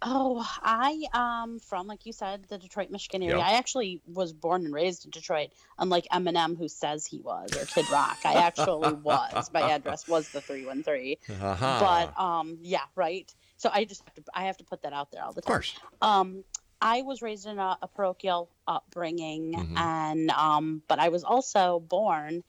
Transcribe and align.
Oh, 0.05 0.45
I 0.63 1.05
um 1.13 1.61
from 1.61 1.87
like 1.87 2.07
you 2.07 2.13
said, 2.13 2.45
the 2.49 2.59
Detroit, 2.59 2.91
Michigan 2.91 3.23
area. 3.23 3.39
Yep. 3.39 3.47
I 3.47 3.53
actually 3.53 4.01
was 4.07 4.33
born 4.33 4.65
and 4.65 4.75
raised 4.75 5.05
in 5.05 5.11
Detroit, 5.11 5.51
unlike 5.79 6.07
Eminem 6.13 6.59
who 6.59 6.69
says 6.69 7.07
he 7.07 7.21
was 7.21 7.57
or 7.57 7.65
Kid 7.67 7.89
Rock. 7.91 8.19
I 8.25 8.35
actually 8.35 8.95
was. 8.95 9.51
My 9.53 9.71
address 9.71 10.09
was 10.09 10.29
the 10.31 10.41
three 10.41 10.67
one 10.67 10.83
three. 10.83 11.19
Uh-huh. 11.41 11.79
But 11.81 12.21
um 12.21 12.59
yeah, 12.63 12.83
right. 12.97 13.33
So 13.59 13.71
I 13.73 13.85
just 13.85 14.03
have 14.05 14.15
to 14.15 14.23
I 14.35 14.45
have 14.45 14.57
to 14.59 14.65
put 14.65 14.83
that 14.83 14.93
out 14.93 15.13
there 15.13 15.23
all 15.23 15.33
the 15.33 15.41
time. 15.41 15.51
Of 15.51 15.55
course. 15.55 15.79
Um 16.01 16.45
I 16.81 17.03
was 17.03 17.23
raised 17.23 17.47
in 17.47 17.61
a, 17.61 17.79
a 17.81 17.87
parochial 17.87 18.51
upbringing 18.67 19.55
mm-hmm. 19.55 19.77
and 19.79 20.31
um 20.31 20.83
but 20.89 20.99
I 20.99 21.11
was 21.11 21.23
also 21.23 21.79
born 21.79 22.43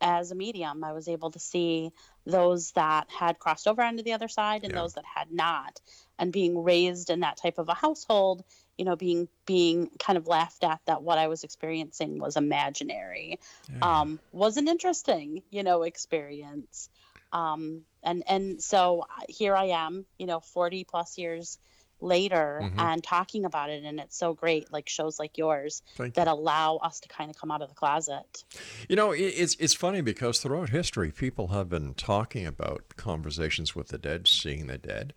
as 0.00 0.30
a 0.30 0.34
medium. 0.34 0.82
I 0.82 0.92
was 0.92 1.08
able 1.08 1.30
to 1.32 1.38
see 1.38 1.92
those 2.26 2.72
that 2.72 3.08
had 3.10 3.38
crossed 3.38 3.66
over 3.66 3.82
onto 3.82 4.02
the 4.02 4.12
other 4.12 4.28
side 4.28 4.62
and 4.62 4.72
yeah. 4.72 4.80
those 4.80 4.94
that 4.94 5.04
had 5.04 5.32
not 5.32 5.80
and 6.20 6.32
being 6.32 6.62
raised 6.62 7.10
in 7.10 7.20
that 7.20 7.36
type 7.36 7.58
of 7.58 7.68
a 7.68 7.74
household 7.74 8.44
you 8.78 8.84
know 8.84 8.94
being 8.94 9.26
being 9.46 9.90
kind 9.98 10.16
of 10.16 10.28
laughed 10.28 10.62
at 10.62 10.80
that 10.86 11.02
what 11.02 11.18
i 11.18 11.26
was 11.26 11.42
experiencing 11.42 12.18
was 12.18 12.36
imaginary 12.36 13.40
yeah. 13.68 14.00
um, 14.00 14.20
was 14.32 14.56
an 14.56 14.68
interesting 14.68 15.42
you 15.50 15.64
know 15.64 15.82
experience 15.82 16.88
um, 17.32 17.82
and 18.02 18.22
and 18.28 18.62
so 18.62 19.04
here 19.28 19.56
i 19.56 19.66
am 19.66 20.04
you 20.18 20.26
know 20.26 20.40
40 20.40 20.84
plus 20.84 21.18
years 21.18 21.58
later 22.02 22.60
mm-hmm. 22.62 22.80
and 22.80 23.04
talking 23.04 23.44
about 23.44 23.70
it 23.70 23.84
and 23.84 24.00
it's 24.00 24.16
so 24.16 24.32
great 24.32 24.72
like 24.72 24.88
shows 24.88 25.18
like 25.18 25.36
yours 25.36 25.82
Thank 25.96 26.14
that 26.14 26.26
you. 26.26 26.32
allow 26.32 26.76
us 26.76 27.00
to 27.00 27.08
kind 27.08 27.30
of 27.30 27.36
come 27.36 27.50
out 27.50 27.60
of 27.60 27.68
the 27.68 27.74
closet 27.74 28.44
you 28.88 28.96
know 28.96 29.12
it's 29.12 29.54
it's 29.56 29.74
funny 29.74 30.00
because 30.00 30.38
throughout 30.38 30.70
history 30.70 31.10
people 31.10 31.48
have 31.48 31.68
been 31.68 31.94
talking 31.94 32.46
about 32.46 32.96
conversations 32.96 33.76
with 33.76 33.88
the 33.88 33.98
dead 33.98 34.26
seeing 34.26 34.66
the 34.66 34.78
dead 34.78 35.12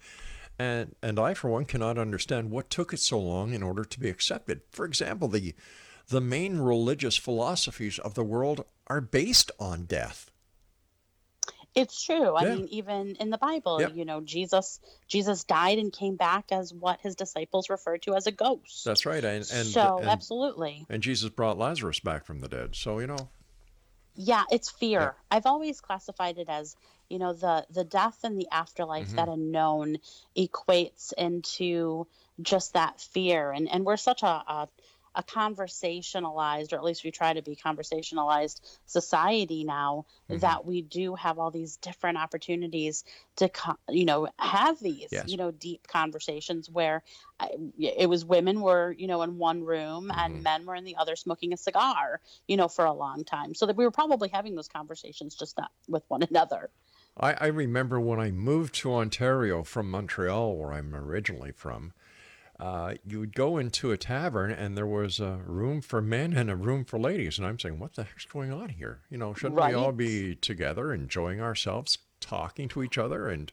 and, 0.59 0.95
and 1.01 1.19
I, 1.19 1.33
for 1.33 1.49
one, 1.49 1.65
cannot 1.65 1.97
understand 1.97 2.51
what 2.51 2.69
took 2.69 2.93
it 2.93 2.99
so 2.99 3.19
long 3.19 3.53
in 3.53 3.63
order 3.63 3.83
to 3.83 3.99
be 3.99 4.09
accepted. 4.09 4.61
For 4.71 4.85
example, 4.85 5.27
the, 5.27 5.53
the 6.07 6.21
main 6.21 6.57
religious 6.57 7.17
philosophies 7.17 7.99
of 7.99 8.13
the 8.13 8.23
world 8.23 8.65
are 8.87 9.01
based 9.01 9.51
on 9.59 9.85
death. 9.85 10.29
It's 11.75 12.03
true. 12.03 12.35
I 12.35 12.43
yeah. 12.43 12.55
mean, 12.55 12.67
even 12.69 13.15
in 13.19 13.31
the 13.31 13.37
Bible, 13.37 13.81
yep. 13.81 13.95
you 13.95 14.05
know, 14.05 14.21
Jesus 14.21 14.79
Jesus 15.07 15.43
died 15.43 15.79
and 15.79 15.91
came 15.91 16.15
back 16.15 16.51
as 16.51 16.71
what 16.71 16.99
his 17.01 17.15
disciples 17.15 17.69
referred 17.69 18.03
to 18.03 18.15
as 18.15 18.27
a 18.27 18.31
ghost. 18.31 18.85
That's 18.85 19.05
right. 19.05 19.23
And, 19.23 19.37
and 19.51 19.67
so 19.67 19.97
and, 19.97 20.07
absolutely. 20.07 20.85
And 20.89 21.01
Jesus 21.01 21.29
brought 21.31 21.57
Lazarus 21.57 21.99
back 21.99 22.25
from 22.25 22.41
the 22.41 22.47
dead. 22.47 22.75
So 22.75 22.99
you 22.99 23.07
know. 23.07 23.29
Yeah, 24.15 24.43
it's 24.51 24.69
fear. 24.69 24.99
Yeah. 24.99 25.11
I've 25.31 25.47
always 25.47 25.81
classified 25.81 26.37
it 26.37 26.47
as 26.47 26.75
you 27.09 27.19
know 27.19 27.33
the 27.33 27.65
the 27.69 27.83
death 27.83 28.19
and 28.23 28.39
the 28.39 28.47
afterlife 28.51 29.07
mm-hmm. 29.07 29.15
that 29.17 29.29
unknown 29.29 29.97
equates 30.37 31.13
into 31.17 32.07
just 32.41 32.73
that 32.73 32.99
fear 32.99 33.51
and 33.51 33.69
and 33.69 33.85
we're 33.85 33.97
such 33.97 34.23
a, 34.23 34.27
a 34.27 34.67
a 35.15 35.23
conversationalized, 35.23 36.73
or 36.73 36.77
at 36.77 36.83
least 36.83 37.03
we 37.03 37.11
try 37.11 37.33
to 37.33 37.41
be 37.41 37.55
conversationalized 37.55 38.61
society 38.85 39.63
now 39.63 40.05
mm-hmm. 40.29 40.39
that 40.39 40.65
we 40.65 40.81
do 40.81 41.15
have 41.15 41.37
all 41.37 41.51
these 41.51 41.77
different 41.77 42.17
opportunities 42.17 43.03
to, 43.35 43.49
you 43.89 44.05
know, 44.05 44.27
have 44.39 44.79
these, 44.79 45.09
yes. 45.11 45.27
you 45.27 45.37
know, 45.37 45.51
deep 45.51 45.87
conversations 45.87 46.69
where 46.69 47.03
I, 47.39 47.49
it 47.77 48.09
was 48.09 48.25
women 48.25 48.61
were, 48.61 48.91
you 48.91 49.07
know, 49.07 49.21
in 49.21 49.37
one 49.37 49.63
room 49.63 50.09
mm-hmm. 50.09 50.19
and 50.19 50.43
men 50.43 50.65
were 50.65 50.75
in 50.75 50.83
the 50.83 50.95
other 50.97 51.15
smoking 51.15 51.53
a 51.53 51.57
cigar, 51.57 52.19
you 52.47 52.57
know, 52.57 52.67
for 52.67 52.85
a 52.85 52.93
long 52.93 53.23
time. 53.23 53.53
So 53.53 53.67
that 53.67 53.75
we 53.75 53.85
were 53.85 53.91
probably 53.91 54.29
having 54.29 54.55
those 54.55 54.67
conversations 54.67 55.35
just 55.35 55.57
not 55.57 55.71
with 55.87 56.03
one 56.07 56.23
another. 56.23 56.69
I, 57.17 57.33
I 57.33 57.47
remember 57.47 57.99
when 57.99 58.19
I 58.19 58.31
moved 58.31 58.73
to 58.75 58.93
Ontario 58.93 59.63
from 59.63 59.89
Montreal, 59.89 60.55
where 60.55 60.73
I'm 60.73 60.95
originally 60.95 61.51
from, 61.51 61.93
uh, 62.59 62.95
you 63.05 63.19
would 63.19 63.35
go 63.35 63.57
into 63.57 63.91
a 63.91 63.97
tavern 63.97 64.51
and 64.51 64.77
there 64.77 64.87
was 64.87 65.19
a 65.19 65.39
room 65.45 65.81
for 65.81 66.01
men 66.01 66.33
and 66.33 66.49
a 66.49 66.55
room 66.55 66.85
for 66.85 66.99
ladies. 66.99 67.37
And 67.37 67.45
I'm 67.45 67.59
saying, 67.59 67.79
what 67.79 67.93
the 67.93 68.03
heck's 68.03 68.25
going 68.25 68.51
on 68.51 68.69
here? 68.69 69.01
You 69.09 69.17
know, 69.17 69.33
shouldn't 69.33 69.57
right. 69.57 69.69
we 69.69 69.75
all 69.75 69.91
be 69.91 70.35
together, 70.35 70.93
enjoying 70.93 71.41
ourselves, 71.41 71.97
talking 72.19 72.67
to 72.69 72.83
each 72.83 72.97
other? 72.97 73.27
And 73.27 73.51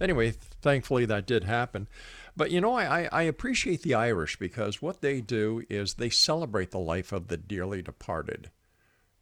anyway, 0.00 0.32
thankfully 0.62 1.04
that 1.06 1.26
did 1.26 1.44
happen. 1.44 1.88
But 2.36 2.50
you 2.50 2.60
know, 2.60 2.74
I, 2.74 3.08
I 3.12 3.22
appreciate 3.22 3.82
the 3.82 3.94
Irish 3.94 4.38
because 4.38 4.82
what 4.82 5.00
they 5.00 5.20
do 5.20 5.62
is 5.68 5.94
they 5.94 6.10
celebrate 6.10 6.70
the 6.70 6.78
life 6.78 7.12
of 7.12 7.28
the 7.28 7.36
dearly 7.36 7.82
departed 7.82 8.50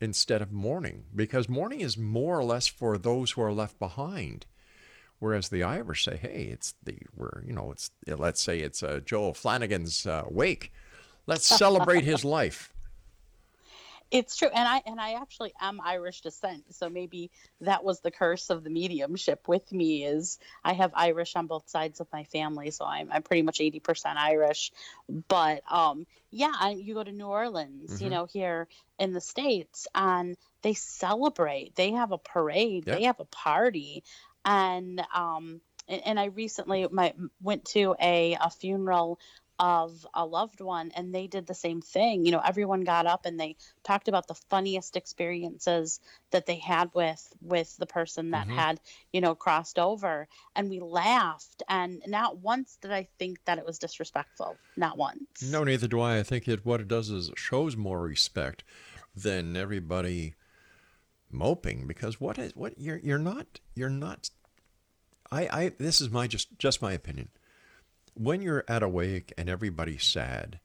instead 0.02 0.42
of 0.42 0.52
mourning, 0.52 1.04
because 1.14 1.48
mourning 1.48 1.80
is 1.80 1.96
more 1.96 2.38
or 2.38 2.44
less 2.44 2.66
for 2.66 2.98
those 2.98 3.32
who 3.32 3.42
are 3.42 3.52
left 3.52 3.78
behind. 3.78 4.46
Whereas 5.20 5.48
the 5.48 5.62
Irish 5.62 6.04
say, 6.04 6.16
"Hey, 6.16 6.48
it's 6.50 6.74
the 6.82 6.98
we're 7.16 7.44
you 7.46 7.52
know 7.52 7.70
it's 7.70 7.90
let's 8.06 8.42
say 8.42 8.58
it's 8.58 8.82
uh, 8.82 9.00
Joe 9.04 9.32
Flanagan's 9.32 10.04
uh, 10.04 10.24
wake, 10.28 10.72
let's 11.26 11.46
celebrate 11.46 12.04
his 12.04 12.24
life." 12.38 12.71
It's 14.12 14.36
true, 14.36 14.48
and 14.54 14.68
I 14.68 14.82
and 14.84 15.00
I 15.00 15.14
actually 15.14 15.54
am 15.58 15.80
Irish 15.80 16.20
descent, 16.20 16.74
so 16.74 16.90
maybe 16.90 17.30
that 17.62 17.82
was 17.82 18.00
the 18.00 18.10
curse 18.10 18.50
of 18.50 18.62
the 18.62 18.68
mediumship 18.68 19.48
with 19.48 19.72
me. 19.72 20.04
Is 20.04 20.38
I 20.62 20.74
have 20.74 20.92
Irish 20.94 21.34
on 21.34 21.46
both 21.46 21.70
sides 21.70 21.98
of 21.98 22.08
my 22.12 22.24
family, 22.24 22.70
so 22.70 22.84
I'm 22.84 23.10
I'm 23.10 23.22
pretty 23.22 23.40
much 23.40 23.62
eighty 23.62 23.80
percent 23.80 24.18
Irish. 24.18 24.70
But 25.08 25.62
um, 25.70 26.06
yeah, 26.30 26.52
I, 26.54 26.72
you 26.72 26.92
go 26.92 27.02
to 27.02 27.10
New 27.10 27.24
Orleans, 27.24 27.94
mm-hmm. 27.94 28.04
you 28.04 28.10
know, 28.10 28.26
here 28.26 28.68
in 28.98 29.14
the 29.14 29.20
states, 29.22 29.88
and 29.94 30.36
they 30.60 30.74
celebrate. 30.74 31.74
They 31.74 31.92
have 31.92 32.12
a 32.12 32.18
parade. 32.18 32.86
Yep. 32.86 32.98
They 32.98 33.04
have 33.04 33.20
a 33.20 33.24
party, 33.24 34.04
and 34.44 35.02
um, 35.14 35.62
and, 35.88 36.18
I 36.18 36.26
recently 36.26 36.86
my, 36.90 37.14
went 37.40 37.64
to 37.66 37.96
a, 38.00 38.36
a 38.40 38.50
funeral 38.50 39.18
of 39.58 40.06
a 40.14 40.24
loved 40.24 40.60
one 40.60 40.90
and 40.96 41.14
they 41.14 41.26
did 41.26 41.46
the 41.46 41.54
same 41.54 41.80
thing 41.80 42.24
you 42.24 42.32
know 42.32 42.40
everyone 42.44 42.80
got 42.82 43.06
up 43.06 43.26
and 43.26 43.38
they 43.38 43.54
talked 43.84 44.08
about 44.08 44.26
the 44.26 44.34
funniest 44.50 44.96
experiences 44.96 46.00
that 46.30 46.46
they 46.46 46.56
had 46.56 46.90
with 46.94 47.32
with 47.40 47.76
the 47.76 47.86
person 47.86 48.30
that 48.30 48.48
Mhm. 48.48 48.56
had 48.56 48.80
you 49.12 49.20
know 49.20 49.34
crossed 49.34 49.78
over 49.78 50.26
and 50.56 50.70
we 50.70 50.80
laughed 50.80 51.62
and 51.68 52.02
not 52.06 52.38
once 52.38 52.78
did 52.80 52.90
i 52.92 53.06
think 53.18 53.38
that 53.44 53.58
it 53.58 53.66
was 53.66 53.78
disrespectful 53.78 54.58
not 54.76 54.96
once 54.96 55.42
No, 55.42 55.64
neither 55.64 55.86
do 55.86 56.00
I. 56.00 56.18
I 56.18 56.22
think 56.22 56.44
that 56.46 56.64
what 56.64 56.80
it 56.80 56.88
does 56.88 57.10
is 57.10 57.28
it 57.28 57.38
shows 57.38 57.76
more 57.76 58.00
respect 58.02 58.64
than 59.14 59.56
everybody 59.56 60.34
moping 61.30 61.86
because 61.86 62.20
what 62.20 62.38
is 62.38 62.54
what 62.54 62.78
you're 62.78 62.98
you're 62.98 63.18
not 63.18 63.60
you're 63.74 63.88
not 63.90 64.30
I 65.30 65.42
I 65.48 65.72
this 65.78 66.00
is 66.00 66.10
my 66.10 66.26
just 66.26 66.58
just 66.58 66.82
my 66.82 66.92
opinion. 66.92 67.28
When 68.14 68.42
you're 68.42 68.64
at 68.68 68.82
a 68.82 68.88
wake 68.88 69.32
and 69.38 69.48
everybody's 69.48 70.04
sad, 70.04 70.60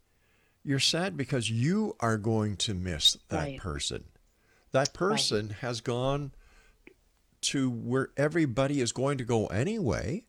you're 0.63 0.79
sad 0.79 1.15
because 1.15 1.49
you 1.49 1.95
are 1.99 2.17
going 2.17 2.57
to 2.57 2.73
miss 2.73 3.17
that 3.29 3.43
Right. 3.43 3.59
person. 3.59 4.05
That 4.71 4.93
person 4.93 5.51
has 5.61 5.79
gone 5.81 6.33
to 7.41 7.69
where 7.69 8.09
everybody 8.17 8.81
is 8.81 8.91
going 8.91 9.17
to 9.19 9.23
go 9.23 9.47
anyway. 9.47 10.25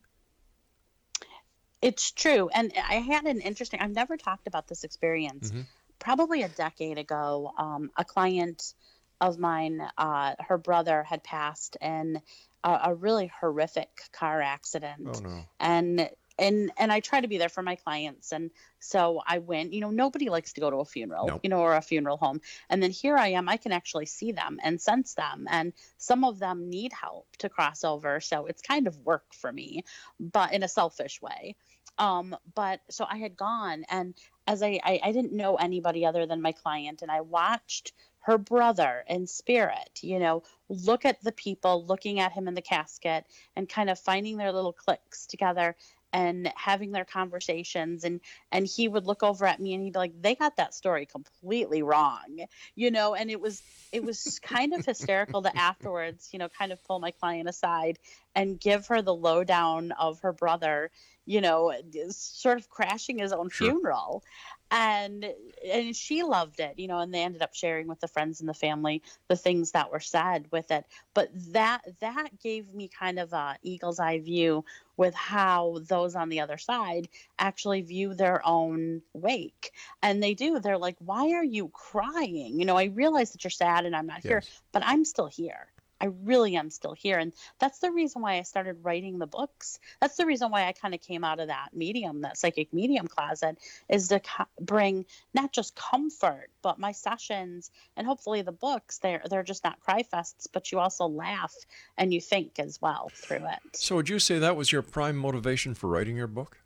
It's 1.81 2.11
true. 2.11 2.49
And 2.53 2.71
I 2.77 2.95
had 2.95 3.25
an 3.25 3.41
interesting, 3.41 3.79
I've 3.79 3.91
never 3.91 4.17
talked 4.17 4.47
about 4.47 4.67
this 4.67 4.83
experience. 4.83 5.51
Mhm. 5.51 5.65
Probably 5.97 6.43
a 6.43 6.49
decade 6.49 6.97
ago, 6.97 7.53
um, 7.57 7.91
a 7.97 8.05
client 8.05 8.73
of 9.21 9.37
mine, 9.37 9.81
uh, 9.97 10.35
her 10.39 10.57
brother 10.57 11.03
had 11.03 11.23
passed 11.23 11.77
in 11.81 12.21
a, 12.63 12.79
a 12.85 12.95
really 12.95 13.27
horrific 13.27 13.89
car 14.11 14.41
accident. 14.41 15.07
Oh 15.07 15.19
no. 15.19 15.45
And 15.59 16.09
and 16.39 16.71
and 16.77 16.91
I 16.91 16.99
try 16.99 17.21
to 17.21 17.27
be 17.27 17.37
there 17.37 17.49
for 17.49 17.61
my 17.61 17.75
clients. 17.75 18.31
And 18.31 18.51
so 18.79 19.21
I 19.25 19.39
went 19.39 19.73
you 19.73 19.81
know 19.81 19.91
nobody 19.91 20.29
likes 20.29 20.53
to 20.53 20.61
go 20.61 20.69
to 20.69 20.77
a 20.77 20.85
funeral 20.85 21.39
you 21.43 21.49
know 21.49 21.59
or 21.59 21.75
a 21.75 21.81
funeral 21.81 22.17
home. 22.17 22.41
And 22.69 22.81
then 22.81 22.91
here 22.91 23.17
I 23.17 23.29
am 23.29 23.49
I 23.49 23.57
can 23.57 23.71
actually 23.71 24.05
see 24.05 24.31
them 24.31 24.59
and 24.63 24.81
sense 24.81 25.13
them. 25.13 25.47
And 25.49 25.73
some 25.97 26.23
of 26.23 26.39
them 26.39 26.69
need 26.69 26.93
help 26.93 27.27
to 27.37 27.49
cross 27.49 27.83
over. 27.83 28.19
So 28.19 28.45
it's 28.45 28.61
kind 28.61 28.87
of 28.87 28.97
work 29.05 29.33
for 29.33 29.51
me 29.51 29.83
but 30.19 30.53
in 30.53 30.63
a 30.63 30.67
selfish 30.67 31.21
way. 31.21 31.55
Um 31.97 32.35
but 32.55 32.81
so 32.89 33.05
I 33.09 33.17
had 33.17 33.35
gone 33.35 33.83
and 33.89 34.15
as 34.47 34.63
I 34.63 34.79
I, 34.83 34.99
I 35.03 35.11
didn't 35.11 35.33
know 35.33 35.55
anybody 35.55 36.05
other 36.05 36.25
than 36.25 36.41
my 36.41 36.53
client. 36.53 37.01
And 37.01 37.11
I 37.11 37.21
watched 37.21 37.93
her 38.21 38.37
brother 38.37 39.03
in 39.07 39.25
spirit 39.25 39.99
you 40.01 40.19
know 40.19 40.43
look 40.67 41.05
at 41.05 41.23
the 41.23 41.31
people 41.31 41.85
looking 41.85 42.19
at 42.19 42.33
him 42.33 42.47
in 42.47 42.53
the 42.53 42.61
casket 42.61 43.25
and 43.55 43.67
kind 43.67 43.89
of 43.89 43.97
finding 43.97 44.37
their 44.37 44.51
little 44.51 44.73
clicks 44.73 45.25
together 45.25 45.75
and 46.13 46.51
having 46.55 46.91
their 46.91 47.05
conversations 47.05 48.03
and 48.03 48.19
and 48.51 48.65
he 48.65 48.87
would 48.87 49.05
look 49.05 49.23
over 49.23 49.45
at 49.45 49.59
me 49.59 49.73
and 49.73 49.83
he'd 49.83 49.93
be 49.93 49.99
like 49.99 50.21
they 50.21 50.35
got 50.35 50.55
that 50.57 50.73
story 50.73 51.05
completely 51.05 51.83
wrong 51.83 52.45
you 52.75 52.89
know 52.91 53.13
and 53.13 53.29
it 53.29 53.39
was 53.39 53.61
it 53.91 54.03
was 54.03 54.39
kind 54.41 54.73
of 54.73 54.85
hysterical 54.85 55.41
to 55.41 55.55
afterwards 55.57 56.29
you 56.31 56.39
know 56.39 56.49
kind 56.49 56.71
of 56.71 56.83
pull 56.85 56.99
my 56.99 57.11
client 57.11 57.47
aside 57.47 57.99
and 58.35 58.59
give 58.59 58.87
her 58.87 59.01
the 59.01 59.13
lowdown 59.13 59.91
of 59.93 60.19
her 60.21 60.33
brother 60.33 60.91
you 61.25 61.41
know 61.41 61.71
sort 62.09 62.57
of 62.57 62.69
crashing 62.69 63.19
his 63.19 63.31
own 63.31 63.49
Sure. 63.49 63.71
funeral. 63.71 64.23
And 64.71 65.25
and 65.71 65.95
she 65.95 66.21
loved 66.23 66.59
it 66.59 66.77
you 66.77 66.87
know 66.87 66.99
and 66.99 67.13
they 67.13 67.23
ended 67.23 67.41
up 67.41 67.53
sharing 67.55 67.87
with 67.87 67.99
the 67.99 68.07
friends 68.07 68.39
and 68.39 68.47
the 68.49 68.53
family 68.53 69.01
the 69.27 69.35
things 69.35 69.71
that 69.71 69.91
were 69.91 69.99
said 69.99 70.47
with 70.51 70.71
it. 70.71 70.85
But 71.13 71.29
that 71.53 71.81
that 71.99 72.39
gave 72.41 72.73
me 72.73 72.87
kind 72.87 73.19
of 73.19 73.33
a 73.33 73.57
eagle's 73.63 73.99
eye 73.99 74.19
view 74.19 74.65
with 74.97 75.13
how 75.15 75.79
those 75.87 76.15
on 76.15 76.29
the 76.29 76.41
other 76.41 76.57
side 76.57 77.07
actually 77.37 77.81
view 77.81 78.13
their 78.13 78.45
own 78.45 79.01
wake. 79.13 79.71
And 80.01 80.21
they 80.21 80.33
do. 80.33 80.59
They're 80.59 80.77
like 80.77 80.97
why 80.99 81.31
are 81.31 81.43
you 81.43 81.69
crying? 81.69 82.59
You 82.59 82.65
know 82.65 82.77
i 82.77 82.85
realize 82.85 83.31
that 83.31 83.43
you're 83.43 83.51
sad 83.51 83.85
and 83.85 83.95
i'm 83.95 84.07
not 84.07 84.21
here 84.23 84.41
but 84.71 84.83
i'm 84.85 85.05
still 85.05 85.27
here 85.27 85.67
I 86.01 86.05
really 86.23 86.55
am 86.55 86.69
still 86.69 86.93
here. 86.93 87.17
And 87.17 87.33
that's 87.59 87.79
the 87.79 87.91
reason 87.91 88.21
why 88.21 88.37
I 88.37 88.43
started 88.43 88.83
writing 88.83 89.19
the 89.19 89.27
books. 89.27 89.79
That's 89.99 90.15
the 90.15 90.25
reason 90.25 90.51
why 90.51 90.67
I 90.67 90.71
kind 90.71 90.93
of 90.93 91.01
came 91.01 91.23
out 91.23 91.39
of 91.39 91.47
that 91.47 91.69
medium, 91.73 92.21
that 92.21 92.37
psychic 92.37 92.73
medium 92.73 93.07
closet, 93.07 93.57
is 93.89 94.07
to 94.09 94.21
bring 94.59 95.05
not 95.33 95.51
just 95.51 95.75
comfort, 95.75 96.49
but 96.61 96.79
my 96.79 96.91
sessions 96.91 97.71
and 97.97 98.07
hopefully 98.07 98.41
the 98.41 98.51
books. 98.51 98.99
They're 98.99 99.21
they're 99.29 99.43
just 99.43 99.63
not 99.63 99.79
cry 99.81 100.03
fests, 100.03 100.47
but 100.51 100.71
you 100.71 100.79
also 100.79 101.05
laugh 101.07 101.53
and 101.97 102.13
you 102.13 102.21
think 102.21 102.59
as 102.59 102.81
well 102.81 103.11
through 103.13 103.45
it. 103.45 103.75
So 103.75 103.95
would 103.95 104.09
you 104.09 104.19
say 104.19 104.39
that 104.39 104.55
was 104.55 104.71
your 104.71 104.81
prime 104.81 105.17
motivation 105.17 105.73
for 105.73 105.87
writing 105.87 106.15
your 106.15 106.27
book? 106.27 106.57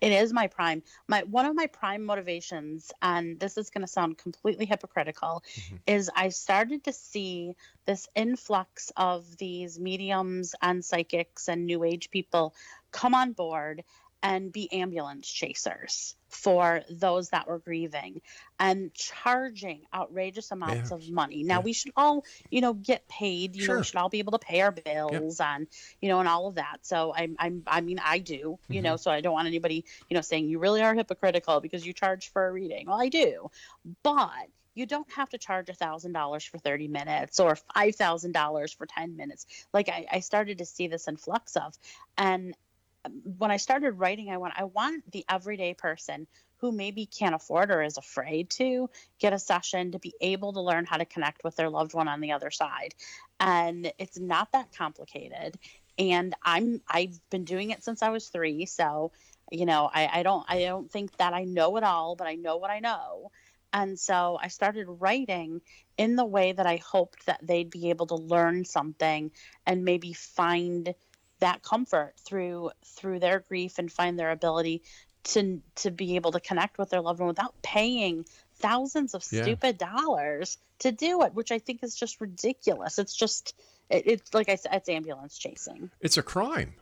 It 0.00 0.12
is 0.12 0.32
my 0.32 0.48
prime. 0.48 0.82
My 1.08 1.22
one 1.22 1.46
of 1.46 1.54
my 1.54 1.66
prime 1.66 2.04
motivations, 2.04 2.92
and 3.00 3.38
this 3.40 3.56
is 3.56 3.70
going 3.70 3.82
to 3.82 3.88
sound 3.88 4.18
completely 4.18 4.66
hypocritical, 4.66 5.42
Mhm. 5.56 5.80
is 5.86 6.10
I 6.14 6.28
started 6.30 6.84
to 6.84 6.92
see 6.92 7.54
this 7.86 8.08
influx 8.14 8.92
of 8.96 9.36
these 9.36 9.78
mediums 9.78 10.54
and 10.60 10.84
psychics 10.84 11.48
and 11.48 11.66
new 11.66 11.84
age 11.84 12.10
people 12.10 12.54
come 12.90 13.14
on 13.14 13.32
board 13.32 13.84
and 14.24 14.50
be 14.50 14.72
ambulance 14.72 15.30
chasers 15.30 16.16
for 16.28 16.82
those 16.88 17.28
that 17.28 17.46
were 17.46 17.58
grieving 17.58 18.22
and 18.58 18.92
charging 18.94 19.82
outrageous 19.92 20.50
amounts 20.50 20.90
Yeah. 20.90 20.96
of 20.96 21.10
money. 21.10 21.42
Now 21.44 21.58
Yeah. 21.58 21.64
we 21.64 21.72
should 21.74 21.92
all, 21.94 22.24
you 22.50 22.62
know, 22.62 22.72
get 22.72 23.06
paid. 23.06 23.54
You 23.54 23.68
know, 23.68 23.76
we 23.76 23.84
should 23.84 23.96
all 23.96 24.08
be 24.08 24.20
able 24.20 24.32
to 24.32 24.38
pay 24.38 24.62
our 24.62 24.72
bills 24.72 25.40
and 25.40 25.68
you 26.00 26.08
know, 26.08 26.20
and 26.20 26.28
all 26.28 26.46
of 26.46 26.54
that. 26.54 26.78
So 26.82 27.12
I'm, 27.14 27.36
I'm, 27.38 27.62
I 27.66 27.82
mean, 27.82 28.00
I 28.02 28.18
do, 28.18 28.58
you 28.68 28.80
know, 28.80 28.94
mm-hmm. 28.94 29.02
so 29.02 29.10
I 29.10 29.20
don't 29.20 29.34
want 29.34 29.46
anybody, 29.46 29.84
you 30.08 30.14
know, 30.14 30.22
saying 30.22 30.48
you 30.48 30.58
really 30.58 30.80
are 30.80 30.94
hypocritical 30.94 31.60
because 31.60 31.86
you 31.86 31.92
charge 31.92 32.32
for 32.32 32.48
a 32.48 32.52
reading. 32.52 32.86
Well, 32.86 33.00
I 33.00 33.10
do, 33.10 33.50
but 34.02 34.48
you 34.74 34.86
don't 34.86 35.10
have 35.12 35.28
to 35.30 35.38
charge 35.38 35.68
a 35.68 35.74
thousand 35.74 36.12
dollars 36.12 36.44
for 36.44 36.58
30 36.58 36.88
minutes 36.88 37.38
or 37.38 37.56
five 37.74 37.94
thousand 37.94 38.32
dollars 38.32 38.72
for 38.72 38.86
10 38.86 39.16
minutes. 39.16 39.46
Like 39.74 39.90
I, 39.90 40.06
I 40.10 40.20
started 40.20 40.58
to 40.58 40.64
see 40.64 40.88
this 40.88 41.06
influx 41.08 41.56
of, 41.56 41.74
and 42.16 42.56
when 43.38 43.50
I 43.50 43.56
started 43.58 43.92
writing, 43.92 44.30
I 44.30 44.38
want, 44.38 44.54
I 44.56 44.64
want 44.64 45.10
the 45.12 45.24
everyday 45.28 45.74
person 45.74 46.26
who 46.58 46.72
maybe 46.72 47.06
can't 47.06 47.34
afford 47.34 47.70
or 47.70 47.82
is 47.82 47.98
afraid 47.98 48.48
to 48.48 48.88
get 49.18 49.32
a 49.32 49.38
session 49.38 49.92
to 49.92 49.98
be 49.98 50.14
able 50.20 50.52
to 50.54 50.60
learn 50.60 50.86
how 50.86 50.96
to 50.96 51.04
connect 51.04 51.44
with 51.44 51.56
their 51.56 51.68
loved 51.68 51.92
one 51.92 52.08
on 52.08 52.20
the 52.20 52.32
other 52.32 52.50
side. 52.50 52.94
And 53.38 53.92
it's 53.98 54.18
not 54.18 54.52
that 54.52 54.72
complicated. 54.76 55.58
And 55.98 56.34
I'm 56.42 56.80
I've 56.88 57.18
been 57.30 57.44
doing 57.44 57.70
it 57.70 57.84
since 57.84 58.02
I 58.02 58.08
was 58.08 58.28
three. 58.28 58.66
So, 58.66 59.12
you 59.52 59.66
know, 59.66 59.90
I, 59.92 60.08
I 60.12 60.22
don't 60.22 60.44
I 60.48 60.60
don't 60.62 60.90
think 60.90 61.16
that 61.18 61.34
I 61.34 61.44
know 61.44 61.76
it 61.76 61.84
all, 61.84 62.16
but 62.16 62.26
I 62.26 62.34
know 62.34 62.56
what 62.56 62.70
I 62.70 62.80
know. 62.80 63.30
And 63.72 63.98
so 63.98 64.38
I 64.40 64.48
started 64.48 64.86
writing 64.88 65.60
in 65.98 66.16
the 66.16 66.24
way 66.24 66.52
that 66.52 66.66
I 66.66 66.76
hoped 66.76 67.26
that 67.26 67.40
they'd 67.42 67.70
be 67.70 67.90
able 67.90 68.06
to 68.06 68.14
learn 68.14 68.64
something 68.64 69.32
and 69.66 69.84
maybe 69.84 70.12
find 70.12 70.94
that 71.44 71.62
comfort 71.62 72.14
through 72.18 72.70
through 72.86 73.20
their 73.20 73.40
grief 73.40 73.78
and 73.78 73.92
find 73.92 74.18
their 74.18 74.30
ability 74.30 74.82
to 75.24 75.60
to 75.76 75.90
be 75.90 76.16
able 76.16 76.32
to 76.32 76.40
connect 76.40 76.78
with 76.78 76.88
their 76.88 77.02
loved 77.02 77.20
one 77.20 77.28
without 77.28 77.54
paying 77.62 78.24
thousands 78.56 79.12
of 79.14 79.22
Yeah. 79.30 79.42
stupid 79.42 79.76
dollars 79.76 80.56
to 80.78 80.90
do 80.90 81.22
it, 81.22 81.34
which 81.34 81.52
I 81.52 81.58
think 81.58 81.82
is 81.82 81.94
just 81.94 82.20
ridiculous. 82.20 82.98
It's 82.98 83.14
just 83.14 83.54
it, 83.90 84.06
it's 84.06 84.32
like 84.32 84.48
I 84.48 84.56
said, 84.56 84.72
it's 84.74 84.88
ambulance 84.88 85.36
chasing. 85.36 85.90
It's 86.00 86.16
a 86.16 86.22
crime. 86.22 86.74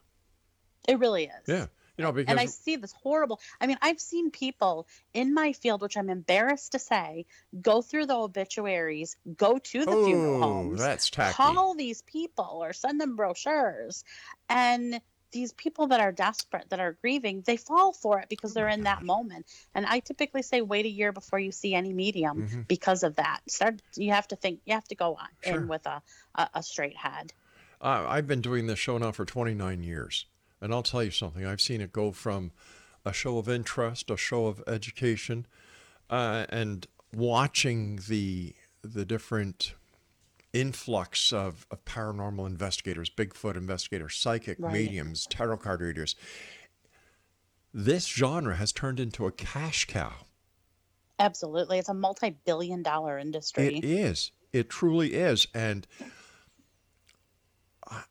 It 0.88 0.98
really 1.00 1.24
is. 1.24 1.48
Yeah. 1.48 1.66
You 1.98 2.04
know, 2.04 2.12
because 2.12 2.30
And 2.30 2.40
I 2.40 2.46
see 2.46 2.76
this 2.76 2.92
horrible. 2.92 3.38
I 3.60 3.66
mean, 3.66 3.76
I've 3.82 4.00
seen 4.00 4.30
people 4.30 4.86
in 5.12 5.34
my 5.34 5.52
field, 5.52 5.82
which 5.82 5.96
I'm 5.96 6.08
embarrassed 6.08 6.72
to 6.72 6.78
say, 6.78 7.26
go 7.60 7.82
through 7.82 8.06
the 8.06 8.16
obituaries, 8.16 9.16
go 9.36 9.58
to 9.58 9.84
the 9.84 9.92
funeral 9.92 10.36
oh, 10.36 10.40
homes, 10.40 10.80
that's 10.80 11.10
tacky. 11.10 11.34
call 11.34 11.74
these 11.74 12.00
people 12.02 12.60
or 12.62 12.72
send 12.72 12.98
them 13.00 13.14
brochures, 13.16 14.04
and 14.48 15.00
these 15.32 15.52
people 15.54 15.86
that 15.88 16.00
are 16.00 16.12
desperate, 16.12 16.68
that 16.70 16.78
are 16.80 16.92
grieving, 17.00 17.42
they 17.46 17.56
fall 17.56 17.92
for 17.92 18.20
it 18.20 18.28
because 18.28 18.52
they're 18.52 18.68
in 18.68 18.82
that 18.84 19.02
moment. 19.02 19.46
And 19.74 19.86
I 19.86 20.00
typically 20.00 20.42
say, 20.42 20.60
wait 20.60 20.84
a 20.84 20.90
year 20.90 21.10
before 21.10 21.38
you 21.38 21.52
see 21.52 21.74
any 21.74 21.92
medium 21.94 22.48
Mhm. 22.48 22.68
because 22.68 23.02
of 23.02 23.16
that. 23.16 23.40
Start. 23.48 23.80
You 23.96 24.12
have 24.12 24.28
to 24.28 24.36
think. 24.36 24.60
You 24.66 24.74
have 24.74 24.84
to 24.88 24.94
go 24.94 25.14
on 25.14 25.28
Sure. 25.42 25.60
in 25.60 25.68
with 25.68 25.86
a, 25.86 26.02
a 26.34 26.50
a 26.56 26.62
straight 26.62 26.96
head. 26.96 27.32
Uh, 27.80 28.04
I've 28.06 28.26
been 28.26 28.40
doing 28.42 28.66
this 28.66 28.78
show 28.78 28.98
now 28.98 29.10
for 29.12 29.24
29 29.24 29.82
years, 29.82 30.26
and 30.62 30.72
I'll 30.72 30.82
tell 30.82 31.02
you 31.02 31.10
something. 31.10 31.44
I've 31.44 31.60
seen 31.60 31.80
it 31.80 31.92
go 31.92 32.12
from 32.12 32.52
a 33.04 33.12
show 33.12 33.36
of 33.36 33.48
interest, 33.48 34.10
a 34.10 34.16
show 34.16 34.46
of 34.46 34.62
education, 34.66 35.46
uh, 36.08 36.46
and 36.48 36.86
watching 37.12 37.98
the 38.08 38.54
the 38.82 39.04
different 39.04 39.74
influx 40.52 41.32
of, 41.32 41.66
of 41.70 41.84
paranormal 41.84 42.46
investigators, 42.46 43.08
Bigfoot 43.08 43.56
investigators, 43.56 44.16
psychic 44.16 44.58
Right. 44.60 44.72
mediums, 44.72 45.26
tarot 45.26 45.58
card 45.58 45.80
readers. 45.80 46.14
This 47.72 48.06
genre 48.06 48.56
has 48.56 48.72
turned 48.72 49.00
into 49.00 49.26
a 49.26 49.32
cash 49.32 49.86
cow. 49.86 50.26
Absolutely, 51.18 51.78
it's 51.78 51.88
a 51.88 51.94
multi-billion-dollar 51.94 53.18
industry. 53.18 53.78
It 53.78 53.84
is. 53.84 54.32
It 54.52 54.68
truly 54.68 55.14
is, 55.14 55.46
and 55.54 55.86
uh, 57.90 58.02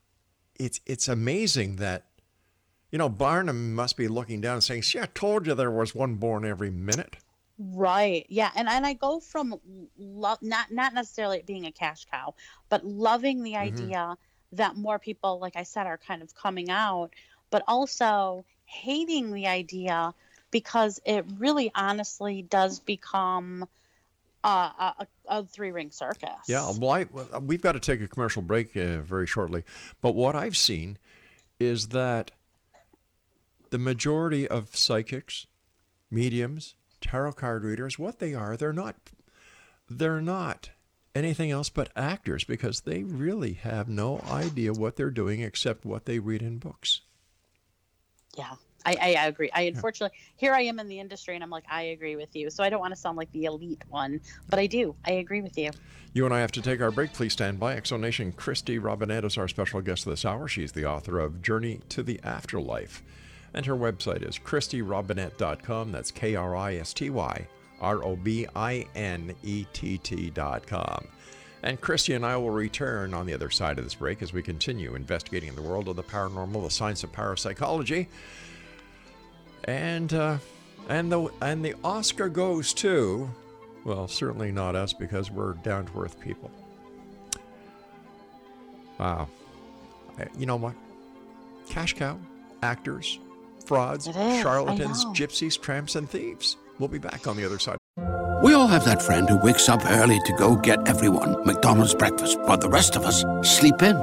it's 0.55 0.79
it's 0.85 1.07
amazing 1.07 1.75
that 1.75 2.05
You 2.91 2.97
know, 2.97 3.09
Barnum 3.09 3.73
must 3.73 3.97
be 3.97 4.07
looking 4.07 4.41
down 4.41 4.55
and 4.55 4.63
saying, 4.63 4.83
"See, 4.83 4.99
I 4.99 5.07
told 5.07 5.47
you 5.47 5.55
there 5.55 5.71
was 5.71 5.95
one 5.95 6.15
born 6.15 6.45
every 6.45 6.69
minute." 6.69 7.17
Right. 7.59 8.25
Yeah. 8.29 8.49
And 8.55 8.67
and 8.67 8.85
I 8.87 8.93
go 8.93 9.19
from 9.19 9.59
love 9.97 10.39
not 10.41 10.71
not 10.71 10.93
necessarily 10.93 11.43
being 11.45 11.65
a 11.65 11.71
cash 11.71 12.05
cow, 12.05 12.33
but 12.69 12.83
loving 12.85 13.43
the 13.43 13.55
Mm-hmm. 13.61 13.91
idea 13.91 14.17
that 14.53 14.75
more 14.75 14.97
people, 14.99 15.39
like 15.39 15.55
I 15.55 15.63
said, 15.63 15.85
are 15.85 15.97
kind 15.97 16.21
of 16.23 16.33
coming 16.33 16.69
out, 16.71 17.11
but 17.51 17.63
also 17.67 18.45
hating 18.65 19.31
the 19.33 19.47
idea 19.47 20.13
because 20.49 20.99
it 21.05 21.25
really 21.37 21.71
honestly 21.75 22.41
does 22.41 22.79
become 22.79 23.67
a, 24.43 24.47
a, 24.47 25.07
a 25.27 25.45
three 25.45 25.71
ring 25.71 25.91
circus. 25.91 26.29
Yeah, 26.47 26.71
well, 26.77 26.91
I, 27.33 27.37
we've 27.39 27.61
got 27.61 27.73
to 27.73 27.79
take 27.79 28.01
a 28.01 28.07
commercial 28.07 28.41
break 28.41 28.75
uh, 28.75 29.01
very 29.01 29.27
shortly. 29.27 29.63
But 30.01 30.15
what 30.15 30.35
I've 30.35 30.57
seen 30.57 30.97
is 31.59 31.89
that 31.89 32.31
the 33.71 33.79
majority 33.79 34.47
of 34.47 34.75
psychics, 34.75 35.47
mediums, 36.11 36.75
tarot 37.01 37.33
card 37.33 37.63
readers, 37.63 37.97
what 37.97 38.19
they 38.19 38.33
are, 38.33 38.55
they're 38.55 38.71
not, 38.71 38.95
they're 39.89 40.21
not 40.21 40.69
anything 41.15 41.51
else 41.51 41.69
but 41.69 41.89
actors 41.95 42.43
because 42.43 42.81
they 42.81 43.03
really 43.03 43.53
have 43.53 43.89
no 43.89 44.23
idea 44.29 44.71
what 44.71 44.95
they're 44.95 45.09
doing 45.09 45.41
except 45.41 45.85
what 45.85 46.05
they 46.05 46.19
read 46.19 46.41
in 46.41 46.57
books. 46.57 47.01
Yeah. 48.37 48.55
I, 48.83 49.15
I, 49.19 49.27
agree. 49.27 49.51
I 49.53 49.61
unfortunately 49.63 50.17
here 50.37 50.55
I 50.55 50.61
am 50.61 50.79
in 50.79 50.87
the 50.87 50.99
industry 50.99 51.35
and 51.35 51.43
I'm 51.43 51.51
like 51.51 51.65
I 51.69 51.83
agree 51.83 52.15
with 52.15 52.35
you. 52.35 52.49
So 52.49 52.63
I 52.63 52.69
don't 52.69 52.79
want 52.79 52.93
to 52.95 52.99
sound 52.99 53.15
like 53.15 53.31
the 53.31 53.45
elite 53.45 53.83
one, 53.89 54.21
but 54.49 54.57
I 54.57 54.65
do. 54.65 54.95
I 55.05 55.11
agree 55.11 55.41
with 55.41 55.55
you. 55.55 55.69
You 56.13 56.25
and 56.25 56.33
I 56.33 56.39
have 56.39 56.51
to 56.53 56.63
take 56.63 56.81
our 56.81 56.89
break. 56.89 57.13
Please 57.13 57.33
stand 57.33 57.59
by. 57.59 57.75
Exonation 57.75 58.33
Kristy 58.33 58.83
Robinette 58.83 59.23
is 59.23 59.37
our 59.37 59.47
special 59.47 59.81
guest 59.81 60.05
this 60.05 60.25
hour. 60.25 60.47
She's 60.47 60.71
the 60.71 60.85
author 60.85 61.19
of 61.19 61.43
Journey 61.43 61.81
to 61.89 62.01
the 62.01 62.19
Afterlife. 62.23 63.03
And 63.53 63.65
her 63.65 63.75
website 63.75 64.27
is 64.27 64.39
kristyrobinette.com. 64.39 65.91
That's 65.91 66.11
K 66.11 66.35
R 66.35 66.55
I 66.55 66.75
S 66.75 66.93
T 66.93 67.09
Y 67.09 67.47
R 67.79 68.03
O 68.03 68.15
B 68.15 68.47
I 68.55 68.87
N 68.95 69.35
E 69.43 69.65
T 69.73 69.97
T.com. 69.97 71.07
And 71.63 71.79
Kristy 71.79 72.15
and 72.15 72.25
I 72.25 72.37
will 72.37 72.49
return 72.49 73.13
on 73.13 73.25
the 73.25 73.33
other 73.33 73.49
side 73.49 73.77
of 73.77 73.83
this 73.83 73.93
break 73.93 74.21
as 74.21 74.33
we 74.33 74.41
continue 74.41 74.95
investigating 74.95 75.53
the 75.53 75.61
world 75.61 75.87
of 75.87 75.95
the 75.95 76.03
paranormal, 76.03 76.63
the 76.63 76.71
science 76.71 77.03
of 77.03 77.11
parapsychology. 77.11 78.07
And 79.65 80.11
uh, 80.13 80.37
and 80.89 81.11
the 81.11 81.29
and 81.41 81.63
the 81.63 81.75
Oscar 81.83 82.29
goes 82.29 82.73
to 82.75 83.29
well, 83.83 84.07
certainly 84.07 84.51
not 84.51 84.75
us 84.75 84.93
because 84.93 85.31
we're 85.31 85.53
down 85.53 85.85
to 85.85 86.01
earth 86.01 86.19
people. 86.19 86.51
Wow. 88.99 89.27
You 90.37 90.45
know 90.45 90.55
what? 90.55 90.75
Cash 91.67 91.93
cow, 91.93 92.19
actors, 92.61 93.19
frauds, 93.61 94.07
It 94.07 94.15
is, 94.15 94.41
charlatans, 94.41 95.05
gypsies, 95.05 95.59
tramps, 95.59 95.95
and 95.95 96.09
thieves. 96.09 96.57
We'll 96.79 96.89
be 96.89 96.99
back 96.99 97.27
on 97.27 97.37
the 97.37 97.45
other 97.45 97.59
side. 97.59 97.77
We 98.43 98.53
all 98.53 98.67
have 98.67 98.85
that 98.85 99.01
friend 99.03 99.29
who 99.29 99.37
wakes 99.37 99.69
up 99.69 99.81
early 99.85 100.19
to 100.25 100.33
go 100.33 100.55
get 100.55 100.87
everyone 100.87 101.45
McDonald's 101.45 101.93
breakfast, 101.93 102.39
while 102.41 102.57
the 102.57 102.69
rest 102.69 102.95
of 102.95 103.03
us 103.03 103.23
sleep 103.43 103.81
in. 103.83 103.97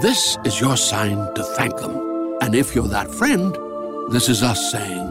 This 0.00 0.38
is 0.44 0.60
your 0.60 0.76
sign 0.76 1.16
to 1.34 1.42
thank 1.42 1.76
them. 1.76 2.38
And 2.40 2.54
if 2.54 2.74
you're 2.74 2.88
that 2.88 3.10
friend, 3.10 3.54
this 4.10 4.28
is 4.28 4.42
us 4.42 4.70
saying 4.72 5.08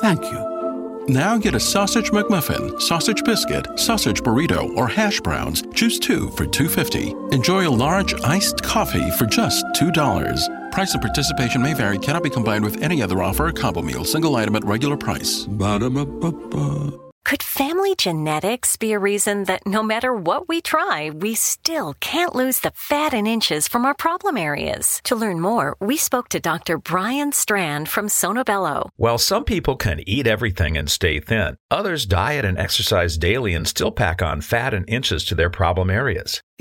thank 0.00 0.22
you. 0.24 1.04
Now 1.08 1.36
get 1.36 1.54
a 1.54 1.60
sausage 1.60 2.10
McMuffin, 2.10 2.80
sausage 2.80 3.22
biscuit, 3.24 3.66
sausage 3.78 4.22
burrito, 4.22 4.76
or 4.76 4.88
hash 4.88 5.20
browns. 5.20 5.62
Choose 5.74 5.98
two 5.98 6.30
for 6.30 6.46
$2.50. 6.46 7.32
Enjoy 7.32 7.68
a 7.68 7.70
large 7.70 8.14
iced 8.22 8.62
coffee 8.62 9.10
for 9.12 9.26
just 9.26 9.64
$2. 9.76 10.61
Price 10.72 10.94
and 10.94 11.02
participation 11.02 11.60
may 11.62 11.74
vary, 11.74 11.98
cannot 11.98 12.22
be 12.22 12.30
combined 12.30 12.64
with 12.64 12.82
any 12.82 13.02
other 13.02 13.22
offer 13.22 13.48
or 13.48 13.52
combo 13.52 13.82
meal, 13.82 14.04
single 14.04 14.34
item 14.36 14.56
at 14.56 14.64
regular 14.64 14.96
price. 14.96 15.44
Ba-da-ba-ba-ba. 15.44 16.98
Could 17.24 17.42
family 17.42 17.94
genetics 17.94 18.76
be 18.76 18.92
a 18.92 18.98
reason 18.98 19.44
that 19.44 19.64
no 19.64 19.82
matter 19.82 20.12
what 20.12 20.48
we 20.48 20.60
try, 20.60 21.10
we 21.10 21.34
still 21.36 21.94
can't 22.00 22.34
lose 22.34 22.58
the 22.58 22.72
fat 22.74 23.14
and 23.14 23.28
inches 23.28 23.68
from 23.68 23.84
our 23.84 23.94
problem 23.94 24.36
areas? 24.36 25.00
To 25.04 25.14
learn 25.14 25.40
more, 25.40 25.76
we 25.78 25.96
spoke 25.96 26.28
to 26.30 26.40
Dr. 26.40 26.78
Brian 26.78 27.32
Strand 27.32 27.88
from 27.88 28.08
Sonobello. 28.08 28.88
While 28.96 29.18
some 29.18 29.44
people 29.44 29.76
can 29.76 30.00
eat 30.06 30.26
everything 30.26 30.76
and 30.76 30.90
stay 30.90 31.20
thin, 31.20 31.56
others 31.70 32.06
diet 32.06 32.44
and 32.44 32.58
exercise 32.58 33.16
daily 33.16 33.54
and 33.54 33.68
still 33.68 33.92
pack 33.92 34.20
on 34.20 34.40
fat 34.40 34.74
and 34.74 34.88
inches 34.88 35.24
to 35.26 35.36
their 35.36 35.50
problem 35.50 35.90
areas. 35.90 36.42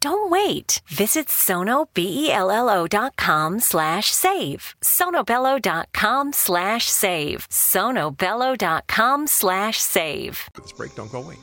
Don't 0.00 0.30
wait. 0.30 0.82
Visit 0.86 1.28
sonobello.com 1.28 3.60
slash 3.60 4.12
save. 4.12 4.74
sonobello.com 4.82 6.32
slash 6.34 6.90
save. 6.90 7.48
sonobello.com 7.48 9.26
slash 9.26 9.78
save. 9.78 10.50
This 10.54 10.72
break, 10.72 10.94
don't 10.94 11.10
go 11.10 11.22
away. 11.22 11.36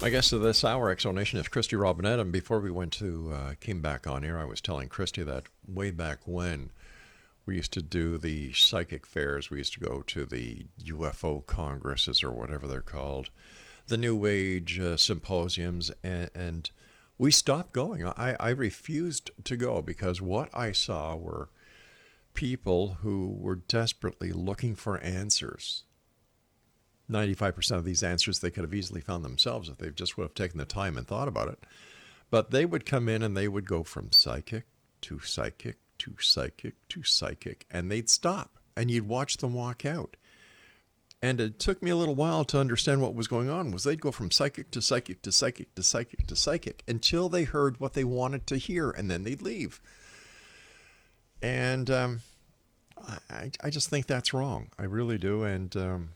My 0.00 0.10
guest 0.10 0.32
of 0.32 0.42
this 0.42 0.64
hour, 0.64 0.94
Exonation, 0.94 1.40
is 1.40 1.48
Kristy 1.48 1.80
Robinette. 1.80 2.20
And 2.20 2.30
before 2.30 2.60
we 2.60 2.70
went 2.70 2.92
to 2.94 3.32
uh, 3.34 3.54
came 3.60 3.80
back 3.80 4.06
on 4.06 4.22
here, 4.22 4.38
I 4.38 4.44
was 4.44 4.60
telling 4.60 4.88
Kristy 4.88 5.24
that 5.24 5.44
way 5.66 5.90
back 5.90 6.18
when 6.26 6.70
we 7.46 7.56
used 7.56 7.72
to 7.74 7.82
do 7.82 8.18
the 8.18 8.52
psychic 8.52 9.06
fairs, 9.06 9.50
we 9.50 9.58
used 9.58 9.72
to 9.74 9.80
go 9.80 10.02
to 10.02 10.26
the 10.26 10.66
UFO 10.84 11.46
congresses 11.46 12.22
or 12.22 12.30
whatever 12.32 12.66
they're 12.66 12.80
called, 12.80 13.30
the 13.88 13.96
New 13.96 14.26
Age 14.26 14.78
uh, 14.78 14.96
symposiums, 14.96 15.90
and, 16.02 16.30
and 16.34 16.70
we 17.18 17.30
stopped 17.30 17.72
going. 17.72 18.06
I, 18.06 18.36
I 18.38 18.50
refused 18.50 19.30
to 19.44 19.56
go 19.56 19.82
because 19.82 20.20
what 20.20 20.50
I 20.52 20.72
saw 20.72 21.16
were 21.16 21.48
people 22.34 22.98
who 23.00 23.34
were 23.38 23.56
desperately 23.56 24.32
looking 24.32 24.74
for 24.74 24.98
answers. 24.98 25.84
95% 27.10 27.76
of 27.76 27.84
these 27.84 28.02
answers 28.02 28.40
they 28.40 28.50
could 28.50 28.64
have 28.64 28.74
easily 28.74 29.00
found 29.00 29.24
themselves 29.24 29.68
if 29.68 29.78
they 29.78 29.90
just 29.90 30.16
would 30.16 30.24
have 30.24 30.34
taken 30.34 30.58
the 30.58 30.64
time 30.64 30.98
and 30.98 31.06
thought 31.06 31.28
about 31.28 31.48
it. 31.48 31.64
But 32.30 32.50
they 32.50 32.66
would 32.66 32.84
come 32.84 33.08
in 33.08 33.22
and 33.22 33.36
they 33.36 33.48
would 33.48 33.66
go 33.66 33.84
from 33.84 34.12
psychic 34.12 34.64
to 35.02 35.20
psychic 35.20 35.76
to 35.98 36.14
psychic 36.18 36.74
to 36.88 37.02
psychic, 37.04 37.66
and 37.70 37.90
they'd 37.90 38.10
stop 38.10 38.58
and 38.76 38.90
you'd 38.90 39.08
watch 39.08 39.38
them 39.38 39.54
walk 39.54 39.86
out. 39.86 40.16
And 41.22 41.40
it 41.40 41.58
took 41.58 41.82
me 41.82 41.90
a 41.90 41.96
little 41.96 42.14
while 42.14 42.44
to 42.44 42.58
understand 42.58 43.00
what 43.00 43.14
was 43.14 43.26
going 43.26 43.48
on 43.48 43.70
was 43.70 43.84
they'd 43.84 44.00
go 44.00 44.12
from 44.12 44.30
psychic 44.30 44.70
to 44.72 44.82
psychic 44.82 45.22
to 45.22 45.32
psychic 45.32 45.74
to 45.74 45.82
psychic 45.82 46.26
to 46.26 46.36
psychic 46.36 46.82
until 46.86 47.28
they 47.28 47.44
heard 47.44 47.80
what 47.80 47.94
they 47.94 48.04
wanted 48.04 48.46
to 48.48 48.56
hear 48.56 48.90
and 48.90 49.10
then 49.10 49.24
they'd 49.24 49.40
leave. 49.42 49.80
And 51.42 51.90
um, 51.90 52.20
I, 53.30 53.50
I 53.62 53.70
just 53.70 53.88
think 53.88 54.06
that's 54.06 54.34
wrong. 54.34 54.68
I 54.78 54.84
really 54.84 55.18
do. 55.18 55.44
And 55.44 55.74
um, 55.76 56.10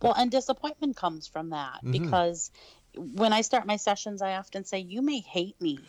Well, 0.00 0.14
and 0.16 0.30
disappointment 0.30 0.96
comes 0.96 1.26
from 1.26 1.50
that 1.50 1.80
because 1.90 2.50
when 2.96 3.32
I 3.32 3.40
start 3.42 3.66
my 3.66 3.76
sessions, 3.76 4.22
I 4.22 4.36
often 4.36 4.64
say, 4.64 4.78
"You 4.78 5.02
may 5.02 5.20
hate 5.20 5.60
me, 5.60 5.80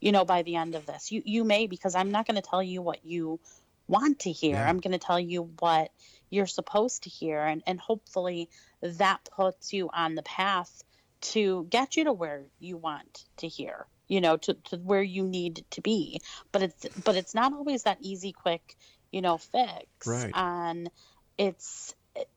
you 0.00 0.12
know, 0.12 0.24
by 0.24 0.42
the 0.42 0.56
end 0.56 0.74
of 0.74 0.86
this. 0.86 1.12
You 1.12 1.22
you 1.24 1.44
may 1.44 1.66
because 1.66 1.94
I'm 1.94 2.10
not 2.10 2.26
going 2.26 2.40
to 2.40 2.48
tell 2.48 2.62
you 2.62 2.82
what 2.82 3.04
you 3.04 3.40
want 3.88 4.20
to 4.20 4.32
hear. 4.32 4.56
Yeah. 4.56 4.68
I'm 4.68 4.80
going 4.80 4.92
to 4.92 4.98
tell 4.98 5.20
you 5.20 5.50
what 5.58 5.90
you're 6.32 6.46
supposed 6.46 7.04
to 7.04 7.10
hear, 7.10 7.40
and 7.40 7.62
and 7.66 7.78
hopefully 7.80 8.48
that 8.82 9.20
puts 9.36 9.72
you 9.72 9.90
on 9.92 10.14
the 10.16 10.22
path 10.22 10.82
to 11.32 11.66
get 11.70 11.96
you 11.96 12.04
to 12.04 12.12
where 12.12 12.44
you 12.58 12.76
want 12.76 13.24
to 13.38 13.48
hear." 13.48 13.86
You 14.08 14.20
know, 14.20 14.36
to, 14.38 14.54
to 14.54 14.76
where 14.76 15.02
you 15.02 15.24
need 15.26 15.64
to 15.70 15.80
be, 15.80 16.20
but 16.52 16.62
it's 16.62 16.86
but 17.04 17.16
it's 17.16 17.34
not 17.34 17.52
always 17.54 17.84
that 17.84 17.98
easy, 18.00 18.32
quick, 18.32 18.76
you 19.10 19.22
know, 19.22 19.38
fix. 19.38 20.06
Right. 20.06 20.32
And 20.34 20.90
it's 21.38 21.94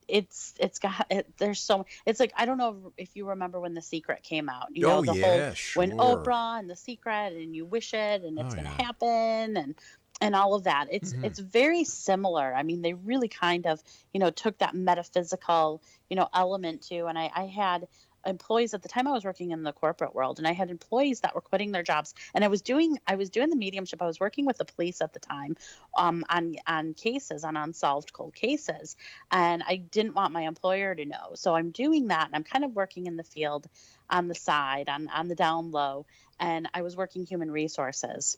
it's 0.08 0.54
it's 0.60 0.80
got 0.80 1.06
it, 1.10 1.34
there's 1.38 1.60
so 1.60 1.86
it's 2.06 2.20
like 2.20 2.32
I 2.38 2.46
don't 2.46 2.58
know 2.58 2.94
if 2.98 3.10
you 3.16 3.30
remember 3.30 3.60
when 3.60 3.74
The 3.74 3.82
Secret 3.82 4.24
came 4.24 4.48
out. 4.50 4.68
You 4.74 4.86
know 4.86 5.00
Oh, 5.00 5.04
the 5.04 5.14
yeah, 5.14 5.54
whole 5.54 5.56
when. 5.76 5.92
Oprah 5.98 6.60
and 6.60 6.70
The 6.70 6.76
Secret 6.78 7.34
and 7.34 7.56
you 7.56 7.66
wish 7.66 7.94
it 7.94 8.24
and 8.24 8.40
it's 8.40 8.54
Oh, 8.54 8.56
gonna 8.56 8.70
yeah. 8.70 8.86
happen 8.86 9.58
and 9.58 9.76
and 10.22 10.36
all 10.36 10.54
of 10.54 10.64
that. 10.64 10.88
It's 10.92 11.14
Mhm. 11.14 11.24
it's 11.24 11.40
very 11.40 11.84
similar. 11.84 12.54
I 12.56 12.64
mean, 12.64 12.82
they 12.82 12.94
really 12.94 13.28
kind 13.28 13.66
of 13.68 13.82
you 14.14 14.20
know 14.20 14.30
took 14.32 14.58
that 14.60 14.76
metaphysical 14.76 15.82
you 16.10 16.16
know 16.16 16.30
element 16.34 16.84
to. 16.90 17.06
And 17.06 17.18
I 17.18 17.32
I 17.34 17.46
had 17.46 17.88
employees 18.26 18.74
at 18.74 18.82
the 18.82 18.90
time 18.90 19.08
I 19.08 19.12
was 19.12 19.24
working 19.24 19.52
in 19.52 19.64
the 19.64 19.72
corporate 19.72 20.16
world 20.16 20.40
and 20.40 20.48
I 20.48 20.54
had 20.54 20.70
employees 20.70 21.22
that 21.22 21.36
were 21.36 21.42
quitting 21.42 21.72
their 21.72 21.84
jobs 21.84 22.14
and 22.34 22.44
I 22.44 22.48
was 22.48 22.62
doing 22.62 22.98
I 23.06 23.16
was 23.16 23.30
doing 23.30 23.50
the 23.50 23.56
mediumship 23.56 24.02
I 24.02 24.08
was 24.08 24.20
working 24.20 24.46
with 24.46 24.58
the 24.58 24.66
police 24.66 25.02
at 25.02 25.14
the 25.14 25.20
time 25.20 25.56
um, 25.98 26.24
on 26.30 26.56
on 26.68 26.94
cases 26.94 27.44
on 27.44 27.56
unsolved 27.56 28.14
cold 28.14 28.34
cases 28.34 28.96
and 29.32 29.64
I 29.64 29.76
didn't 29.78 30.16
want 30.16 30.34
my 30.34 30.42
employer 30.42 30.96
to 30.96 31.06
know 31.06 31.32
so 31.36 31.56
I'm 31.56 31.72
doing 31.72 32.08
that 32.08 32.26
and 32.26 32.36
I'm 32.36 32.44
kind 32.44 32.66
of 32.66 32.76
working 32.76 33.06
in 33.06 33.16
the 33.16 33.24
field 33.24 33.68
on 34.10 34.28
the 34.28 34.36
side 34.36 34.90
on 34.90 35.08
on 35.10 35.28
the 35.28 35.36
down 35.36 35.72
low 35.72 36.06
and 36.40 36.68
I 36.74 36.82
was 36.82 36.96
working 36.98 37.26
human 37.26 37.52
resources 37.52 38.38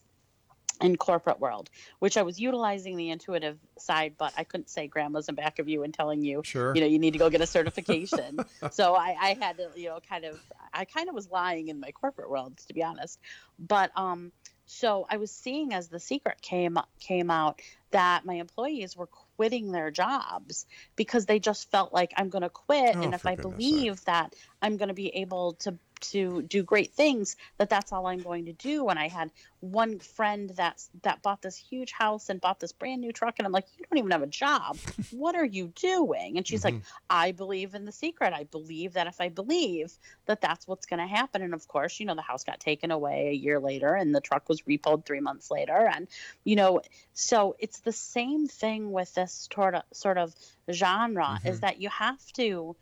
in 0.81 0.95
corporate 0.95 1.39
world, 1.39 1.69
which 1.99 2.17
I 2.17 2.23
was 2.23 2.39
utilizing 2.39 2.97
the 2.97 3.09
intuitive 3.09 3.57
side, 3.77 4.15
but 4.17 4.33
I 4.37 4.43
couldn't 4.43 4.69
say 4.69 4.87
grandma's 4.87 5.29
in 5.29 5.35
back 5.35 5.59
of 5.59 5.67
you 5.67 5.83
and 5.83 5.93
telling 5.93 6.21
you, 6.23 6.41
Sure. 6.43 6.73
you 6.75 6.81
know, 6.81 6.87
you 6.87 6.99
need 6.99 7.11
to 7.11 7.19
go 7.19 7.29
get 7.29 7.41
a 7.41 7.47
certification. 7.47 8.45
so 8.71 8.93
I, 8.95 9.15
I 9.19 9.37
had 9.39 9.57
to, 9.57 9.69
you 9.75 9.89
know, 9.89 9.99
kind 10.07 10.25
of, 10.25 10.39
I 10.73 10.85
kind 10.85 11.09
of 11.09 11.15
was 11.15 11.29
lying 11.29 11.69
in 11.69 11.79
my 11.79 11.91
corporate 11.91 12.29
world, 12.29 12.57
to 12.67 12.73
be 12.73 12.83
honest. 12.83 13.19
But 13.59 13.91
um, 13.95 14.31
so 14.65 15.07
I 15.09 15.17
was 15.17 15.31
seeing 15.31 15.73
as 15.73 15.87
the 15.87 15.99
secret 15.99 16.41
came 16.41 16.77
came 16.99 17.31
out 17.31 17.61
that 17.91 18.25
my 18.25 18.33
employees 18.35 18.97
were 18.97 19.07
quitting 19.37 19.71
their 19.71 19.91
jobs 19.91 20.65
because 20.97 21.25
they 21.25 21.39
just 21.39 21.71
felt 21.71 21.93
like 21.93 22.13
I'm 22.17 22.29
going 22.29 22.41
to 22.41 22.49
quit, 22.49 22.95
Oh, 22.95 23.01
and 23.01 23.13
if 23.13 23.25
I 23.25 23.35
goodness 23.35 23.63
sake. 23.65 23.73
believe 23.73 24.05
that 24.05 24.35
I'm 24.61 24.75
going 24.77 24.89
to 24.89 24.93
be 24.93 25.07
able 25.15 25.53
to 25.59 25.77
to 25.99 26.41
do 26.43 26.63
great 26.63 26.93
things 26.93 27.35
that 27.57 27.69
that's 27.69 27.91
all 27.91 28.07
i'm 28.07 28.21
going 28.21 28.45
to 28.45 28.53
do. 28.53 28.87
And 28.89 28.99
i 28.99 29.07
had 29.07 29.31
one 29.59 29.99
friend 29.99 30.51
that's 30.55 30.89
that 31.01 31.21
bought 31.21 31.41
this 31.41 31.55
huge 31.55 31.91
house 31.91 32.29
and 32.29 32.39
bought 32.39 32.59
this 32.59 32.71
brand 32.71 33.01
new 33.01 33.11
truck 33.11 33.35
and 33.37 33.45
i'm 33.45 33.51
like 33.51 33.65
you 33.77 33.85
don't 33.89 33.97
even 33.97 34.11
have 34.11 34.23
a 34.23 34.27
job. 34.27 34.77
What 35.11 35.35
are 35.35 35.45
you 35.45 35.71
doing? 35.75 36.37
And 36.37 36.47
she's 36.47 36.63
like 36.63 36.75
mm-hmm. 36.75 37.05
i 37.09 37.31
believe 37.31 37.75
in 37.75 37.85
the 37.85 37.91
secret. 37.91 38.33
I 38.33 38.43
believe 38.43 38.93
that 38.93 39.07
if 39.07 39.21
i 39.21 39.29
believe 39.29 39.91
that 40.25 40.41
that's 40.41 40.67
what's 40.67 40.85
going 40.85 40.99
to 40.99 41.07
happen. 41.07 41.41
And 41.41 41.53
of 41.53 41.67
course 41.67 41.99
you 41.99 42.05
know 42.05 42.15
the 42.15 42.21
house 42.21 42.43
got 42.43 42.59
taken 42.59 42.91
away 42.91 43.29
a 43.29 43.33
year 43.33 43.59
later 43.59 43.93
and 43.93 44.13
the 44.13 44.21
truck 44.21 44.49
was 44.49 44.61
repoed 44.61 45.05
three 45.05 45.19
months 45.19 45.49
later 45.51 45.89
and 45.93 46.07
you 46.43 46.55
know 46.55 46.81
so 47.13 47.55
it's 47.59 47.79
the 47.79 47.91
same 47.91 48.47
thing 48.47 48.91
with 48.91 49.13
this 49.13 49.49
sort 49.53 49.75
of 49.75 49.83
sort 49.93 50.17
of 50.17 50.35
genre 50.71 51.39
is 51.45 51.57
mm-hmm. 51.57 51.59
that 51.61 51.81
you 51.81 51.89
have 51.89 52.19
to 52.33 52.75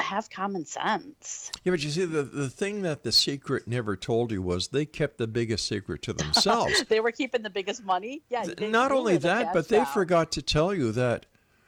have 0.00 0.30
common 0.30 0.64
sense 0.64 1.50
Yeah, 1.64 1.72
but 1.72 1.82
you 1.82 1.90
see, 1.90 2.04
the, 2.04 2.22
the 2.22 2.48
thing 2.48 2.82
that 2.82 3.02
the 3.02 3.12
secret 3.12 3.66
never 3.66 3.96
told 3.96 4.30
you 4.32 4.40
was 4.42 4.68
they 4.68 4.84
kept 4.86 5.18
the 5.18 5.26
biggest 5.26 5.66
secret 5.66 6.02
to 6.02 6.12
themselves. 6.12 6.84
they 6.88 7.00
were 7.00 7.12
keeping 7.12 7.42
the 7.42 7.50
biggest 7.50 7.84
money. 7.84 8.22
Yeah. 8.30 8.44
They- 8.44 8.68
Not 8.70 8.90
they 8.90 8.96
only 8.96 9.16
that, 9.18 9.52
but 9.52 9.68
they 9.68 9.78
cow. 9.78 9.84
forgot 9.84 10.30
to 10.32 10.42
tell 10.42 10.72
you 10.74 10.92
that, 10.92 11.26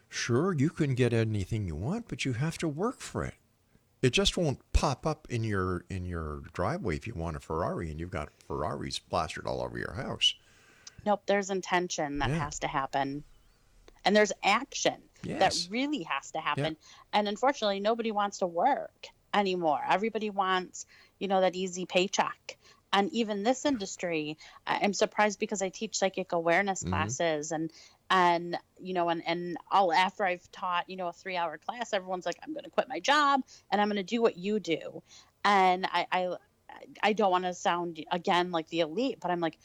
sure, 0.09 0.53
you 0.53 0.71
can 0.71 0.95
get 0.95 1.13
anything 1.13 1.67
you 1.67 1.75
want, 1.75 2.07
but 2.09 2.25
you 2.25 2.35
have 2.35 2.57
to 2.59 2.69
work 2.69 3.01
for 3.01 3.25
it. 3.25 3.35
It 4.03 4.11
just 4.15 4.37
won't 4.37 4.61
pop 4.73 5.07
up 5.07 5.27
in 5.29 5.45
your 5.45 5.85
in 5.91 6.07
your 6.07 6.41
driveway 6.55 6.97
if 6.97 7.07
you 7.07 7.13
want 7.15 7.37
a 7.37 7.41
Ferrari 7.41 7.91
and 7.91 8.01
you've 8.01 8.11
got 8.11 8.31
Ferraris 8.47 8.99
plastered 8.99 9.47
all 9.47 9.61
over 9.61 9.77
your 9.77 9.93
house. 9.93 10.35
Nope. 11.05 11.23
There's 11.27 11.51
intention 11.51 12.19
that 12.21 12.31
Yeah. 12.31 12.39
has 12.45 12.59
to 12.61 12.67
happen, 12.67 13.25
and 14.05 14.17
there's 14.17 14.33
action 14.43 15.03
Yes. 15.23 15.39
that 15.39 15.55
really 15.71 16.03
has 16.05 16.31
to 16.33 16.39
happen. 16.39 16.77
And 17.13 17.29
unfortunately, 17.29 17.81
nobody 17.81 18.13
wants 18.13 18.39
to 18.39 18.47
work 18.47 19.07
anymore. 19.35 19.81
Everybody 19.89 20.31
wants, 20.31 20.87
you 21.19 21.29
know, 21.29 21.41
that 21.41 21.55
easy 21.55 21.87
paycheck. 21.87 22.59
And 22.93 23.11
even 23.13 23.43
this 23.45 23.65
industry, 23.65 24.37
I'm 24.67 24.93
surprised 24.95 25.39
because 25.39 25.63
I 25.63 25.69
teach 25.69 25.97
psychic 25.97 26.33
awareness 26.33 26.85
Mm-hmm. 26.85 27.13
classes 27.13 27.53
and 27.53 27.71
and 28.11 28.59
you 28.81 28.95
know 28.95 29.09
and 29.09 29.23
and 29.27 29.57
all 29.71 29.93
after 29.93 30.25
I've 30.25 30.51
taught 30.51 30.89
you 30.89 30.97
know 30.97 31.09
a 31.09 31.13
three 31.13 31.37
hour 31.37 31.59
class, 31.59 31.93
everyone's 31.93 32.27
like, 32.27 32.39
I'm 32.43 32.53
going 32.53 32.65
to 32.65 32.71
quit 32.71 32.89
my 32.89 33.01
job 33.01 33.43
and 33.71 33.81
I'm 33.81 33.89
going 33.89 33.97
to 33.97 34.03
do 34.03 34.21
what 34.23 34.37
you 34.37 34.59
do. 34.61 35.03
And 35.45 35.87
I 35.87 36.07
I, 36.11 36.37
I 37.03 37.13
don't 37.13 37.31
want 37.31 37.45
to 37.45 37.55
sound 37.55 38.05
again 38.11 38.51
like 38.51 38.69
the 38.69 38.81
elite, 38.81 39.19
but 39.21 39.31
I'm 39.31 39.41
like, 39.41 39.59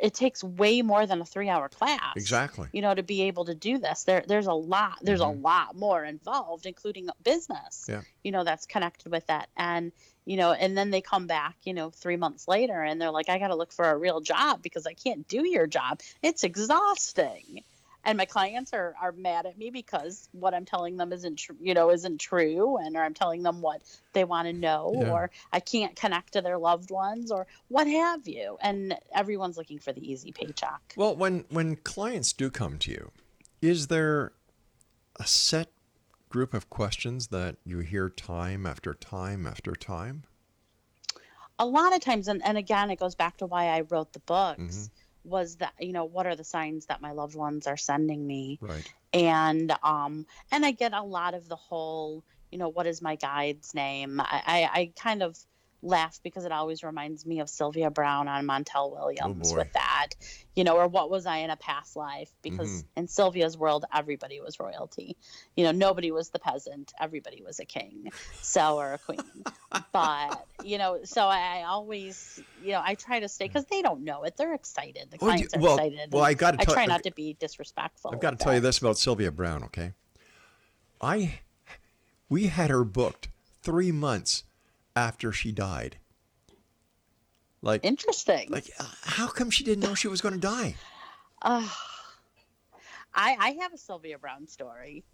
it 0.00 0.14
takes 0.14 0.42
way 0.42 0.82
more 0.82 1.06
than 1.06 1.20
a 1.20 1.24
three 1.24 1.48
hour 1.48 1.68
class 1.68 2.14
Exactly. 2.16 2.68
you 2.72 2.82
know 2.82 2.94
to 2.94 3.02
be 3.02 3.22
able 3.22 3.44
to 3.44 3.54
do 3.54 3.78
this. 3.78 4.04
There 4.04 4.24
there's 4.26 4.46
a 4.46 4.52
lot 4.52 4.98
there's 5.02 5.20
a 5.20 5.24
mm-hmm. 5.24 5.42
lot 5.42 5.76
more 5.76 6.04
involved 6.04 6.66
including 6.66 7.08
business 7.22 7.86
Yeah. 7.88 8.02
you 8.24 8.32
know 8.32 8.44
that's 8.44 8.66
connected 8.66 9.10
with 9.12 9.26
that. 9.26 9.48
And 9.56 9.92
you 10.24 10.36
know 10.36 10.52
and 10.52 10.76
then 10.76 10.90
they 10.90 11.00
come 11.00 11.26
back 11.26 11.56
you 11.64 11.74
know 11.74 11.90
3 11.90 12.16
months 12.16 12.48
later 12.48 12.80
and 12.82 13.00
they're 13.00 13.10
like 13.10 13.28
I 13.28 13.38
got 13.38 13.48
to 13.48 13.56
look 13.56 13.72
for 13.72 13.90
a 13.90 13.96
real 13.96 14.20
job 14.20 14.62
because 14.62 14.86
I 14.86 14.94
can't 14.94 15.26
do 15.28 15.46
your 15.46 15.66
job. 15.66 16.00
It's 16.22 16.44
exhausting 16.44 17.62
and 18.06 18.16
my 18.16 18.24
clients 18.24 18.72
are, 18.72 18.94
are 19.02 19.12
mad 19.12 19.44
at 19.44 19.58
me 19.58 19.68
because 19.68 20.28
what 20.32 20.54
I'm 20.54 20.64
telling 20.64 20.96
them 20.96 21.12
isn't 21.12 21.36
tr- 21.36 21.52
you 21.60 21.74
know 21.74 21.90
isn't 21.90 22.18
true 22.18 22.78
and 22.78 22.96
or 22.96 23.02
I'm 23.02 23.12
telling 23.12 23.42
them 23.42 23.60
what 23.60 23.82
they 24.14 24.24
want 24.24 24.46
to 24.46 24.52
know 24.54 24.92
Yeah. 24.94 25.10
or 25.10 25.30
I 25.52 25.60
can't 25.60 25.94
connect 25.96 26.32
to 26.34 26.40
their 26.40 26.56
loved 26.56 26.90
ones 26.90 27.30
or 27.30 27.46
what 27.68 27.86
have 27.86 28.26
you 28.26 28.56
and 28.62 28.96
everyone's 29.14 29.56
looking 29.58 29.78
for 29.80 29.92
the 29.92 30.00
easy 30.10 30.32
paycheck 30.32 30.94
Well, 30.96 31.14
when 31.16 31.44
when 31.50 31.76
clients 31.76 32.32
do 32.32 32.48
come 32.48 32.78
to 32.78 32.90
you, 32.90 33.10
is 33.60 33.88
there 33.88 34.32
a 35.18 35.26
set 35.26 35.72
group 36.28 36.54
of 36.54 36.70
questions 36.70 37.28
that 37.28 37.56
you 37.64 37.78
hear 37.80 38.08
time 38.08 38.66
after 38.66 38.94
time 38.94 39.46
after 39.46 39.72
time? 39.72 40.22
a 41.58 41.64
lot 41.64 41.94
of 41.94 42.00
times 42.02 42.28
and, 42.28 42.44
and 42.44 42.58
again 42.58 42.90
it 42.90 42.98
goes 42.98 43.14
back 43.14 43.38
to 43.38 43.46
why 43.46 43.64
i 43.68 43.80
wrote 43.80 44.12
the 44.12 44.18
books 44.20 44.60
Mm-hmm. 44.60 44.84
Was 45.26 45.56
that 45.56 45.72
you 45.80 45.92
know 45.92 46.04
what 46.04 46.26
are 46.26 46.36
the 46.36 46.44
signs 46.44 46.86
that 46.86 47.00
my 47.00 47.12
loved 47.12 47.34
ones 47.34 47.66
are 47.66 47.76
sending 47.76 48.26
me 48.26 48.58
Right. 48.60 48.90
and 49.12 49.74
um 49.82 50.26
and 50.52 50.64
i 50.64 50.70
get 50.70 50.92
a 50.92 51.02
lot 51.02 51.34
of 51.34 51.48
the 51.48 51.56
whole 51.56 52.24
you 52.50 52.58
know 52.58 52.68
what 52.68 52.86
is 52.86 53.02
my 53.02 53.16
guide's 53.16 53.74
name 53.74 54.20
i 54.20 54.42
i, 54.46 54.80
I 54.80 54.92
kind 54.96 55.22
of 55.22 55.36
laugh 55.86 56.18
because 56.22 56.44
it 56.44 56.52
always 56.52 56.82
reminds 56.82 57.24
me 57.24 57.40
of 57.40 57.48
sylvia 57.48 57.90
browne 57.90 58.28
on 58.28 58.44
montel 58.46 58.90
williams 58.92 59.50
boy. 59.52 59.58
with 59.58 59.72
that 59.72 60.08
you 60.54 60.64
know 60.64 60.76
or 60.76 60.88
what 60.88 61.10
was 61.10 61.26
i 61.26 61.38
in 61.38 61.50
a 61.50 61.56
past 61.56 61.96
life? 61.96 62.30
Because 62.42 62.68
Mm-hmm. 62.68 63.00
in 63.00 63.08
sylvia's 63.08 63.56
world 63.56 63.84
everybody 63.94 64.40
was 64.40 64.58
royalty. 64.58 65.16
You 65.56 65.64
know 65.64 65.72
nobody 65.72 66.10
was 66.10 66.30
the 66.30 66.38
peasant 66.38 66.92
everybody 67.00 67.42
was 67.42 67.60
a 67.60 67.64
king 67.64 68.10
so 68.42 68.76
or 68.78 68.94
a 68.94 68.98
queen. 68.98 69.20
But 69.92 70.46
you 70.64 70.78
know 70.78 71.00
so 71.04 71.26
i, 71.26 71.62
always 71.64 72.40
you 72.62 72.72
know 72.72 72.80
i 72.84 72.94
try 72.94 73.20
to 73.20 73.28
stay 73.28 73.46
because 73.46 73.66
they 73.66 73.82
don't 73.82 74.02
know 74.02 74.24
it. 74.24 74.36
They're 74.36 74.54
excited. 74.54 75.10
The 75.10 75.18
Well, 75.20 75.30
clients 75.32 75.54
are 75.54 75.60
well- 75.60 75.76
excited. 75.76 76.12
well, 76.12 76.24
I 76.24 76.34
gotta 76.34 76.58
i 76.60 76.64
try 76.64 76.86
not 76.86 77.02
to 77.04 77.10
be 77.12 77.34
disrespectful 77.38 78.10
I've 78.12 78.20
got 78.20 78.30
to 78.38 78.42
tell 78.42 78.54
you 78.54 78.60
this 78.60 78.78
about 78.78 78.96
Sylvia 78.98 79.30
Browne, 79.30 79.62
okay? 79.64 79.92
I 81.00 81.40
we 82.28 82.46
had 82.46 82.70
her 82.70 82.84
booked 82.84 83.28
3 83.62 83.92
months 83.92 84.44
after 84.96 85.30
she 85.30 85.52
died. 85.52 85.98
Like 87.62 87.84
interesting 87.84 88.50
like 88.50 88.70
uh, 88.78 88.84
how 89.02 89.28
come 89.28 89.50
she 89.50 89.64
didn't 89.64 89.82
know 89.84 89.94
she 89.94 90.08
was 90.08 90.20
going 90.20 90.34
to 90.34 90.40
die? 90.40 90.74
I, 91.42 93.36
I 93.38 93.56
have 93.62 93.72
a 93.72 93.78
Sylvia 93.78 94.18
Browne 94.18 94.46
story. 94.46 95.04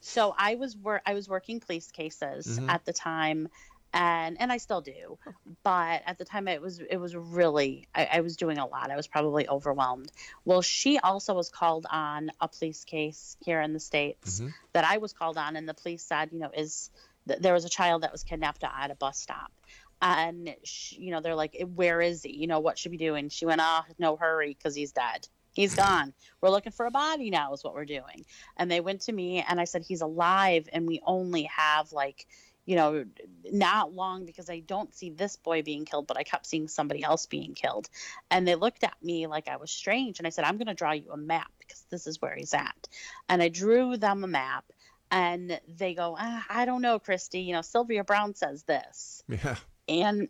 So 0.00 0.34
I 0.36 0.56
was 0.56 0.76
wor- 0.76 1.02
I 1.06 1.14
was 1.14 1.28
working 1.28 1.60
police 1.60 1.90
cases 1.90 2.58
at 2.68 2.84
the 2.84 2.92
time, 2.92 3.48
and 3.94 4.40
and 4.40 4.52
I 4.52 4.56
still 4.56 4.80
do, 4.80 5.18
but 5.62 6.02
at 6.04 6.18
the 6.18 6.24
time 6.24 6.48
it 6.48 6.60
was 6.60 6.80
it 6.80 6.96
was 6.96 7.14
really 7.14 7.86
I, 7.94 8.08
I 8.14 8.20
was 8.20 8.36
doing 8.36 8.58
a 8.58 8.66
lot. 8.66 8.90
I 8.90 8.96
was 8.96 9.06
probably 9.06 9.48
overwhelmed. 9.48 10.10
Well, 10.44 10.60
she 10.60 10.98
also 10.98 11.34
was 11.34 11.50
called 11.50 11.86
on 11.88 12.30
a 12.40 12.48
police 12.48 12.84
case 12.84 13.36
here 13.44 13.60
in 13.60 13.72
the 13.72 13.80
states 13.80 14.40
that 14.72 14.84
I 14.84 14.98
was 14.98 15.12
called 15.12 15.38
on, 15.38 15.54
and 15.56 15.68
the 15.68 15.74
police 15.74 16.02
said, 16.02 16.30
you 16.32 16.40
know, 16.40 16.50
is 16.52 16.90
there 17.26 17.54
was 17.54 17.64
a 17.64 17.70
child 17.70 18.02
that 18.02 18.12
was 18.12 18.24
kidnapped 18.24 18.64
at 18.64 18.90
a 18.90 18.94
bus 18.94 19.18
stop. 19.18 19.52
And 20.00 20.56
she, 20.64 20.96
you 20.96 21.10
know 21.12 21.20
they're 21.20 21.36
like, 21.36 21.56
where 21.74 22.00
is 22.00 22.24
he? 22.24 22.36
You 22.36 22.48
know 22.48 22.60
what 22.60 22.76
should 22.76 22.90
we 22.90 22.98
do? 22.98 23.14
And 23.14 23.32
she 23.32 23.46
went, 23.46 23.60
oh, 23.62 23.82
no 23.98 24.16
hurry, 24.16 24.56
because 24.58 24.74
he's 24.74 24.92
dead. 24.92 25.28
He's 25.52 25.74
gone. 25.74 26.14
We're 26.40 26.50
looking 26.50 26.72
for 26.72 26.86
a 26.86 26.90
body 26.90 27.30
now, 27.30 27.52
is 27.52 27.62
what 27.62 27.74
we're 27.74 27.84
doing. 27.84 28.24
And 28.56 28.70
they 28.70 28.80
went 28.80 29.02
to 29.02 29.12
me 29.12 29.44
and 29.46 29.60
I 29.60 29.64
said, 29.64 29.84
He's 29.86 30.00
alive. 30.00 30.68
And 30.72 30.86
we 30.86 31.00
only 31.04 31.44
have 31.44 31.92
like, 31.92 32.26
you 32.64 32.76
know, 32.76 33.04
not 33.50 33.92
long 33.92 34.24
because 34.24 34.48
I 34.48 34.60
don't 34.60 34.94
see 34.94 35.10
this 35.10 35.36
boy 35.36 35.62
being 35.62 35.84
killed, 35.84 36.06
but 36.06 36.16
I 36.16 36.22
kept 36.22 36.46
seeing 36.46 36.68
somebody 36.68 37.02
else 37.02 37.26
being 37.26 37.54
killed. 37.54 37.88
And 38.30 38.46
they 38.46 38.54
looked 38.54 38.84
at 38.84 38.96
me 39.02 39.26
like 39.26 39.48
I 39.48 39.56
was 39.56 39.70
strange. 39.70 40.18
And 40.18 40.26
I 40.26 40.30
said, 40.30 40.44
I'm 40.44 40.56
going 40.56 40.68
to 40.68 40.74
draw 40.74 40.92
you 40.92 41.10
a 41.12 41.16
map 41.16 41.50
because 41.58 41.84
this 41.90 42.06
is 42.06 42.22
where 42.22 42.34
he's 42.34 42.54
at. 42.54 42.88
And 43.28 43.42
I 43.42 43.48
drew 43.48 43.96
them 43.96 44.24
a 44.24 44.28
map. 44.28 44.64
And 45.12 45.60
they 45.68 45.94
go, 45.94 46.16
ah, 46.18 46.44
I 46.48 46.64
don't 46.64 46.80
know, 46.80 46.98
Kristy. 46.98 47.44
You 47.44 47.52
know, 47.52 47.60
Sylvia 47.60 48.02
Browne 48.02 48.34
says 48.34 48.62
this. 48.62 49.22
Yeah. 49.28 49.56
And 49.86 50.28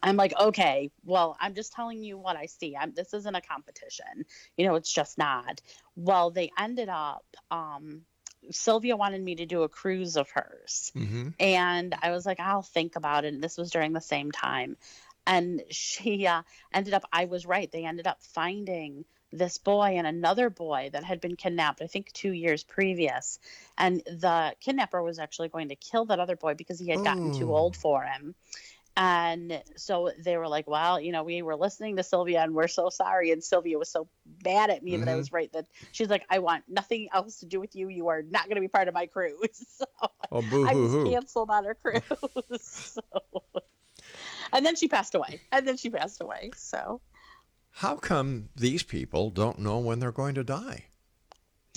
I'm 0.00 0.16
like, 0.16 0.32
okay, 0.38 0.90
well, 1.04 1.36
I'm 1.40 1.54
just 1.54 1.72
telling 1.72 2.04
you 2.04 2.16
what 2.16 2.36
I 2.36 2.46
see. 2.46 2.76
I'm, 2.76 2.92
this 2.94 3.12
isn't 3.12 3.34
a 3.34 3.40
competition. 3.40 4.24
You 4.56 4.66
know, 4.66 4.76
it's 4.76 4.92
just 4.92 5.18
not. 5.18 5.60
Well, 5.96 6.30
they 6.30 6.52
ended 6.56 6.88
up, 6.88 7.24
um, 7.50 8.02
Sylvia 8.52 8.96
wanted 8.96 9.20
me 9.20 9.34
to 9.36 9.46
do 9.46 9.64
a 9.64 9.68
cruise 9.68 10.16
of 10.16 10.30
hers. 10.30 10.92
Mm-hmm. 10.94 11.30
And 11.40 11.94
I 12.00 12.12
was 12.12 12.24
like, 12.24 12.38
I'll 12.38 12.62
think 12.62 12.94
about 12.94 13.24
it. 13.24 13.34
And 13.34 13.42
this 13.42 13.58
was 13.58 13.72
during 13.72 13.92
the 13.92 14.00
same 14.00 14.30
time. 14.30 14.76
And 15.26 15.62
she 15.70 16.28
uh, 16.28 16.42
ended 16.72 16.94
up, 16.94 17.04
I 17.12 17.24
was 17.24 17.44
right. 17.44 17.68
They 17.72 17.84
ended 17.84 18.06
up 18.06 18.22
finding 18.22 19.04
this 19.38 19.58
boy 19.58 19.94
and 19.96 20.06
another 20.06 20.50
boy 20.50 20.90
that 20.92 21.04
had 21.04 21.20
been 21.20 21.36
kidnapped, 21.36 21.82
I 21.82 21.86
think 21.86 22.12
two 22.12 22.32
years 22.32 22.62
previous. 22.64 23.38
And 23.78 24.02
the 24.06 24.54
kidnapper 24.60 25.02
was 25.02 25.18
actually 25.18 25.48
going 25.48 25.68
to 25.68 25.76
kill 25.76 26.06
that 26.06 26.20
other 26.20 26.36
boy 26.36 26.54
because 26.54 26.78
he 26.78 26.88
had 26.88 27.02
gotten 27.04 27.32
too 27.32 27.50
Oh. 27.50 27.56
old 27.56 27.76
for 27.76 28.02
him. 28.02 28.34
And 28.98 29.62
so 29.76 30.10
they 30.18 30.38
were 30.38 30.48
like, 30.48 30.66
well, 30.66 30.98
you 30.98 31.12
know, 31.12 31.22
we 31.22 31.42
were 31.42 31.56
listening 31.56 31.96
to 31.96 32.02
Sylvia 32.02 32.42
and 32.42 32.54
we're 32.54 32.66
so 32.66 32.88
sorry. 32.88 33.30
And 33.30 33.44
Sylvia 33.44 33.78
was 33.78 33.90
so 33.90 34.08
mad 34.44 34.70
at 34.70 34.82
me 34.82 34.96
that 34.96 35.08
I 35.08 35.16
was 35.16 35.32
right 35.32 35.52
that 35.52 35.66
she's 35.92 36.08
like, 36.08 36.24
I 36.30 36.38
want 36.38 36.64
nothing 36.66 37.08
else 37.12 37.40
to 37.40 37.46
do 37.46 37.60
with 37.60 37.76
you. 37.76 37.88
You 37.88 38.08
are 38.08 38.22
not 38.22 38.44
going 38.44 38.54
to 38.54 38.62
be 38.62 38.68
part 38.68 38.88
of 38.88 38.94
my 38.94 39.06
crew. 39.06 39.38
So 39.52 39.84
Oh, 40.32 40.42
I 40.66 40.74
was 40.74 40.96
canceled 41.04 41.50
on 41.50 41.64
her 41.64 41.74
crew. 41.74 42.00
so, 42.60 43.00
and 44.52 44.64
then 44.64 44.76
she 44.76 44.88
passed 44.88 45.14
away. 45.14 45.40
And 45.52 45.66
then 45.66 45.76
she 45.76 45.90
passed 45.90 46.20
away. 46.22 46.50
So 46.56 47.00
How 47.80 47.96
come 47.96 48.48
these 48.56 48.82
people 48.82 49.28
don't 49.30 49.58
know 49.58 49.78
when 49.78 49.98
they're 49.98 50.10
going 50.12 50.34
to 50.36 50.44
die? 50.44 50.84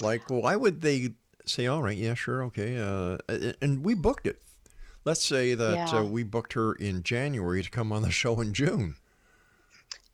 Like, 0.02 0.30
why 0.30 0.56
would 0.56 0.80
they 0.82 1.10
say, 1.46 1.68
all 1.68 1.84
right, 1.84 1.98
yeah, 1.98 2.14
sure, 2.14 2.42
okay. 2.46 2.78
Uh, 2.78 3.18
and 3.62 3.84
we 3.84 3.96
booked 3.96 4.26
it. 4.26 4.42
Let's 5.04 5.24
say 5.24 5.56
that 5.56 5.94
Yeah. 5.94 6.02
uh, 6.02 6.06
we 6.06 6.24
booked 6.24 6.54
her 6.54 6.74
in 6.74 7.04
January 7.04 7.64
to 7.64 7.70
come 7.70 7.92
on 7.92 8.02
the 8.02 8.12
show 8.22 8.40
in 8.40 8.54
June. 8.54 8.96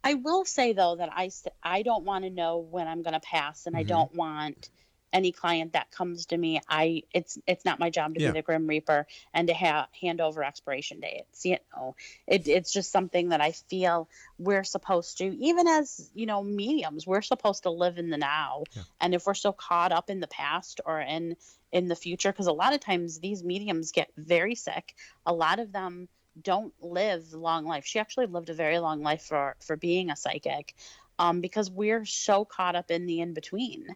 I 0.04 0.16
will 0.16 0.46
say 0.46 0.74
though 0.74 0.96
that 0.96 1.10
I 1.12 1.30
I 1.64 1.82
don't 1.82 2.04
want 2.04 2.24
to 2.26 2.30
know 2.30 2.58
when 2.58 2.88
I'm 2.88 3.02
going 3.02 3.14
to 3.14 3.20
pass, 3.20 3.66
and 3.66 3.76
I 3.76 3.84
Mhm. 3.84 3.88
don't 3.88 4.14
want 4.16 4.70
any 5.16 5.32
client 5.32 5.74
that 5.74 5.90
comes 5.92 6.26
to 6.28 6.38
me. 6.38 6.60
I 6.68 7.04
it's 7.14 7.38
it's 7.48 7.66
not 7.66 7.80
my 7.80 7.90
job 7.90 8.14
to 8.16 8.22
Yeah. 8.22 8.32
be 8.32 8.34
the 8.40 8.42
grim 8.50 8.68
reaper 8.68 9.08
and 9.34 9.48
to 9.48 9.54
have 9.54 9.88
hand 10.02 10.20
over 10.20 10.44
expiration 10.44 11.00
dates. 11.00 11.46
You 11.46 11.58
know, 11.72 11.96
it, 12.28 12.48
it's 12.48 12.72
just 12.74 12.92
something 12.92 13.30
that 13.30 13.42
I 13.42 13.52
feel 13.54 14.10
we're 14.38 14.66
supposed 14.66 15.18
to, 15.20 15.26
even 15.50 15.68
as 15.68 16.12
you 16.14 16.26
know, 16.26 16.44
mediums, 16.44 17.08
we're 17.08 17.22
supposed 17.22 17.64
to 17.64 17.72
live 17.72 17.98
in 17.98 18.10
the 18.10 18.18
now. 18.18 18.64
Yeah. 18.76 18.84
And 19.00 19.16
if 19.16 19.26
we're 19.26 19.34
so 19.48 19.54
caught 19.54 19.94
up 19.94 20.10
in 20.10 20.20
the 20.20 20.28
past 20.28 20.82
or 20.86 21.00
in 21.00 21.36
in 21.72 21.88
the 21.88 21.96
future, 21.96 22.32
because 22.32 22.48
a 22.48 22.54
lot 22.64 22.74
of 22.74 22.80
times 22.82 23.20
these 23.20 23.42
mediums 23.44 23.92
get 23.92 24.10
very 24.18 24.56
sick. 24.56 24.96
A 25.26 25.34
lot 25.34 25.60
of 25.60 25.72
them 25.72 26.08
don't 26.42 26.74
live 26.82 27.34
long 27.34 27.64
life. 27.66 27.86
She 27.86 28.00
actually 28.00 28.28
lived 28.28 28.50
a 28.50 28.54
very 28.54 28.80
long 28.80 29.02
life 29.02 29.24
for 29.24 29.56
for 29.66 29.78
being 29.78 30.10
a 30.10 30.16
psychic, 30.16 30.74
um, 31.20 31.40
because 31.42 31.72
we're 31.72 32.06
so 32.06 32.44
caught 32.44 32.76
up 32.76 32.92
in 32.92 33.06
the 33.06 33.22
in 33.22 33.34
between, 33.34 33.88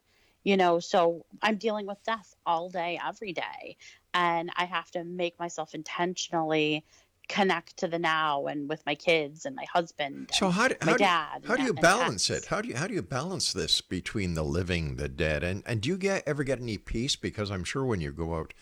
you 0.49 0.57
know. 0.57 0.79
So 0.79 1.25
I'm 1.43 1.57
dealing 1.57 1.85
with 1.85 2.01
death 2.03 2.35
all 2.45 2.69
day, 2.69 2.99
every 3.07 3.33
day, 3.33 3.77
and 4.15 4.49
I 4.55 4.65
have 4.65 4.89
to 4.91 5.03
make 5.03 5.38
myself 5.38 5.75
intentionally 5.75 6.83
connect 7.27 7.77
to 7.77 7.88
the 7.88 7.99
now 7.99 8.47
and 8.47 8.67
with 8.67 8.83
my 8.88 8.95
kids 8.95 9.45
and 9.45 9.55
my 9.55 9.65
husband. 9.71 10.31
So 10.33 10.47
and 10.47 10.55
how 10.55 10.67
do, 10.67 10.75
my 10.81 10.91
how 10.91 10.97
do, 10.97 11.03
dad. 11.03 11.43
how 11.47 11.55
do 11.55 11.63
you 11.63 11.69
and 11.69 11.81
balance 11.81 12.29
pets. 12.29 12.45
it? 12.45 12.47
How 12.47 12.62
do 12.62 12.69
you 12.69 12.75
how 12.75 12.88
do 12.88 12.95
you 12.95 13.03
balance 13.03 13.53
this 13.53 13.79
between 13.81 14.33
the 14.33 14.43
living, 14.43 14.95
the 14.95 15.07
dead, 15.07 15.43
and 15.43 15.62
and 15.67 15.81
do 15.81 15.89
you 15.89 15.97
get 15.97 16.23
ever 16.25 16.43
get 16.43 16.59
any 16.59 16.79
peace? 16.79 17.15
Because 17.15 17.51
I'm 17.51 17.63
sure 17.63 17.85
when 17.85 18.01
you 18.01 18.12
go 18.12 18.33
out 18.33 18.55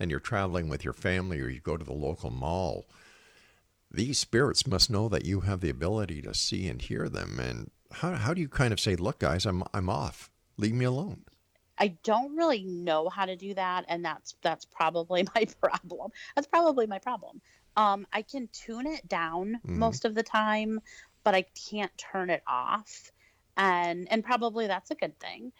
and 0.00 0.10
you're 0.10 0.18
traveling 0.18 0.68
with 0.68 0.84
your 0.84 0.94
family 0.94 1.40
or 1.40 1.48
you 1.48 1.60
go 1.60 1.76
to 1.76 1.84
the 1.84 1.92
local 1.92 2.30
mall, 2.30 2.86
these 3.88 4.18
spirits 4.18 4.66
must 4.66 4.90
know 4.90 5.08
that 5.08 5.24
you 5.24 5.42
have 5.42 5.60
the 5.60 5.70
ability 5.70 6.22
to 6.22 6.34
see 6.34 6.66
and 6.66 6.82
hear 6.82 7.08
them. 7.08 7.38
And 7.38 7.70
how 7.92 8.14
how 8.14 8.34
do 8.34 8.40
you 8.40 8.48
kind 8.48 8.72
of 8.72 8.80
say, 8.80 8.96
look, 8.96 9.20
guys, 9.20 9.46
I'm 9.46 9.62
I'm 9.72 9.88
off. 9.88 10.28
Leave 10.60 10.74
me 10.74 10.84
alone. 10.84 11.24
I 11.78 11.88
don't 12.04 12.36
really 12.36 12.64
know 12.64 13.08
how 13.08 13.24
to 13.26 13.36
do 13.36 13.54
that, 13.54 13.84
and 13.88 14.04
that's 14.04 14.36
that's 14.42 14.64
probably 14.66 15.24
my 15.34 15.46
problem. 15.62 16.10
That's 16.36 16.46
probably 16.48 16.86
my 16.86 16.98
problem. 16.98 17.40
Um, 17.76 18.06
I 18.12 18.22
can 18.22 18.48
tune 18.52 18.86
it 18.86 19.08
down 19.08 19.62
Mhm. 19.64 19.74
most 19.74 20.04
of 20.04 20.14
the 20.14 20.22
time, 20.22 20.80
but 21.24 21.34
I 21.34 21.42
can't 21.70 21.96
turn 21.96 22.30
it 22.30 22.42
off, 22.46 23.10
and 23.56 24.10
and 24.12 24.24
probably 24.24 24.66
that's 24.66 24.90
a 24.90 24.94
good 24.94 25.18
thing. 25.20 25.52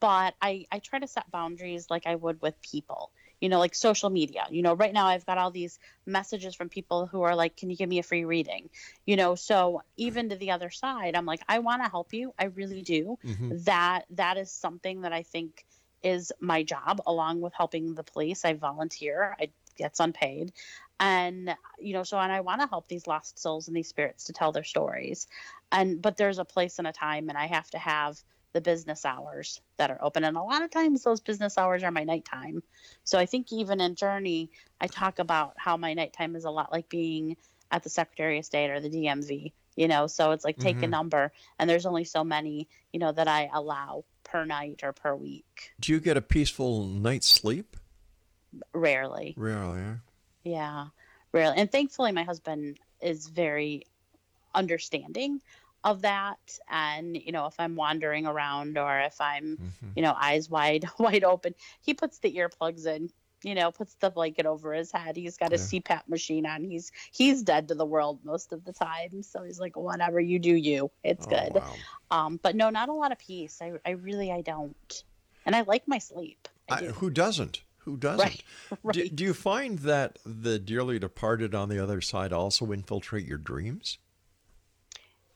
But 0.00 0.34
I 0.42 0.66
I 0.72 0.80
try 0.80 0.98
to 0.98 1.06
set 1.08 1.30
boundaries 1.30 1.86
like 1.90 2.06
I 2.06 2.16
would 2.16 2.42
with 2.42 2.60
people. 2.62 3.12
You 3.40 3.48
know, 3.48 3.58
like 3.58 3.74
social 3.74 4.10
media. 4.10 4.46
You 4.50 4.62
know, 4.62 4.74
right 4.74 4.92
now 4.92 5.06
I've 5.06 5.26
got 5.26 5.38
all 5.38 5.50
these 5.50 5.78
messages 6.06 6.54
from 6.54 6.68
people 6.68 7.06
who 7.06 7.22
are 7.22 7.34
like, 7.36 7.56
"Can 7.56 7.70
you 7.70 7.76
give 7.76 7.88
me 7.88 7.98
a 7.98 8.02
free 8.02 8.24
reading?" 8.24 8.70
You 9.06 9.16
know, 9.16 9.34
so 9.34 9.82
even 9.96 10.28
to 10.30 10.36
the 10.36 10.50
other 10.52 10.70
side, 10.70 11.14
I'm 11.14 11.26
like, 11.26 11.42
I 11.48 11.60
want 11.60 11.82
to 11.84 11.90
help 11.90 12.12
you. 12.12 12.34
I 12.38 12.44
really 12.46 12.82
do 12.82 13.18
Mhm. 13.24 13.64
that 13.64 14.06
that 14.10 14.36
is 14.38 14.52
something 14.52 15.02
that 15.02 15.12
I 15.12 15.22
think 15.22 15.64
is 16.02 16.32
my 16.40 16.62
job 16.62 17.00
along 17.06 17.40
with 17.40 17.54
helping 17.54 17.94
the 17.94 18.04
police. 18.04 18.44
I 18.44 18.54
volunteer. 18.54 19.36
I 19.40 19.50
gets 19.76 20.00
unpaid. 20.00 20.52
And 21.00 21.56
you 21.78 21.92
know, 21.92 22.02
so 22.02 22.18
and 22.18 22.32
I 22.32 22.40
want 22.40 22.60
to 22.60 22.66
help 22.66 22.88
these 22.88 23.06
lost 23.06 23.38
souls 23.38 23.68
and 23.68 23.76
these 23.76 23.88
spirits 23.88 24.24
to 24.24 24.32
tell 24.32 24.52
their 24.52 24.64
stories. 24.64 25.26
And 25.70 26.02
but 26.02 26.16
there's 26.16 26.38
a 26.38 26.44
place 26.44 26.78
and 26.78 26.88
a 26.88 26.92
time 26.92 27.28
and 27.28 27.38
I 27.38 27.46
have 27.46 27.70
to 27.70 27.78
have 27.78 28.20
the 28.54 28.60
business 28.60 29.04
hours 29.04 29.60
that 29.76 29.90
are 29.90 30.02
open 30.02 30.24
and 30.24 30.36
a 30.36 30.42
lot 30.42 30.62
of 30.62 30.70
times 30.70 31.02
those 31.02 31.20
business 31.20 31.58
hours 31.58 31.82
are 31.82 31.90
my 31.90 32.04
nighttime. 32.04 32.62
So 33.04 33.18
I 33.18 33.26
think 33.26 33.52
even 33.52 33.80
in 33.80 33.94
Journey 33.94 34.50
I 34.80 34.86
talk 34.86 35.18
about 35.18 35.54
how 35.56 35.76
my 35.76 35.94
nighttime 35.94 36.34
is 36.34 36.44
a 36.44 36.50
lot 36.50 36.72
like 36.72 36.88
being 36.88 37.36
at 37.70 37.82
the 37.82 37.90
Secretary 37.90 38.38
of 38.38 38.44
State 38.46 38.70
or 38.70 38.80
the 38.80 38.88
DMV, 38.88 39.52
you 39.76 39.88
know, 39.88 40.06
so 40.06 40.30
it's 40.32 40.44
like 40.44 40.58
take 40.58 40.82
a 40.82 40.86
Mhm. 40.86 40.90
number 40.90 41.32
and 41.58 41.68
there's 41.68 41.84
only 41.86 42.04
so 42.04 42.24
many, 42.24 42.68
you 42.92 42.98
know, 42.98 43.12
that 43.12 43.28
I 43.28 43.50
allow 43.52 44.04
per 44.24 44.44
night 44.46 44.80
or 44.82 44.92
per 44.92 45.14
week. 45.14 45.72
Do 45.78 45.92
you 45.92 46.00
get 46.00 46.16
a 46.16 46.22
peaceful 46.22 46.86
night's 46.86 47.26
sleep? 47.28 47.76
Rarely. 48.72 49.34
Rarely. 49.36 49.80
eh? 49.82 49.94
Yeah, 50.44 50.86
rarely. 51.32 51.56
And 51.58 51.70
thankfully, 51.70 52.12
my 52.12 52.24
husband 52.24 52.78
is 53.00 53.28
very 53.28 53.86
understanding 54.54 55.40
of 55.84 56.02
that. 56.02 56.38
And 56.68 57.16
you 57.16 57.32
know, 57.32 57.46
if 57.46 57.54
I'm 57.58 57.76
wandering 57.76 58.26
around 58.26 58.76
or 58.78 59.00
if 59.00 59.20
I'm, 59.20 59.56
Mhm. 59.58 59.92
you 59.96 60.02
know, 60.02 60.14
eyes 60.18 60.50
wide 60.50 60.84
wide 60.98 61.24
open, 61.24 61.54
he 61.80 61.94
puts 61.94 62.18
the 62.18 62.34
earplugs 62.34 62.86
in. 62.86 63.10
You 63.44 63.54
know, 63.54 63.70
puts 63.70 63.94
the 64.00 64.10
blanket 64.10 64.46
over 64.46 64.72
his 64.72 64.90
head. 64.90 65.14
He's 65.16 65.36
got 65.36 65.52
a 65.52 65.56
CPAP 65.58 66.08
machine 66.08 66.44
on. 66.44 66.64
He's 66.64 66.90
he's 67.12 67.44
dead 67.44 67.68
to 67.68 67.76
the 67.76 67.86
world 67.86 68.18
most 68.24 68.52
of 68.52 68.64
the 68.64 68.72
time. 68.72 69.22
So 69.22 69.44
he's 69.44 69.60
like, 69.60 69.76
whatever 69.76 70.18
you 70.18 70.40
do, 70.40 70.52
you. 70.52 70.90
It's 71.04 71.24
Oh, 71.24 71.30
good. 71.30 71.54
wow. 71.54 71.74
Um, 72.10 72.40
but 72.42 72.56
no, 72.56 72.70
not 72.70 72.88
a 72.88 72.92
lot 72.92 73.12
of 73.12 73.18
peace. 73.20 73.60
I 73.62 73.74
I 73.86 73.90
really 73.90 74.32
I 74.32 74.40
don't. 74.40 75.04
And 75.46 75.54
I 75.54 75.60
like 75.60 75.86
my 75.86 75.98
sleep. 75.98 76.48
I 76.68 76.86
who 76.86 77.10
doesn't? 77.10 77.62
Who 77.84 77.96
doesn't? 77.96 78.18
Right. 78.24 78.42
Do, 78.92 79.08
do 79.08 79.22
you 79.24 79.34
find 79.34 79.78
that 79.80 80.18
the 80.26 80.58
dearly 80.58 80.98
departed 80.98 81.54
on 81.54 81.68
the 81.68 81.80
other 81.80 82.00
side 82.00 82.32
also 82.32 82.72
infiltrate 82.72 83.24
your 83.24 83.38
dreams? 83.38 83.98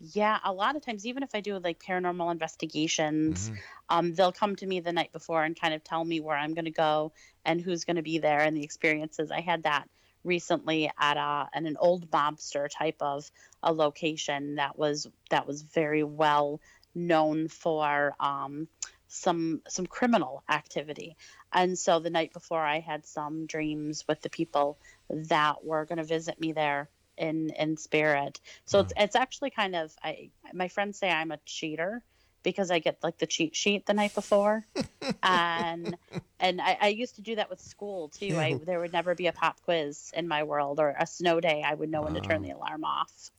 Yeah, 0.04 0.40
a 0.42 0.52
lot 0.52 0.74
of 0.74 0.82
times, 0.84 1.06
even 1.06 1.22
if 1.22 1.32
I 1.32 1.40
do 1.40 1.56
like 1.60 1.78
paranormal 1.78 2.32
investigations, 2.32 3.50
Mhm. 3.50 3.58
um, 3.88 4.14
they'll 4.14 4.32
come 4.32 4.56
to 4.56 4.66
me 4.66 4.80
the 4.80 4.92
night 4.92 5.12
before 5.12 5.44
and 5.44 5.58
kind 5.58 5.74
of 5.74 5.84
tell 5.84 6.04
me 6.04 6.18
where 6.18 6.36
I'm 6.36 6.54
going 6.54 6.64
to 6.64 6.72
go 6.72 7.12
and 7.44 7.60
who's 7.60 7.84
going 7.84 7.96
to 7.96 8.02
be 8.02 8.18
there 8.18 8.40
and 8.40 8.56
the 8.56 8.64
experiences. 8.64 9.30
I 9.30 9.40
had 9.40 9.62
that 9.62 9.88
recently 10.24 10.90
at 10.98 11.16
a 11.16 11.48
at 11.54 11.62
an 11.64 11.76
old 11.78 12.10
mobster 12.10 12.68
type 12.68 12.96
of 13.00 13.30
a 13.62 13.72
location 13.72 14.56
that 14.56 14.76
was 14.76 15.06
that 15.30 15.46
was 15.46 15.62
very 15.62 16.02
well 16.02 16.60
known 16.96 17.46
for 17.46 18.16
um, 18.18 18.68
some 19.06 19.62
some 19.68 19.86
criminal 19.86 20.42
activity. 20.48 21.16
And 21.52 21.78
so 21.78 22.00
the 22.00 22.10
night 22.10 22.32
before, 22.32 22.60
I 22.64 22.80
had 22.80 23.06
some 23.06 23.46
dreams 23.46 24.04
with 24.08 24.20
the 24.20 24.30
people 24.30 24.80
that 25.10 25.64
were 25.64 25.84
going 25.84 25.98
to 25.98 26.04
visit 26.04 26.40
me 26.40 26.50
there 26.52 26.90
in 27.16 27.50
in 27.50 27.76
spirit. 27.76 28.40
So 28.64 28.80
it's 28.80 28.92
mm. 28.92 29.04
it's 29.04 29.16
actually 29.16 29.50
kind 29.50 29.76
of 29.76 29.94
I 30.02 30.30
my 30.52 30.68
friends 30.68 30.98
say 30.98 31.10
I'm 31.10 31.30
a 31.30 31.38
cheater 31.44 32.02
because 32.42 32.70
I 32.70 32.78
get 32.78 32.98
like 33.02 33.18
the 33.18 33.26
cheat 33.26 33.54
sheet 33.54 33.86
the 33.86 33.94
night 33.94 34.14
before, 34.14 34.66
and 35.22 35.96
and 36.40 36.60
I, 36.60 36.78
I 36.80 36.88
used 36.88 37.16
to 37.16 37.22
do 37.22 37.36
that 37.36 37.50
with 37.50 37.60
school 37.60 38.08
too. 38.08 38.36
I 38.38 38.58
there 38.64 38.80
would 38.80 38.92
never 38.92 39.14
be 39.14 39.26
a 39.26 39.32
pop 39.32 39.60
quiz 39.62 40.10
in 40.14 40.28
my 40.28 40.42
world 40.42 40.80
or 40.80 40.94
a 40.98 41.06
snow 41.06 41.40
day. 41.40 41.62
I 41.64 41.74
would 41.74 41.90
know 41.90 42.02
when 42.02 42.14
to 42.14 42.20
turn 42.20 42.42
the 42.42 42.50
alarm 42.50 42.84
off. 42.84 43.30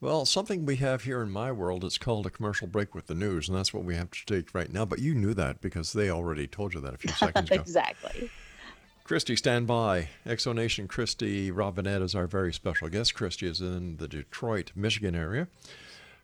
Well, 0.00 0.26
something 0.26 0.66
we 0.66 0.76
have 0.76 1.04
here 1.04 1.22
in 1.22 1.30
my 1.30 1.50
world 1.50 1.82
it's 1.84 1.98
called 1.98 2.26
a 2.26 2.30
commercial 2.30 2.66
break 2.66 2.94
with 2.94 3.06
the 3.06 3.14
news, 3.14 3.48
and 3.48 3.56
that's 3.56 3.72
what 3.72 3.84
we 3.84 3.94
have 3.94 4.10
to 4.10 4.26
take 4.26 4.54
right 4.54 4.70
now. 4.70 4.84
But 4.84 4.98
you 4.98 5.14
knew 5.14 5.34
that 5.34 5.60
because 5.60 5.92
they 5.92 6.10
already 6.10 6.46
told 6.46 6.74
you 6.74 6.80
that 6.80 6.94
a 6.94 6.98
few 6.98 7.10
seconds 7.14 7.50
ago. 7.50 7.60
exactly. 7.60 8.30
Kristy, 9.06 9.36
stand 9.36 9.66
by. 9.66 10.08
Exonation 10.24 10.88
Kristy 10.88 11.50
Robinette 11.54 12.00
is 12.00 12.14
our 12.14 12.26
very 12.26 12.54
special 12.54 12.88
guest. 12.88 13.12
Kristy 13.12 13.46
is 13.46 13.60
in 13.60 13.98
the 13.98 14.08
Detroit, 14.08 14.72
Michigan 14.74 15.14
area. 15.14 15.46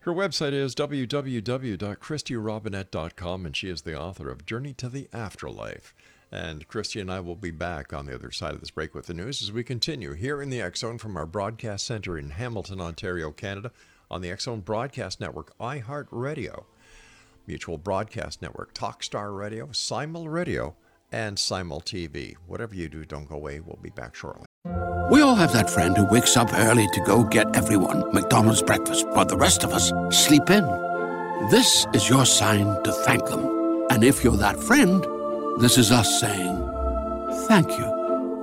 Her 0.01 0.14
website 0.14 0.55
is 0.55 0.75
www.kristyrobinette.com, 0.75 3.45
and 3.45 3.55
she 3.55 3.69
is 3.69 3.83
the 3.83 4.01
author 4.01 4.31
of 4.31 4.47
Journey 4.47 4.73
to 4.73 4.88
the 4.88 5.11
Afterlife. 5.12 5.95
And 6.33 6.66
Kristy 6.69 7.03
and 7.03 7.12
I 7.12 7.21
will 7.21 7.37
be 7.37 7.51
back 7.51 7.93
on 7.93 8.07
the 8.07 8.14
other 8.14 8.31
side 8.31 8.55
of 8.55 8.61
this 8.61 8.71
break 8.71 8.95
with 8.95 9.09
the 9.09 9.14
news 9.14 9.43
as 9.43 9.53
we 9.53 9.62
continue 9.62 10.14
here 10.14 10.40
in 10.40 10.49
the 10.49 10.66
Zone 10.75 10.97
from 10.97 11.19
our 11.19 11.27
broadcast 11.27 11.85
center 11.85 12.16
in 12.16 12.31
Hamilton, 12.31 12.81
Ontario, 12.81 13.31
Canada, 13.31 13.73
on 14.11 14.23
the 14.23 14.35
Zone 14.38 14.61
Broadcast 14.61 15.21
Network, 15.21 15.53
iHeartRadio, 15.59 16.64
Mutual 17.47 17.77
Broadcast 17.77 18.40
Network, 18.40 18.73
Talkstar 18.73 19.37
Radio, 19.37 19.69
Simul 19.71 20.31
Radio, 20.31 20.77
and 21.12 21.38
Simul 21.38 21.81
TV. 21.81 22.37
Whatever 22.46 22.75
you 22.75 22.88
do, 22.88 23.05
don't 23.05 23.29
go 23.29 23.37
away. 23.37 23.61
We'll 23.61 23.79
be 23.83 23.90
back 23.90 24.14
shortly. 24.14 24.46
We 25.11 25.23
all 25.23 25.35
have 25.35 25.53
that 25.53 25.70
friend 25.70 25.96
who 25.96 26.05
wakes 26.05 26.37
up 26.37 26.53
early 26.53 26.87
to 26.92 27.01
go 27.05 27.25
get 27.25 27.55
everyone 27.57 28.12
McDonald's 28.12 28.62
breakfast, 28.62 29.07
while 29.09 29.25
the 29.25 29.37
rest 29.37 29.64
of 29.64 29.73
us 29.73 29.92
sleep 30.16 30.51
in. 30.51 30.64
This 31.51 31.87
is 31.94 32.09
your 32.09 32.27
sign 32.27 32.83
to 32.85 32.92
thank 32.92 33.27
them. 33.27 33.87
And 33.90 34.05
if 34.05 34.23
you're 34.23 34.37
that 34.37 34.61
friend, 34.61 35.05
this 35.61 35.79
is 35.79 35.90
us 35.90 36.20
saying 36.20 36.57
thank 37.49 37.68
you. 37.79 37.99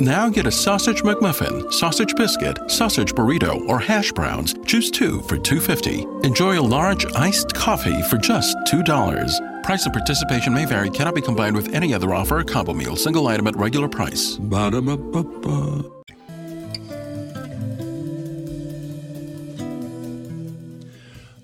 Now 0.00 0.28
get 0.28 0.46
a 0.46 0.52
sausage 0.52 1.02
McMuffin, 1.02 1.72
sausage 1.72 2.14
biscuit, 2.14 2.70
sausage 2.70 3.14
burrito, 3.14 3.66
or 3.68 3.80
hash 3.80 4.12
browns. 4.12 4.54
Choose 4.64 4.92
two 4.92 5.22
for 5.22 5.36
$2.50. 5.36 6.24
Enjoy 6.24 6.56
a 6.56 6.62
large 6.62 7.04
iced 7.14 7.52
coffee 7.52 8.00
for 8.02 8.16
just 8.16 8.56
$2. 8.68 9.62
Price 9.64 9.86
and 9.86 9.92
participation 9.92 10.54
may 10.54 10.66
vary, 10.66 10.88
cannot 10.88 11.16
be 11.16 11.20
combined 11.20 11.56
with 11.56 11.74
any 11.74 11.92
other 11.92 12.14
offer 12.14 12.38
or 12.38 12.44
combo 12.44 12.72
meal, 12.72 12.94
single 12.94 13.26
item 13.26 13.48
at 13.48 13.56
regular 13.56 13.88
price. 13.88 14.36
Ba-da-ba-ba-ba. 14.36 15.90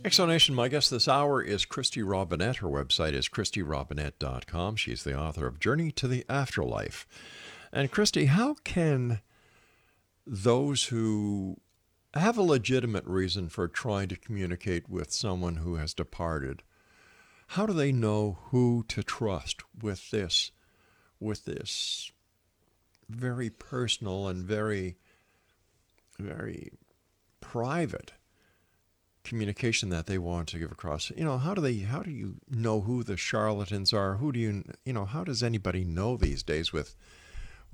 Explanation, 0.05 0.55
my 0.55 0.69
guest 0.69 0.91
this 0.93 1.09
hour 1.09 1.43
is 1.43 1.67
Kristy 1.67 2.09
Robinette. 2.09 2.57
Her 2.57 2.69
website 2.69 3.15
is 3.15 3.29
kristyrobinette.com. 3.29 4.77
She's 4.77 5.03
the 5.03 5.19
author 5.19 5.47
of 5.47 5.59
Journey 5.59 5.91
to 5.93 6.07
the 6.07 6.25
Afterlife. 6.29 7.07
And 7.75 7.91
Kristy, 7.91 8.29
how 8.29 8.55
can 8.63 9.21
those 10.25 10.85
who 10.85 11.57
have 12.15 12.39
a 12.39 12.43
legitimate 12.43 13.05
reason 13.05 13.49
for 13.49 13.67
trying 13.67 14.07
to 14.11 14.17
communicate 14.17 14.89
with 14.89 15.13
someone 15.13 15.57
who 15.57 15.75
has 15.75 15.93
departed, 15.93 16.63
how 17.49 17.67
do 17.67 17.73
they 17.73 17.91
know 17.91 18.39
who 18.51 18.85
to 18.87 19.03
trust 19.03 19.63
with 19.83 20.13
this, 20.13 20.53
with 21.19 21.47
this 21.47 22.13
very 23.09 23.51
personal 23.51 24.29
and 24.29 24.45
very, 24.45 24.97
very 26.17 26.71
private 27.41 28.13
communication 29.25 29.89
that 29.89 30.07
they 30.07 30.17
want 30.17 30.47
to 30.47 30.61
give 30.61 30.71
across? 30.71 31.11
You 31.11 31.25
know 31.25 31.39
how 31.39 31.55
do 31.55 31.61
they 31.61 31.79
how 31.79 32.05
do 32.05 32.13
you 32.13 32.37
know 32.49 32.83
who 32.83 33.03
the 33.03 33.17
charlatans 33.17 33.93
are? 33.93 34.19
Who 34.19 34.31
do 34.31 34.39
you 34.39 34.63
you 34.85 34.93
know 34.93 35.07
how 35.07 35.25
does 35.25 35.43
anybody 35.43 35.85
know 35.85 36.17
these 36.17 36.45
days 36.45 36.73
with 36.73 36.95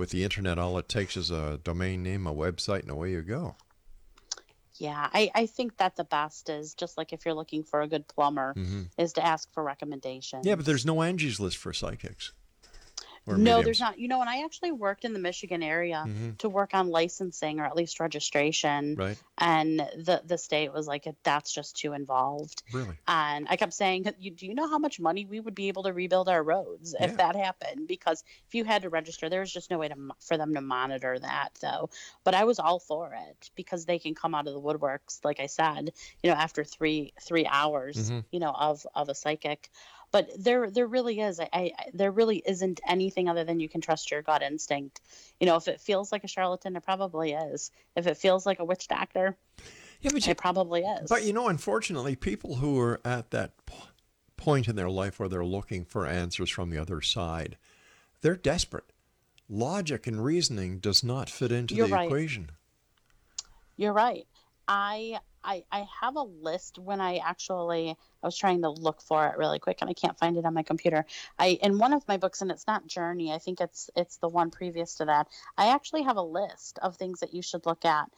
with 0.00 0.10
the 0.10 0.24
internet 0.24 0.58
all 0.58 0.78
it 0.78 0.88
takes 0.88 1.16
is 1.16 1.30
a 1.30 1.60
domain 1.62 2.02
name 2.02 2.26
a 2.26 2.34
website 2.34 2.80
and 2.80 2.90
away 2.90 3.12
you 3.12 3.22
go 3.22 3.54
Yeah, 4.78 5.10
I, 5.12 5.30
I 5.34 5.44
think 5.44 5.76
that 5.76 5.96
the 5.96 6.04
best 6.04 6.48
is 6.48 6.72
just 6.72 6.96
like 6.96 7.12
if 7.12 7.26
you're 7.26 7.34
looking 7.34 7.62
for 7.64 7.82
a 7.82 7.86
good 7.86 8.08
plumber, 8.08 8.54
is 8.96 9.12
to 9.12 9.22
ask 9.24 9.52
for 9.52 9.62
recommendations. 9.62 10.40
Mm-hmm. 10.40 10.48
yeah 10.48 10.54
but 10.54 10.64
there's 10.64 10.86
no 10.86 11.02
angie's 11.02 11.38
list 11.38 11.58
for 11.58 11.74
psychics 11.74 12.32
no, 13.36 13.56
mediums. 13.58 13.64
there's 13.64 13.80
not. 13.80 13.98
You 13.98 14.08
know, 14.08 14.20
and 14.20 14.28
I 14.30 14.44
actually 14.44 14.72
worked 14.72 15.04
in 15.04 15.12
the 15.12 15.18
Michigan 15.18 15.62
area 15.62 16.04
Mhm. 16.06 16.38
to 16.38 16.48
work 16.48 16.74
on 16.74 16.88
licensing 16.88 17.60
or 17.60 17.64
at 17.66 17.76
least 17.76 18.00
registration, 18.00 18.94
right 18.96 19.18
and 19.38 19.80
the 19.80 20.22
the 20.24 20.36
state 20.38 20.72
was 20.72 20.86
like, 20.86 21.06
that's 21.22 21.52
just 21.52 21.76
too 21.76 21.92
involved. 21.94 22.62
really 22.72 22.96
And 23.08 23.46
I 23.48 23.56
kept 23.56 23.72
saying, 23.72 24.04
you, 24.18 24.30
do 24.30 24.46
you 24.46 24.54
know 24.54 24.68
how 24.68 24.78
much 24.78 25.00
money 25.00 25.24
we 25.24 25.40
would 25.40 25.54
be 25.54 25.68
able 25.68 25.82
to 25.84 25.92
rebuild 25.92 26.28
our 26.28 26.42
roads 26.42 26.94
if 27.00 27.10
Yeah. 27.12 27.16
that 27.16 27.36
happened? 27.36 27.88
Because 27.88 28.22
if 28.46 28.54
you 28.54 28.64
had 28.64 28.82
to 28.82 28.88
register, 28.90 29.28
there 29.28 29.40
was 29.40 29.52
just 29.52 29.70
no 29.70 29.78
way 29.78 29.88
to 29.88 29.96
for 30.20 30.36
them 30.36 30.54
to 30.54 30.60
monitor 30.60 31.18
that, 31.18 31.50
though. 31.60 31.88
But 32.24 32.34
I 32.34 32.44
was 32.44 32.58
all 32.58 32.78
for 32.78 33.14
it 33.14 33.50
because 33.56 33.86
they 33.86 33.98
can 33.98 34.14
come 34.14 34.34
out 34.34 34.46
of 34.46 34.52
the 34.54 34.60
woodworks, 34.60 35.24
like 35.24 35.40
I 35.40 35.46
said, 35.46 35.92
you 36.22 36.30
know, 36.30 36.36
after 36.36 36.62
three 36.64 37.12
three 37.20 37.46
hours, 37.46 38.10
Mhm. 38.10 38.24
you 38.30 38.40
know, 38.40 38.50
of 38.52 38.86
of 38.94 39.08
a 39.08 39.14
psychic. 39.14 39.70
But 40.12 40.30
there 40.38 40.70
there 40.70 40.86
really 40.86 41.20
is. 41.20 41.38
I, 41.38 41.48
I 41.52 41.72
there 41.94 42.10
really 42.10 42.42
isn't 42.44 42.80
anything 42.86 43.28
other 43.28 43.44
than 43.44 43.60
you 43.60 43.68
can 43.68 43.80
trust 43.80 44.10
your 44.10 44.22
gut 44.22 44.42
instinct. 44.42 45.00
You 45.38 45.46
know, 45.46 45.56
if 45.56 45.68
it 45.68 45.80
feels 45.80 46.10
like 46.10 46.24
a 46.24 46.28
charlatan, 46.28 46.76
it 46.76 46.82
probably 46.82 47.32
is. 47.32 47.70
If 47.94 48.06
it 48.06 48.16
feels 48.16 48.44
like 48.44 48.58
a 48.58 48.64
witch 48.64 48.88
doctor, 48.88 49.36
yeah 50.00 50.10
but 50.12 50.26
you, 50.26 50.30
it 50.30 50.38
probably 50.38 50.82
is. 50.82 51.08
but 51.08 51.24
you 51.24 51.32
know 51.32 51.48
unfortunately 51.48 52.16
people 52.16 52.56
who 52.56 52.78
are 52.78 53.00
at 53.04 53.30
that 53.30 53.52
point 54.36 54.68
in 54.68 54.76
their 54.76 54.90
life 54.90 55.20
where 55.20 55.28
they're 55.28 55.44
looking 55.44 55.84
for 55.84 56.06
answers 56.06 56.50
from 56.50 56.70
the 56.70 56.78
other 56.78 57.00
side 57.00 57.56
they're 58.22 58.36
desperate 58.36 58.92
logic 59.48 60.06
and 60.06 60.24
reasoning 60.24 60.78
does 60.78 61.04
not 61.04 61.28
fit 61.28 61.52
into 61.52 61.74
You're 61.74 61.88
the 61.88 61.94
right. 61.94 62.06
equation 62.06 62.50
You're 63.76 63.92
right. 63.92 64.26
I 64.70 65.18
I 65.42 65.64
I 65.72 65.84
have 66.00 66.14
a 66.14 66.22
list 66.22 66.78
when 66.78 67.00
I 67.00 67.16
actually 67.16 67.90
I 67.90 68.26
was 68.26 68.36
trying 68.38 68.62
to 68.62 68.70
look 68.70 69.02
for 69.02 69.26
it 69.26 69.36
really 69.36 69.58
quick 69.58 69.78
and 69.80 69.90
I 69.90 69.94
can't 69.94 70.16
find 70.16 70.36
it 70.36 70.44
on 70.46 70.54
my 70.54 70.62
computer. 70.62 71.04
I 71.38 71.58
in 71.60 71.78
one 71.78 71.92
of 71.92 72.06
my 72.06 72.18
books 72.18 72.40
and 72.40 72.52
it's 72.52 72.68
not 72.68 72.86
Journey. 72.86 73.32
I 73.32 73.38
think 73.38 73.60
it's 73.60 73.90
it's 73.96 74.18
the 74.18 74.28
one 74.28 74.50
previous 74.52 74.94
to 74.96 75.06
that. 75.06 75.26
I 75.58 75.74
actually 75.74 76.02
have 76.04 76.16
a 76.16 76.22
list 76.22 76.78
of 76.80 76.96
things 76.96 77.18
that 77.20 77.34
you 77.34 77.42
should 77.42 77.66
look 77.66 77.84
at 77.84 78.10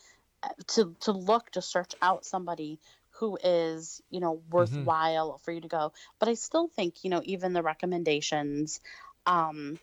uh, 0.43 0.51
to 0.69 0.95
to 1.01 1.13
look 1.13 1.51
to 1.53 1.63
search 1.63 1.95
out 2.03 2.27
somebody 2.27 2.79
who 3.13 3.39
is, 3.43 4.03
you 4.11 4.21
know, 4.21 4.43
worthwhile 4.51 5.39
for 5.39 5.53
you 5.53 5.61
to 5.63 5.69
go. 5.69 5.93
But 6.19 6.29
I 6.29 6.35
still 6.35 6.69
think, 6.69 7.03
you 7.03 7.09
know, 7.09 7.23
even 7.25 7.55
the 7.55 7.63
recommendations 7.63 8.81
um 9.25 9.79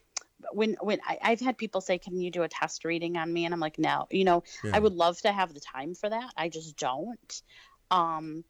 when 0.52 0.78
when 0.82 1.00
I, 1.06 1.18
I've 1.22 1.40
had 1.40 1.58
people 1.58 1.82
say, 1.82 1.98
"Can 1.98 2.20
you 2.20 2.32
do 2.32 2.44
a 2.44 2.50
test 2.50 2.86
reading 2.86 3.18
on 3.18 3.32
me?" 3.32 3.46
and 3.46 3.54
I'm 3.54 3.60
like, 3.60 3.80
"No." 3.80 4.08
You 4.10 4.24
know, 4.24 4.44
Yeah. 4.64 4.76
I 4.76 4.80
would 4.80 4.94
love 4.94 5.20
to 5.22 5.32
have 5.32 5.54
the 5.54 5.60
time 5.60 5.96
for 5.96 6.10
that. 6.10 6.32
I 6.38 6.50
just 6.50 6.78
don't. 6.78 7.42
Um, 7.92 8.44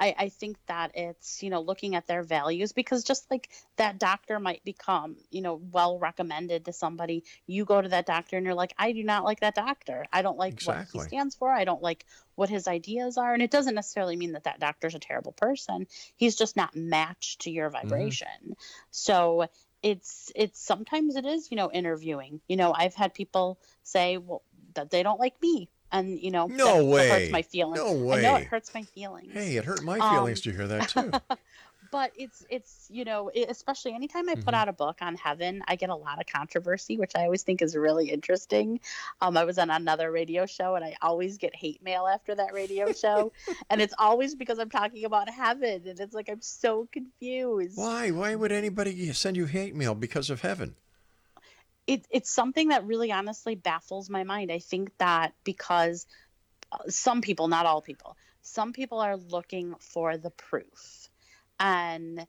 I, 0.00 0.14
I 0.18 0.28
think 0.28 0.56
that 0.66 0.92
it's 0.94 1.42
you 1.42 1.50
know 1.50 1.60
looking 1.60 1.94
at 1.94 2.06
their 2.06 2.22
values 2.22 2.72
because 2.72 3.04
just 3.04 3.30
like 3.30 3.48
that 3.76 3.98
doctor 3.98 4.40
might 4.40 4.64
become 4.64 5.16
you 5.30 5.40
know 5.40 5.54
well 5.70 5.98
recommended 5.98 6.64
to 6.64 6.72
somebody, 6.72 7.24
you 7.46 7.64
go 7.64 7.80
to 7.80 7.88
that 7.90 8.06
doctor 8.06 8.36
and 8.36 8.44
you're 8.44 8.54
like, 8.54 8.74
I 8.76 8.92
do 8.92 9.04
not 9.04 9.24
like 9.24 9.40
that 9.40 9.54
doctor. 9.54 10.04
I 10.12 10.22
don't 10.22 10.38
like 10.38 10.60
what 10.64 10.76
Exactly. 10.76 11.00
he 11.02 11.08
stands 11.08 11.36
for. 11.36 11.50
I 11.50 11.64
don't 11.64 11.82
like 11.82 12.06
what 12.34 12.48
his 12.48 12.66
ideas 12.66 13.16
are, 13.18 13.32
and 13.32 13.42
it 13.42 13.52
doesn't 13.52 13.74
necessarily 13.74 14.16
mean 14.16 14.32
that 14.32 14.44
that 14.44 14.58
doctor's 14.58 14.96
a 14.96 14.98
terrible 14.98 15.32
person. 15.32 15.86
He's 16.16 16.34
just 16.34 16.56
not 16.56 16.74
matched 16.74 17.42
to 17.42 17.50
your 17.50 17.70
vibration. 17.70 18.56
So 18.90 19.46
it's 19.84 20.32
it's 20.34 20.58
sometimes 20.60 21.14
it 21.14 21.26
is 21.26 21.50
you 21.50 21.56
know 21.58 21.70
interviewing 21.70 22.40
you 22.48 22.56
know 22.56 22.72
i've 22.74 22.94
had 22.94 23.12
people 23.12 23.60
say 23.82 24.16
well 24.16 24.42
that 24.74 24.90
they 24.90 25.02
don't 25.02 25.20
like 25.20 25.34
me 25.42 25.68
and 25.92 26.18
you 26.18 26.30
know 26.30 26.46
No 26.48 26.84
way. 26.86 27.08
hurts 27.10 27.30
my 27.30 27.42
feelings 27.42 27.76
No 27.76 27.86
i 28.14 28.22
know 28.22 28.34
way. 28.34 28.42
it 28.42 28.46
hurts 28.46 28.72
my 28.74 28.82
feelings 28.82 29.30
Hey, 29.32 29.56
it 29.58 29.64
hurt 29.66 29.82
my 29.84 30.00
Um, 30.00 30.10
feelings 30.14 30.40
to 30.40 30.52
hear 30.52 30.66
that 30.66 30.88
too. 30.88 31.12
but 31.94 32.10
it's 32.16 32.44
it's 32.50 32.88
you 32.90 33.04
know 33.04 33.30
especially 33.48 33.94
anytime 33.94 34.28
i 34.28 34.34
put 34.34 34.52
Mhm. 34.52 34.58
out 34.58 34.68
a 34.68 34.72
book 34.72 34.98
on 35.00 35.14
heaven 35.14 35.62
i 35.68 35.76
get 35.76 35.90
a 35.90 35.94
lot 36.06 36.18
of 36.20 36.26
controversy 36.26 36.96
which 37.02 37.12
i 37.14 37.22
always 37.22 37.44
think 37.44 37.62
is 37.62 37.76
really 37.76 38.10
interesting 38.10 38.80
um, 39.20 39.36
i 39.36 39.44
was 39.44 39.58
on 39.58 39.70
another 39.70 40.10
radio 40.10 40.44
show 40.44 40.74
and 40.74 40.84
i 40.84 40.96
always 41.00 41.38
get 41.38 41.54
hate 41.54 41.80
mail 41.88 42.08
after 42.08 42.34
that 42.34 42.52
radio 42.52 42.90
show 43.02 43.32
and 43.70 43.80
it's 43.80 43.94
always 44.06 44.34
because 44.34 44.58
i'm 44.58 44.70
talking 44.70 45.04
about 45.04 45.30
heaven 45.30 45.82
and 45.86 46.00
it's 46.00 46.14
like 46.14 46.28
i'm 46.28 46.42
so 46.42 46.88
confused 46.90 47.78
Why? 47.78 48.10
Why 48.10 48.34
would 48.34 48.50
anybody 48.50 49.12
send 49.12 49.36
you 49.36 49.46
hate 49.46 49.74
mail 49.76 49.94
because 49.94 50.30
of 50.30 50.40
heaven? 50.40 50.74
it, 51.86 52.06
it's 52.10 52.30
something 52.30 52.68
that 52.68 52.84
really 52.86 53.12
honestly 53.12 53.54
baffles 53.54 54.08
my 54.08 54.24
mind. 54.24 54.50
I 54.50 54.58
think 54.58 54.90
that 54.98 55.34
because 55.44 56.06
uh, 56.72 56.78
some 56.88 57.20
people, 57.20 57.48
not 57.48 57.66
all 57.66 57.82
people, 57.82 58.16
some 58.42 58.72
people 58.72 59.00
are 59.00 59.16
looking 59.16 59.74
for 59.80 60.16
the 60.16 60.30
proof. 60.30 61.03
And 61.60 62.26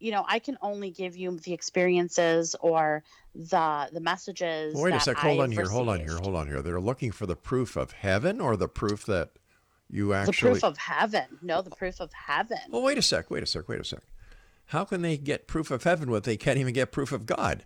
you 0.00 0.12
know, 0.12 0.24
I 0.28 0.38
can 0.38 0.56
only 0.62 0.90
give 0.90 1.16
you 1.16 1.36
the 1.38 1.52
experiences 1.52 2.54
or 2.60 3.02
the 3.34 3.88
the 3.92 4.00
messages. 4.00 4.74
Wait 4.74 4.94
a 4.94 5.00
sec. 5.00 5.16
Hold 5.16 5.40
on 5.40 5.50
here. 5.50 5.68
Hold 5.68 5.88
on 5.88 6.00
here. 6.00 6.16
Hold 6.18 6.36
on 6.36 6.46
here. 6.46 6.62
They're 6.62 6.80
looking 6.80 7.10
for 7.10 7.26
the 7.26 7.36
proof 7.36 7.76
of 7.76 7.92
heaven 7.92 8.40
or 8.40 8.56
the 8.56 8.68
proof 8.68 9.04
that 9.06 9.30
you 9.90 10.14
actually 10.14 10.32
The 10.32 10.38
proof 10.38 10.64
of 10.64 10.78
heaven. 10.78 11.38
No, 11.42 11.62
the 11.62 11.70
proof 11.70 12.00
of 12.00 12.12
heaven. 12.12 12.58
Well, 12.70 12.82
wait 12.82 12.98
a 12.98 13.02
sec. 13.02 13.30
Wait 13.30 13.42
a 13.42 13.46
sec. 13.46 13.68
Wait 13.68 13.80
a 13.80 13.84
sec. 13.84 14.00
How 14.66 14.84
can 14.84 15.02
they 15.02 15.16
get 15.16 15.46
proof 15.46 15.70
of 15.70 15.84
heaven 15.84 16.10
when 16.10 16.22
they 16.22 16.36
can't 16.36 16.58
even 16.58 16.74
get 16.74 16.92
proof 16.92 17.10
of 17.10 17.26
God? 17.26 17.64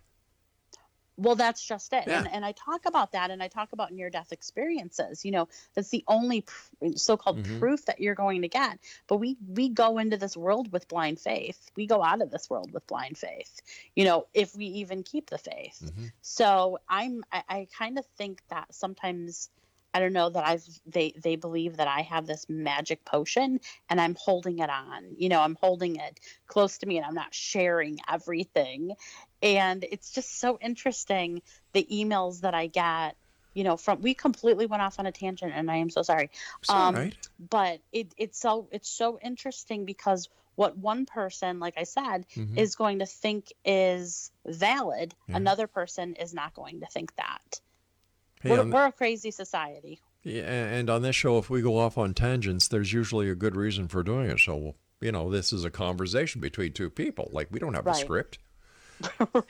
Well, 1.15 1.35
that's 1.35 1.63
just 1.63 1.93
it. 1.93 2.05
Yeah. 2.07 2.19
And, 2.19 2.27
and 2.31 2.45
I 2.45 2.53
talk 2.53 2.85
about 2.85 3.11
that 3.11 3.29
and 3.29 3.41
I 3.43 3.47
talk 3.47 3.71
about 3.73 3.91
near 3.91 4.09
death 4.09 4.31
experiences. 4.31 5.23
You 5.23 5.31
know, 5.31 5.47
that's 5.75 5.89
the 5.89 6.03
only 6.07 6.41
pr- 6.41 6.87
so 6.95 7.17
called 7.17 7.43
Mhm. 7.43 7.59
proof 7.59 7.85
that 7.85 7.99
you're 7.99 8.15
going 8.15 8.41
to 8.41 8.47
get. 8.47 8.79
But 9.07 9.17
we, 9.17 9.37
we 9.47 9.69
go 9.69 9.99
into 9.99 10.17
this 10.17 10.35
world 10.35 10.71
with 10.71 10.87
blind 10.87 11.19
faith. 11.19 11.69
We 11.75 11.85
go 11.85 12.03
out 12.03 12.21
of 12.21 12.31
this 12.31 12.49
world 12.49 12.71
with 12.71 12.87
blind 12.87 13.17
faith, 13.17 13.61
you 13.95 14.05
know, 14.05 14.27
if 14.33 14.55
we 14.55 14.65
even 14.65 15.03
keep 15.03 15.29
the 15.29 15.37
faith. 15.37 15.79
Mhm. 15.83 16.11
So 16.21 16.79
I'm, 16.89 17.23
I, 17.31 17.43
I 17.47 17.67
kind 17.77 17.99
of 17.99 18.05
think 18.17 18.41
that 18.49 18.73
sometimes 18.73 19.49
I 19.93 19.99
don't 19.99 20.13
know 20.13 20.29
that 20.29 20.45
I've 20.45 20.65
they 20.85 21.13
they 21.21 21.35
believe 21.35 21.77
that 21.77 21.87
I 21.87 22.01
have 22.01 22.25
this 22.25 22.45
magic 22.49 23.05
potion 23.05 23.59
and 23.89 24.01
I'm 24.01 24.15
holding 24.15 24.59
it 24.59 24.69
on. 24.69 25.15
You 25.17 25.29
know, 25.29 25.41
I'm 25.41 25.57
holding 25.61 25.97
it 25.97 26.19
close 26.47 26.79
to 26.79 26.87
me 26.87 26.97
and 26.97 27.05
I'm 27.05 27.13
not 27.13 27.33
sharing 27.33 27.99
everything. 28.11 28.95
And 29.41 29.85
it's 29.89 30.11
just 30.11 30.39
so 30.39 30.57
interesting 30.61 31.41
the 31.73 31.87
emails 31.91 32.41
that 32.41 32.53
I 32.53 32.67
get 32.67 33.15
you 33.53 33.63
know 33.63 33.77
from 33.77 34.01
we 34.01 34.13
completely 34.13 34.65
went 34.65 34.81
off 34.81 34.99
on 34.99 35.05
a 35.05 35.11
tangent 35.11 35.53
and 35.55 35.69
i 35.69 35.75
am 35.75 35.89
so 35.89 36.01
sorry 36.01 36.29
um, 36.69 36.95
right. 36.95 37.29
but 37.39 37.79
it, 37.91 38.13
it's 38.17 38.39
so 38.39 38.67
it's 38.71 38.89
so 38.89 39.19
interesting 39.21 39.85
because 39.85 40.27
what 40.55 40.77
one 40.77 41.05
person 41.05 41.59
like 41.59 41.75
i 41.77 41.83
said 41.83 42.25
mm-hmm. 42.35 42.57
is 42.57 42.75
going 42.75 42.99
to 42.99 43.05
think 43.05 43.53
is 43.63 44.31
valid 44.45 45.13
yeah. 45.27 45.37
another 45.37 45.67
person 45.67 46.15
is 46.15 46.33
not 46.33 46.53
going 46.53 46.79
to 46.79 46.87
think 46.87 47.15
that 47.15 47.61
Hey, 48.43 48.51
we're, 48.51 48.65
we're 48.65 48.87
a 48.87 48.91
crazy 48.91 49.31
society. 49.31 50.01
Yeah, 50.23 50.43
and 50.43 50.89
on 50.89 51.01
this 51.01 51.15
show, 51.15 51.37
if 51.37 51.49
we 51.49 51.61
go 51.61 51.77
off 51.77 51.97
on 51.97 52.13
tangents, 52.13 52.67
there's 52.67 52.91
usually 52.91 53.29
a 53.29 53.35
good 53.35 53.55
reason 53.55 53.87
for 53.87 54.03
doing 54.03 54.29
it. 54.29 54.39
So, 54.39 54.75
you 54.99 55.13
know, 55.13 55.31
this 55.31 55.53
is 55.53 55.63
a 55.63 55.71
conversation 55.71 56.41
between 56.41 56.73
two 56.73 56.89
people. 56.89 57.29
Like 57.31 57.47
we 57.51 57.59
don't 57.59 57.73
have 57.73 57.85
right. 57.85 57.95
a 57.95 57.99
script. 57.99 58.39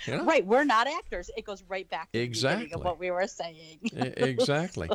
You 0.07 0.17
know? 0.17 0.25
right, 0.25 0.43
we're 0.43 0.63
not 0.63 0.87
actors. 0.87 1.29
It 1.37 1.45
goes 1.45 1.63
right 1.67 1.87
back 1.87 2.11
to 2.11 2.19
exactly 2.19 2.71
of 2.73 2.83
what 2.83 2.99
we 2.99 3.11
were 3.11 3.27
saying. 3.27 3.79
exactly. 3.93 4.89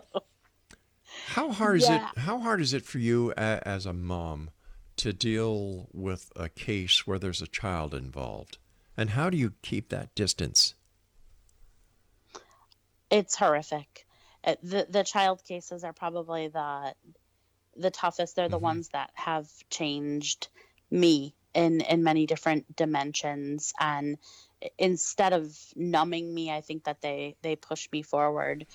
How 1.26 1.52
hard 1.52 1.76
is 1.76 1.88
yeah. 1.88 2.10
it? 2.10 2.18
How 2.18 2.38
hard 2.38 2.60
is 2.60 2.72
it 2.72 2.84
for 2.84 2.98
you 2.98 3.32
as 3.36 3.86
a 3.86 3.92
mom 3.92 4.50
to 4.96 5.12
deal 5.12 5.88
with 5.92 6.32
a 6.34 6.48
case 6.48 7.06
where 7.06 7.18
there's 7.18 7.42
a 7.42 7.46
child 7.46 7.94
involved, 7.94 8.58
and 8.96 9.10
how 9.10 9.30
do 9.30 9.36
you 9.36 9.52
keep 9.62 9.90
that 9.90 10.14
distance? 10.14 10.74
It's 13.10 13.36
horrific. 13.36 14.06
It, 14.44 14.58
uh, 14.58 14.60
the 14.62 14.86
the 14.90 15.04
child 15.04 15.42
cases 15.44 15.84
are 15.84 15.92
probably 15.92 16.48
the 16.48 16.94
the 17.76 17.90
toughest. 17.90 18.36
They're 18.36 18.48
the 18.48 18.56
mm-hmm. 18.56 18.64
ones 18.64 18.88
that 18.88 19.10
have 19.14 19.48
changed 19.70 20.48
me 20.90 21.34
in 21.54 21.80
in 21.80 22.02
many 22.02 22.26
different 22.26 22.76
dimensions 22.76 23.72
and 23.80 24.18
instead 24.76 25.32
of 25.32 25.56
numbing 25.74 26.32
me 26.32 26.50
i 26.50 26.60
think 26.60 26.84
that 26.84 27.00
they 27.00 27.36
they 27.42 27.56
push 27.56 27.88
me 27.92 28.02
forward 28.02 28.66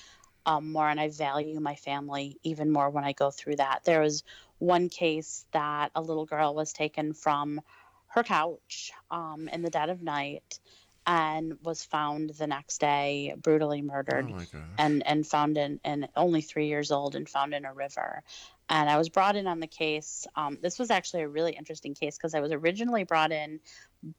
um, 0.46 0.72
more 0.72 0.90
and 0.90 1.00
i 1.00 1.10
value 1.10 1.60
my 1.60 1.76
family 1.76 2.38
even 2.44 2.72
more 2.72 2.90
when 2.90 3.04
i 3.04 3.14
go 3.14 3.32
through 3.32 3.56
that 3.56 3.84
there 3.84 4.02
was 4.02 4.24
one 4.60 4.90
case 4.90 5.46
that 5.52 5.92
a 5.96 6.02
little 6.02 6.26
girl 6.26 6.56
was 6.56 6.74
taken 6.74 7.14
from 7.14 7.62
her 8.08 8.24
couch 8.24 8.92
um, 9.10 9.50
in 9.52 9.62
the 9.62 9.70
dead 9.70 9.90
of 9.90 10.02
night 10.02 10.60
and 11.06 11.58
was 11.64 11.84
found 11.84 12.30
the 12.32 12.48
next 12.48 12.80
day 12.80 13.34
brutally 13.38 13.82
murdered 13.82 14.32
oh 14.32 14.60
and 14.78 15.06
and 15.06 15.28
found 15.28 15.58
in 15.58 15.80
and 15.84 16.08
only 16.16 16.42
three 16.42 16.68
years 16.68 16.92
old 16.92 17.16
and 17.16 17.28
found 17.28 17.54
in 17.54 17.66
a 17.66 17.74
river 17.74 18.24
and 18.70 18.90
i 18.90 18.98
was 18.98 19.10
brought 19.10 19.36
in 19.36 19.48
on 19.48 19.60
the 19.60 19.68
case 19.68 20.26
um, 20.36 20.58
this 20.62 20.80
was 20.80 20.92
actually 20.92 21.24
a 21.24 21.28
really 21.28 21.54
interesting 21.54 21.94
case 21.94 22.18
because 22.18 22.34
i 22.34 22.40
was 22.40 22.52
originally 22.52 23.04
brought 23.04 23.32
in 23.32 23.60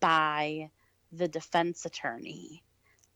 by 0.00 0.70
the 1.12 1.28
defense 1.28 1.84
attorney 1.84 2.62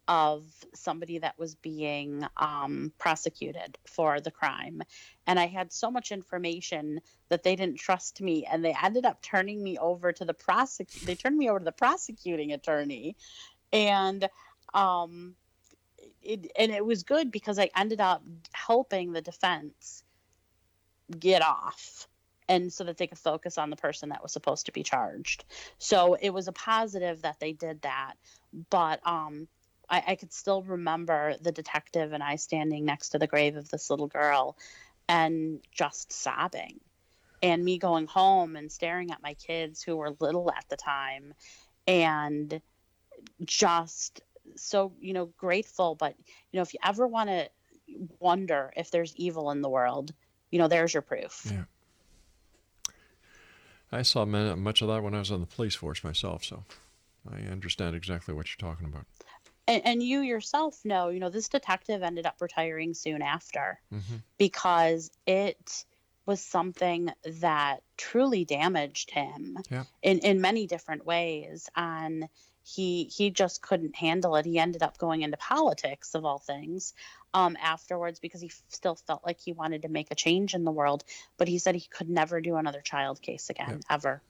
of 0.09 0.43
somebody 0.75 1.19
that 1.19 1.39
was 1.39 1.55
being 1.55 2.27
um, 2.39 2.93
prosecuted 2.99 3.77
for 3.87 4.21
the 4.21 4.31
crime. 4.31 4.83
And 5.27 5.39
I 5.39 5.47
had 5.47 5.71
so 5.71 5.91
much 5.91 6.11
information 6.13 7.01
that 7.29 7.43
they 7.43 7.55
didn't 7.55 7.79
trust 7.79 8.23
me, 8.23 8.47
and 8.51 8.65
they 8.65 8.75
ended 8.83 9.05
up 9.05 9.21
turning 9.21 9.63
me 9.63 9.77
over 9.77 10.11
to 10.13 10.25
the 10.25 10.33
prosec. 10.33 10.91
They 11.03 11.15
turned 11.15 11.37
me 11.37 11.51
over 11.51 11.59
to 11.59 11.65
the 11.65 11.73
prosecuting 11.73 12.53
attorney, 12.53 13.17
and 13.73 14.29
um, 14.75 15.35
it 16.23 16.51
and 16.59 16.73
it 16.73 16.85
was 16.85 17.03
good 17.03 17.31
because 17.31 17.59
I 17.59 17.71
ended 17.77 18.01
up 18.01 18.23
helping 18.53 19.13
the 19.13 19.23
defense 19.23 20.03
get 21.19 21.43
off 21.43 22.07
and 22.49 22.73
so 22.73 22.85
that 22.85 22.97
they 22.97 23.07
could 23.07 23.19
focus 23.19 23.59
on 23.59 23.71
the 23.71 23.77
person 23.77 24.09
that 24.09 24.23
was 24.23 24.33
supposed 24.33 24.67
to 24.67 24.73
be 24.73 24.83
charged. 24.83 25.45
So 25.79 26.15
it 26.15 26.31
was 26.31 26.49
a 26.49 26.53
positive 26.53 27.23
that 27.23 27.41
they 27.41 27.53
did 27.53 27.83
that, 27.83 28.15
but 28.71 29.07
um, 29.07 29.49
I, 29.89 30.03
I 30.09 30.15
could 30.17 30.33
still 30.33 30.63
remember 30.63 31.35
the 31.41 31.53
detective 31.53 32.13
and 32.13 32.23
I 32.23 32.37
standing 32.37 32.85
next 32.85 33.11
to 33.11 33.19
the 33.19 33.27
grave 33.27 33.57
of 33.57 33.69
this 33.69 33.91
little 33.91 34.07
girl 34.07 34.57
and 35.09 35.61
just 35.73 36.13
sobbing. 36.13 36.81
And 37.41 37.65
me 37.65 37.79
going 37.79 38.07
home 38.07 38.57
and 38.57 38.73
staring 38.73 39.13
at 39.13 39.23
my 39.23 39.35
kids 39.35 39.83
who 39.83 39.97
were 39.97 40.17
little 40.19 40.51
at 40.51 40.65
the 40.69 40.77
time 40.77 41.35
and 41.87 42.61
just 43.45 44.21
so 44.57 44.93
you 45.01 45.13
know 45.13 45.27
grateful. 45.37 45.95
But 45.95 46.15
you 46.53 46.59
know 46.59 46.63
if 46.63 46.73
you 46.73 46.81
ever 46.85 47.07
want 47.07 47.31
to 47.31 47.49
wonder 48.19 48.73
if 48.77 48.91
there's 48.91 49.15
evil 49.17 49.51
in 49.51 49.63
the 49.63 49.69
world 49.69 50.13
you 50.51 50.59
know 50.59 50.69
there's 50.69 50.95
your 50.95 51.03
proof. 51.03 51.47
Yeah. 51.51 51.65
I 53.91 54.03
saw 54.03 54.25
much 54.27 54.83
of 54.83 54.89
that 54.89 55.03
when 55.03 55.15
i 55.15 55.19
was 55.19 55.31
on 55.31 55.41
the 55.41 55.47
police 55.47 55.75
force 55.75 56.05
myself 56.05 56.45
so 56.45 56.65
i 57.33 57.37
understand 57.51 57.97
exactly 57.97 58.35
what 58.35 58.47
you're 58.49 58.71
talking 58.71 58.87
about. 58.87 59.07
And, 59.67 59.83
and 59.85 60.03
you 60.03 60.21
yourself 60.21 60.85
know 60.85 61.09
you 61.09 61.21
know 61.21 61.31
this 61.31 61.49
detective 61.49 62.03
ended 62.03 62.27
up 62.27 62.37
retiring 62.41 62.95
soon 62.95 63.23
after 63.23 63.81
mm-hmm. 63.93 64.17
because 64.37 65.11
it 65.27 65.85
was 66.27 66.43
something 66.43 67.11
that 67.41 67.83
truly 67.97 68.45
damaged 68.45 69.11
him 69.11 69.57
yeah. 69.71 69.85
in, 70.03 70.19
in 70.19 70.43
many 70.43 70.67
different 70.67 71.07
ways. 71.07 71.71
And 71.75 72.29
he 72.69 73.05
he 73.05 73.31
just 73.31 73.63
couldn't 73.63 73.97
handle 73.97 74.37
it. 74.37 74.45
He 74.45 74.59
ended 74.59 74.83
up 74.83 74.99
going 74.99 75.23
into 75.23 75.37
politics 75.37 76.15
of 76.15 76.25
all 76.25 76.39
things 76.39 76.93
um, 77.33 77.57
afterwards 77.61 78.21
because 78.21 78.41
he 78.41 78.51
still 78.69 78.95
felt 78.95 79.25
like 79.25 79.41
he 79.41 79.53
wanted 79.53 79.83
to 79.83 79.89
make 79.89 80.11
a 80.11 80.15
change 80.15 80.55
in 80.55 80.65
the 80.65 80.71
world. 80.71 81.05
But 81.39 81.49
he 81.49 81.59
said 81.59 81.75
he 81.75 81.89
could 81.89 82.11
never 82.11 82.41
do 82.41 82.57
another 82.57 82.81
child 82.81 83.23
case 83.23 83.49
again 83.49 83.81
yeah. 83.81 83.95
ever. 83.95 84.23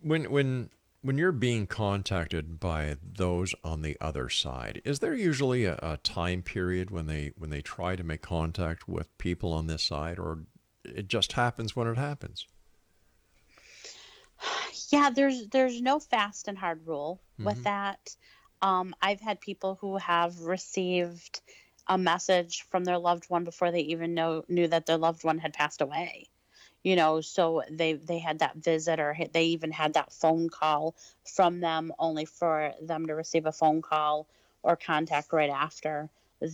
When 0.00 0.30
when 0.30 0.70
when 1.02 1.18
you're 1.18 1.32
being 1.32 1.66
contacted 1.66 2.58
by 2.58 2.96
those 3.02 3.54
on 3.62 3.82
the 3.82 3.98
other 4.00 4.30
side, 4.30 4.80
is 4.84 5.00
there 5.00 5.14
usually 5.14 5.64
a, 5.66 5.78
a 5.82 5.98
time 6.02 6.42
period 6.42 6.90
when 6.90 7.06
they 7.06 7.32
when 7.36 7.50
they 7.50 7.60
try 7.60 7.96
to 7.96 8.04
make 8.04 8.22
contact 8.22 8.88
with 8.88 9.16
people 9.18 9.52
on 9.52 9.66
this 9.66 9.82
side, 9.82 10.18
or 10.18 10.44
it 10.84 11.08
just 11.08 11.32
happens 11.32 11.76
when 11.76 11.86
it 11.86 11.98
happens? 11.98 12.46
Yeah, 14.90 15.10
there's 15.10 15.48
there's 15.48 15.80
no 15.80 15.98
fast 15.98 16.48
and 16.48 16.58
hard 16.58 16.86
rule 16.86 17.20
mm-hmm. 17.34 17.44
with 17.44 17.64
that. 17.64 18.16
Um, 18.62 18.94
I've 19.02 19.20
had 19.20 19.40
people 19.40 19.78
who 19.80 19.96
have 19.98 20.40
received 20.40 21.40
a 21.86 21.98
message 21.98 22.62
from 22.62 22.84
their 22.84 22.98
loved 22.98 23.26
one 23.28 23.44
before 23.44 23.70
they 23.70 23.80
even 23.80 24.14
know 24.14 24.44
knew 24.48 24.66
that 24.68 24.86
their 24.86 24.98
loved 24.98 25.24
one 25.24 25.38
had 25.38 25.52
passed 25.52 25.80
away. 25.80 26.28
You 26.82 26.96
know, 26.96 27.20
so 27.20 27.62
they 27.70 27.94
they 27.94 28.18
had 28.18 28.40
that 28.40 28.56
visit 28.56 29.00
or 29.00 29.16
they 29.32 29.44
even 29.46 29.72
had 29.72 29.94
that 29.94 30.12
phone 30.12 30.48
call 30.48 30.94
from 31.24 31.60
them, 31.60 31.92
only 31.98 32.24
for 32.24 32.72
them 32.80 33.06
to 33.06 33.14
receive 33.14 33.46
a 33.46 33.52
phone 33.52 33.82
call 33.82 34.26
or 34.62 34.76
contact 34.76 35.32
right 35.32 35.50
after 35.50 36.08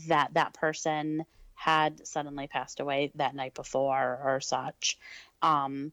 that 0.09 0.35
that 0.35 0.55
person 0.55 1.25
had 1.55 2.07
suddenly 2.07 2.47
passed 2.47 2.81
away 2.81 3.13
that 3.15 3.35
night 3.35 3.55
before 3.55 4.21
or 4.25 4.41
such. 4.41 4.99
Um, 5.43 5.93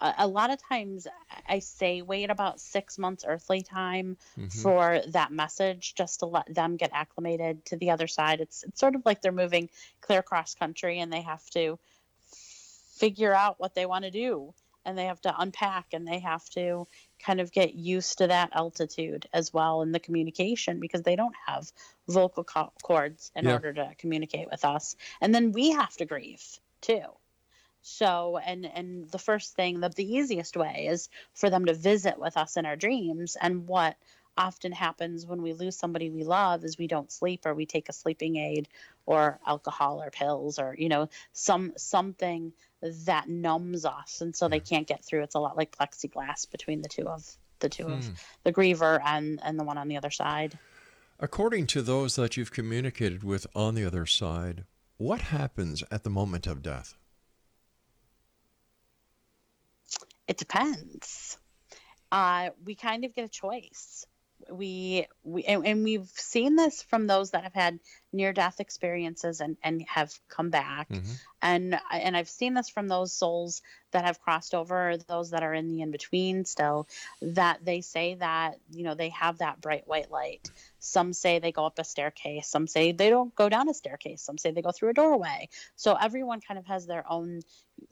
a, 0.00 0.26
lot 0.26 0.50
of 0.50 0.62
times 0.62 1.06
I 1.48 1.58
say 1.58 2.02
wait 2.02 2.30
about 2.30 2.60
six 2.60 2.98
months 2.98 3.24
earthly 3.26 3.62
time 3.62 4.16
mm-hmm. 4.38 4.46
for 4.48 5.00
that 5.08 5.32
message 5.32 5.94
just 5.94 6.20
to 6.20 6.26
let 6.26 6.52
them 6.52 6.76
get 6.76 6.90
acclimated 6.92 7.64
to 7.66 7.76
the 7.76 7.90
other 7.90 8.06
side. 8.06 8.40
It's 8.40 8.62
it's 8.64 8.80
sort 8.80 8.94
of 8.94 9.02
like 9.04 9.22
they're 9.22 9.32
moving 9.32 9.68
clear 10.00 10.22
cross 10.22 10.54
country 10.54 11.00
and 11.00 11.12
they 11.12 11.22
have 11.22 11.48
to 11.50 11.78
figure 12.98 13.34
out 13.34 13.58
what 13.58 13.74
they 13.74 13.86
want 13.86 14.04
to 14.04 14.10
do 14.10 14.52
and 14.84 14.96
they 14.96 15.06
have 15.06 15.20
to 15.20 15.34
unpack 15.38 15.86
and 15.92 16.06
they 16.06 16.18
have 16.18 16.48
to 16.50 16.86
kind 17.24 17.40
of 17.40 17.52
get 17.52 17.74
used 17.74 18.18
to 18.18 18.26
that 18.26 18.50
altitude 18.52 19.28
as 19.32 19.52
well 19.52 19.82
in 19.82 19.92
the 19.92 20.00
communication 20.00 20.80
because 20.80 21.02
they 21.02 21.14
don't 21.16 21.34
have 21.46 21.70
vocal 22.08 22.44
cords 22.82 23.30
in 23.36 23.44
yeah. 23.44 23.52
order 23.52 23.72
to 23.72 23.92
communicate 23.98 24.48
with 24.50 24.64
us 24.64 24.96
and 25.20 25.34
then 25.34 25.52
we 25.52 25.70
have 25.72 25.94
to 25.96 26.06
grieve 26.06 26.42
too 26.80 27.02
so, 27.88 28.38
and 28.38 28.66
and 28.66 29.10
the 29.10 29.18
first 29.18 29.54
thing, 29.54 29.80
the, 29.80 29.88
the 29.88 30.14
easiest 30.16 30.56
way 30.56 30.86
is 30.90 31.08
for 31.34 31.50
them 31.50 31.64
to 31.66 31.74
visit 31.74 32.18
with 32.18 32.36
us 32.36 32.56
in 32.56 32.66
our 32.66 32.76
dreams. 32.76 33.36
And 33.40 33.66
what 33.66 33.96
often 34.36 34.72
happens 34.72 35.26
when 35.26 35.42
we 35.42 35.52
lose 35.52 35.76
somebody 35.76 36.10
we 36.10 36.22
love 36.22 36.64
is 36.64 36.78
we 36.78 36.86
don't 36.86 37.10
sleep 37.10 37.44
or 37.44 37.54
we 37.54 37.66
take 37.66 37.88
a 37.88 37.92
sleeping 37.92 38.36
aid 38.36 38.68
or 39.04 39.40
alcohol 39.44 40.00
or 40.00 40.10
pills 40.10 40.60
or 40.60 40.76
you 40.78 40.88
know 40.88 41.08
some 41.32 41.72
something 41.76 42.52
that 42.80 43.28
numbs 43.28 43.84
us 43.84 44.20
and 44.20 44.36
so 44.36 44.48
they 44.48 44.60
can't 44.60 44.86
get 44.86 45.04
through 45.04 45.22
it's 45.22 45.34
a 45.34 45.40
lot 45.40 45.56
like 45.56 45.76
plexiglass 45.76 46.48
between 46.48 46.82
the 46.82 46.88
two 46.88 47.08
of 47.08 47.36
the 47.58 47.68
two 47.68 47.84
hmm. 47.84 47.94
of 47.94 48.10
the 48.44 48.52
griever 48.52 49.00
and 49.04 49.40
and 49.42 49.58
the 49.58 49.64
one 49.64 49.76
on 49.76 49.88
the 49.88 49.96
other 49.96 50.10
side 50.10 50.56
according 51.18 51.66
to 51.66 51.82
those 51.82 52.14
that 52.14 52.36
you've 52.36 52.52
communicated 52.52 53.24
with 53.24 53.44
on 53.56 53.74
the 53.74 53.84
other 53.84 54.06
side 54.06 54.64
what 54.98 55.20
happens 55.20 55.82
at 55.90 56.04
the 56.04 56.10
moment 56.10 56.46
of 56.46 56.62
death 56.62 56.94
it 60.28 60.36
depends. 60.36 61.38
Uh, 62.12 62.50
we 62.64 62.74
kind 62.74 63.04
of 63.04 63.14
get 63.14 63.24
a 63.24 63.28
choice. 63.28 64.06
we 64.50 65.06
we 65.24 65.44
and, 65.44 65.66
and 65.66 65.84
we've 65.84 66.08
seen 66.14 66.56
this 66.56 66.82
from 66.82 67.06
those 67.06 67.32
that 67.32 67.42
have 67.42 67.54
had 67.54 67.80
near 68.12 68.32
death 68.32 68.60
experiences 68.60 69.40
and 69.40 69.56
and 69.62 69.82
have 69.88 70.18
come 70.28 70.50
back. 70.50 70.88
Mhm. 70.88 71.20
and 71.42 71.80
and 71.92 72.16
I've 72.16 72.28
seen 72.28 72.54
this 72.54 72.68
from 72.68 72.88
those 72.88 73.12
souls 73.12 73.62
that 73.90 74.04
have 74.04 74.20
crossed 74.20 74.54
over 74.54 74.96
those 74.96 75.30
that 75.30 75.42
are 75.42 75.54
in 75.54 75.68
the 75.68 75.82
in 75.82 75.90
between 75.90 76.44
still 76.44 76.88
that 77.22 77.64
they 77.64 77.80
say 77.80 78.14
that 78.14 78.58
you 78.70 78.84
know 78.84 78.94
they 78.94 79.10
have 79.10 79.38
that 79.38 79.60
bright 79.60 79.86
white 79.86 80.10
light. 80.10 80.50
Some 80.78 81.12
say 81.12 81.38
they 81.38 81.52
go 81.52 81.66
up 81.66 81.78
a 81.78 81.84
staircase. 81.84 82.48
Some 82.48 82.66
say 82.66 82.92
they 82.92 83.10
don't 83.10 83.34
go 83.34 83.48
down 83.48 83.68
a 83.68 83.74
staircase. 83.74 84.22
Some 84.22 84.38
say 84.38 84.50
they 84.52 84.62
go 84.62 84.72
through 84.72 84.90
a 84.90 84.94
doorway. 84.94 85.48
So 85.76 85.94
everyone 85.94 86.40
kind 86.40 86.58
of 86.58 86.66
has 86.66 86.86
their 86.86 87.04
own 87.10 87.42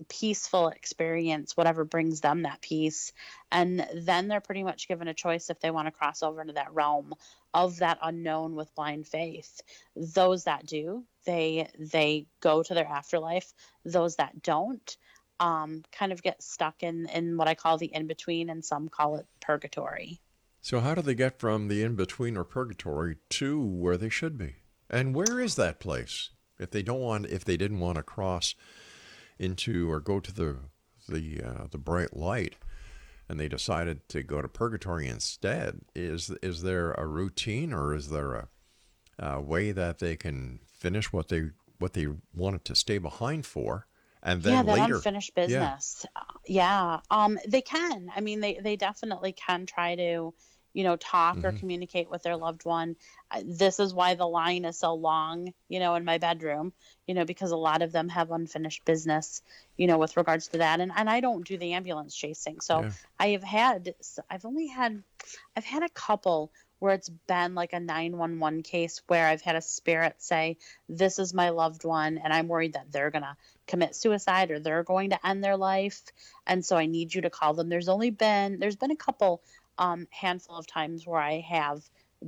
peaceful 0.08 0.68
experience 0.68 1.56
whatever 1.56 1.84
brings 1.84 2.20
them 2.20 2.42
that 2.42 2.60
peace. 2.60 3.12
And 3.52 3.86
then 3.94 4.28
they're 4.28 4.40
pretty 4.40 4.64
much 4.64 4.88
given 4.88 5.08
a 5.08 5.14
choice 5.14 5.50
if 5.50 5.60
they 5.60 5.70
want 5.70 5.86
to 5.86 5.92
cross 5.92 6.22
over 6.22 6.40
into 6.40 6.54
that 6.54 6.74
realm 6.74 7.14
of 7.54 7.78
that 7.78 7.98
unknown 8.02 8.54
with 8.54 8.74
blind 8.74 9.06
faith 9.06 9.60
those 9.94 10.44
that 10.44 10.66
do 10.66 11.04
they 11.24 11.68
they 11.78 12.26
go 12.40 12.62
to 12.62 12.74
their 12.74 12.86
afterlife 12.86 13.52
those 13.84 14.16
that 14.16 14.42
don't 14.42 14.96
um, 15.38 15.82
kind 15.92 16.12
of 16.12 16.22
get 16.22 16.42
stuck 16.42 16.82
in 16.82 17.06
in 17.08 17.36
what 17.36 17.48
i 17.48 17.54
call 17.54 17.78
the 17.78 17.94
in 17.94 18.06
between 18.06 18.50
and 18.50 18.64
some 18.64 18.88
call 18.88 19.16
it 19.16 19.26
purgatory 19.40 20.20
So 20.60 20.80
how 20.80 20.94
do 20.96 21.02
they 21.02 21.14
get 21.14 21.38
from 21.38 21.68
the 21.68 21.82
in 21.84 21.94
between 21.94 22.36
or 22.36 22.42
purgatory 22.42 23.18
to 23.30 23.60
where 23.60 23.96
they 23.96 24.08
should 24.08 24.36
be? 24.36 24.56
And 24.90 25.14
where 25.14 25.38
is 25.38 25.54
that 25.54 25.78
place? 25.78 26.30
If 26.58 26.70
they 26.72 26.82
don't 26.82 27.00
want, 27.00 27.26
if 27.26 27.44
they 27.44 27.56
didn't 27.56 27.78
want 27.78 27.96
to 27.98 28.02
cross 28.02 28.56
into 29.38 29.88
or 29.90 30.00
go 30.00 30.18
to 30.18 30.32
the 30.32 30.56
the 31.08 31.40
uh, 31.40 31.66
the 31.70 31.78
bright 31.78 32.16
light, 32.16 32.56
and 33.28 33.40
they 33.40 33.48
decided 33.48 34.08
to 34.08 34.22
go 34.22 34.40
to 34.40 34.48
purgatory 34.48 35.08
instead, 35.08 35.80
is 35.94 36.30
is 36.42 36.62
there 36.62 36.92
a 36.92 37.06
routine 37.06 37.72
or 37.72 37.94
is 37.94 38.10
there 38.10 38.34
a, 38.34 38.48
a 39.18 39.40
way 39.40 39.72
that 39.72 39.98
they 39.98 40.16
can 40.16 40.60
finish 40.66 41.12
what 41.12 41.28
they 41.28 41.50
what 41.78 41.92
they 41.92 42.06
wanted 42.34 42.64
to 42.64 42.74
stay 42.74 42.98
behind 42.98 43.44
for, 43.44 43.86
and 44.22 44.42
then 44.42 44.52
yeah 44.54 44.62
that 44.62 44.80
later? 44.80 44.94
unfinished 44.96 45.34
business. 45.34 46.06
Uh, 46.14 46.20
yeah 46.46 47.00
um 47.10 47.38
they 47.48 47.62
can. 47.62 48.10
I 48.14 48.20
mean 48.20 48.40
they 48.40 48.60
they 48.62 48.76
definitely 48.76 49.32
can 49.32 49.66
try 49.66 49.96
to 49.96 50.32
you 50.76 50.84
know 50.84 50.96
talk 50.96 51.38
or 51.42 51.52
Mhm. 51.52 51.58
communicate 51.58 52.10
with 52.10 52.22
their 52.22 52.36
loved 52.36 52.64
one 52.66 52.96
this 53.44 53.80
is 53.80 53.94
why 53.94 54.14
the 54.14 54.26
line 54.26 54.64
is 54.66 54.78
so 54.78 54.94
long 54.94 55.52
you 55.68 55.80
know 55.80 55.94
in 55.94 56.04
my 56.04 56.18
bedroom 56.18 56.72
you 57.06 57.14
know 57.14 57.24
because 57.24 57.50
a 57.50 57.56
lot 57.56 57.80
of 57.82 57.92
them 57.92 58.08
have 58.10 58.30
unfinished 58.30 58.84
business 58.84 59.42
you 59.76 59.86
know 59.86 59.98
with 59.98 60.16
regards 60.18 60.48
to 60.48 60.58
that 60.58 60.80
and 60.80 60.92
and 60.94 61.08
i 61.08 61.20
don't 61.20 61.46
do 61.46 61.56
the 61.56 61.72
ambulance 61.72 62.14
chasing 62.14 62.60
so 62.60 62.82
Yeah. 62.82 62.90
i 63.18 63.28
have 63.28 63.42
had 63.42 63.94
i've 64.30 64.44
only 64.44 64.66
had 64.66 65.02
i've 65.56 65.64
had 65.64 65.82
a 65.82 65.88
couple 65.88 66.52
where 66.78 66.92
it's 66.94 67.08
been 67.08 67.54
like 67.54 67.72
a 67.72 67.80
911 67.80 68.62
case 68.62 69.00
where 69.06 69.26
I've 69.26 69.40
had 69.40 69.56
a 69.56 69.62
spirit 69.62 70.16
say, 70.18 70.58
This 70.90 71.18
is 71.18 71.32
my 71.32 71.48
loved 71.48 71.84
one, 71.84 72.18
and 72.18 72.32
I'm 72.32 72.48
worried 72.48 72.74
that 72.74 72.92
they're 72.92 73.10
going 73.10 73.22
to 73.22 73.36
commit 73.66 73.96
suicide 73.96 74.50
or 74.50 74.60
they're 74.60 74.82
going 74.82 75.10
to 75.10 75.26
end 75.26 75.42
their 75.42 75.56
life. 75.56 76.02
And 76.46 76.62
so 76.62 76.76
I 76.76 76.84
need 76.84 77.14
you 77.14 77.22
to 77.22 77.30
call 77.30 77.54
them. 77.54 77.70
There's 77.70 77.88
only 77.88 78.10
been, 78.10 78.58
there's 78.58 78.76
been 78.76 78.90
a 78.90 78.96
couple 78.96 79.42
um, 79.78 80.06
handful 80.10 80.56
of 80.56 80.66
times 80.66 81.06
where 81.06 81.20
I 81.20 81.40
have 81.40 81.82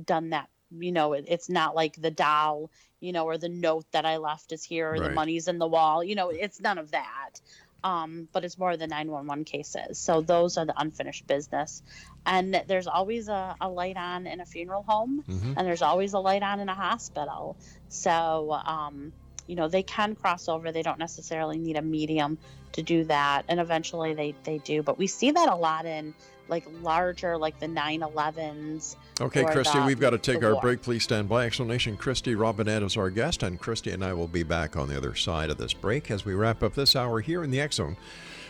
done 0.05 0.29
that. 0.31 0.49
You 0.71 0.91
know, 0.91 1.13
it, 1.13 1.25
it's 1.27 1.49
not 1.49 1.73
like 1.75 1.95
the 1.99 2.11
doll, 2.11 2.69
you 2.99 3.11
know, 3.11 3.25
or 3.25 3.37
the 3.37 3.49
note 3.49 3.85
that 3.91 4.05
I 4.05 4.17
left 4.17 4.51
is 4.51 4.63
here, 4.63 4.91
or 4.93 4.99
the 4.99 5.09
money's 5.15 5.47
in 5.47 5.57
the 5.57 5.67
wall. 5.67 6.03
You 6.03 6.15
know, 6.15 6.29
it's 6.29 6.61
none 6.61 6.77
of 6.77 6.91
that. 6.91 7.41
Um, 7.83 8.27
but 8.33 8.43
it's 8.43 8.57
more 8.57 8.75
the 8.75 8.87
911 8.87 9.45
cases. 9.45 9.99
So 9.99 10.19
those 10.21 10.57
are 10.57 10.65
the 10.65 10.73
unfinished 10.79 11.25
business. 11.27 11.81
And 12.25 12.61
there's 12.67 12.87
always 12.87 13.29
a, 13.29 13.55
a 13.61 13.69
light 13.69 13.95
on 13.95 14.27
in 14.27 14.41
a 14.41 14.45
funeral 14.45 14.83
home, 14.83 15.23
Mhm. 15.27 15.53
and 15.55 15.65
there's 15.65 15.81
always 15.81 16.11
a 16.13 16.19
light 16.19 16.43
on 16.43 16.59
in 16.59 16.67
a 16.67 16.75
hospital. 16.75 17.55
So, 17.87 18.59
um, 18.65 19.13
you 19.47 19.55
know, 19.55 19.67
they 19.69 19.81
can 19.81 20.15
cross 20.15 20.47
over. 20.49 20.71
They 20.71 20.83
don't 20.83 20.99
necessarily 20.99 21.57
need 21.57 21.77
a 21.77 21.81
medium 21.81 22.37
to 22.73 22.83
do 22.83 23.05
that. 23.05 23.45
And 23.47 23.59
eventually 23.59 24.13
they, 24.13 24.35
they 24.43 24.59
do. 24.59 24.83
But 24.83 24.99
we 24.99 25.07
see 25.07 25.31
that 25.31 25.49
a 25.49 25.55
lot 25.55 25.85
in 25.85 26.13
like 26.49 26.65
larger, 26.81 27.37
like 27.37 27.59
the 27.59 27.67
911s. 27.67 28.95
Okay, 29.21 29.43
Kristy, 29.43 29.73
the- 29.73 29.85
we've 29.85 29.99
got 29.99 30.11
to 30.11 30.17
take 30.17 30.43
our 30.43 30.53
war. 30.53 30.61
break. 30.61 30.81
Please 30.81 31.03
stand 31.03 31.29
by. 31.29 31.45
Explanation 31.45 31.97
Kristy 31.97 32.37
Robinette 32.39 32.83
is 32.83 32.97
our 32.97 33.09
guest, 33.09 33.43
and 33.43 33.59
Kristy 33.59 33.93
and 33.93 34.03
I 34.03 34.13
will 34.13 34.27
be 34.27 34.43
back 34.43 34.75
on 34.75 34.87
the 34.89 34.97
other 34.97 35.15
side 35.15 35.49
of 35.49 35.57
this 35.57 35.73
break 35.73 36.11
as 36.11 36.25
we 36.25 36.33
wrap 36.33 36.63
up 36.63 36.73
this 36.75 36.95
hour 36.95 37.21
here 37.21 37.43
in 37.43 37.51
the 37.51 37.61
X 37.61 37.75
Zone, 37.75 37.97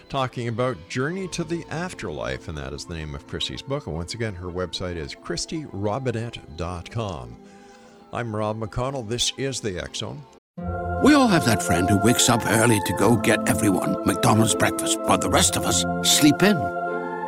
talking 0.10 0.48
about 0.48 0.90
Journey 0.90 1.28
to 1.30 1.44
the 1.44 1.64
Afterlife, 1.70 2.48
and 2.48 2.58
that 2.58 2.74
is 2.74 2.86
the 2.86 2.96
name 2.96 3.14
of 3.16 3.28
Kristy's 3.28 3.62
book. 3.62 3.88
And 3.88 3.96
once 3.96 4.14
again, 4.14 4.36
her 4.36 4.48
website 4.48 4.96
is 4.96 5.14
KristyRobinette.com. 5.16 7.38
I'm 8.12 8.36
Rob 8.36 8.60
McConnell. 8.60 9.08
This 9.08 9.32
is 9.38 9.62
the 9.62 9.80
X 9.80 10.00
Zone. 10.00 10.24
We 11.04 11.14
all 11.14 11.28
have 11.28 11.46
that 11.46 11.64
friend 11.64 11.90
who 11.90 11.98
wakes 12.04 12.28
up 12.28 12.42
early 12.46 12.82
to 12.86 12.94
go 12.94 13.16
get 13.16 13.48
everyone 13.48 14.06
McDonald's 14.06 14.56
breakfast, 14.56 15.00
while 15.02 15.18
the 15.18 15.30
rest 15.30 15.56
of 15.56 15.64
us 15.64 15.86
sleep 16.04 16.44
in. 16.44 16.79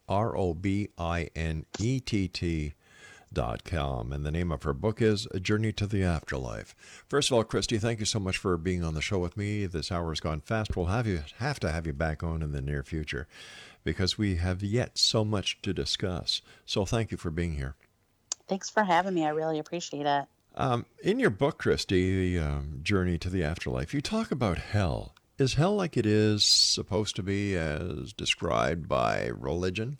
R 0.08 0.36
O 0.36 0.54
B 0.54 0.88
I 0.98 1.30
N 1.36 1.64
E 1.78 2.00
T 2.00 2.26
T 2.26 2.74
dot 3.32 3.62
com. 3.62 4.12
And 4.12 4.26
the 4.26 4.32
name 4.32 4.50
of 4.50 4.64
her 4.64 4.72
book 4.72 5.00
is 5.00 5.28
A 5.30 5.38
Journey 5.38 5.70
to 5.74 5.86
the 5.86 6.02
Afterlife. 6.02 6.74
First 7.08 7.30
of 7.30 7.36
all, 7.36 7.44
Kristy, 7.44 7.80
thank 7.80 8.00
you 8.00 8.06
so 8.06 8.18
much 8.18 8.36
for 8.36 8.56
being 8.56 8.82
on 8.82 8.94
the 8.94 9.00
show 9.00 9.20
with 9.20 9.36
me. 9.36 9.66
This 9.66 9.92
hour 9.92 10.10
has 10.10 10.18
gone 10.18 10.40
fast. 10.40 10.76
We'll 10.76 10.86
have 10.86 11.06
you 11.06 11.22
have 11.36 11.60
to 11.60 11.70
have 11.70 11.86
you 11.86 11.92
back 11.92 12.24
on 12.24 12.42
in 12.42 12.50
the 12.50 12.60
near 12.60 12.82
future 12.82 13.28
because 13.84 14.18
we 14.18 14.34
have 14.36 14.64
yet 14.64 14.98
so 14.98 15.24
much 15.24 15.62
to 15.62 15.72
discuss. 15.72 16.42
So 16.66 16.84
thank 16.84 17.12
you 17.12 17.16
for 17.16 17.30
being 17.30 17.54
here. 17.54 17.76
Thanks 18.48 18.68
for 18.68 18.82
having 18.82 19.14
me. 19.14 19.24
I 19.24 19.28
really 19.28 19.60
appreciate 19.60 20.04
it. 20.04 20.26
Um, 20.58 20.86
in 21.04 21.20
your 21.20 21.30
book, 21.30 21.62
Kristy, 21.62 22.18
the 22.18 22.38
um, 22.40 22.80
Journey 22.82 23.16
to 23.18 23.30
the 23.30 23.44
Afterlife, 23.44 23.94
you 23.94 24.00
talk 24.00 24.32
about 24.32 24.58
hell. 24.58 25.14
Is 25.38 25.54
hell 25.54 25.76
like 25.76 25.96
it 25.96 26.04
is 26.04 26.42
supposed 26.42 27.14
to 27.14 27.22
be 27.22 27.56
as 27.56 28.12
described 28.12 28.88
by 28.88 29.26
religion? 29.26 29.98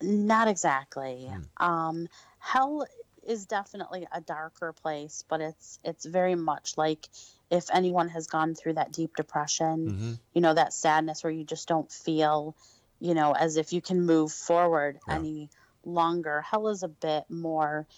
Not 0.00 0.46
exactly. 0.46 1.28
Um, 1.56 2.06
hell 2.38 2.86
is 3.26 3.46
definitely 3.46 4.06
a 4.12 4.20
darker 4.20 4.72
place, 4.72 5.24
but 5.28 5.40
it's 5.40 5.80
it's 5.82 6.06
very 6.06 6.36
much 6.36 6.74
like 6.76 7.08
if 7.50 7.66
anyone 7.72 8.10
has 8.10 8.28
gone 8.28 8.54
through 8.54 8.74
that 8.74 8.92
deep 8.92 9.16
depression, 9.16 9.90
Mhm. 9.90 10.18
you 10.34 10.40
know, 10.40 10.54
that 10.54 10.72
sadness 10.72 11.24
where 11.24 11.32
you 11.32 11.42
just 11.42 11.66
don't 11.66 11.90
feel, 11.90 12.54
you 13.00 13.14
know, 13.14 13.32
as 13.32 13.56
if 13.56 13.72
you 13.72 13.80
can 13.80 14.06
move 14.06 14.30
forward 14.30 15.00
Yeah. 15.08 15.16
any 15.16 15.50
longer. 15.84 16.42
Hell 16.42 16.68
is 16.68 16.84
a 16.84 16.88
bit 16.88 17.28
more 17.28 17.88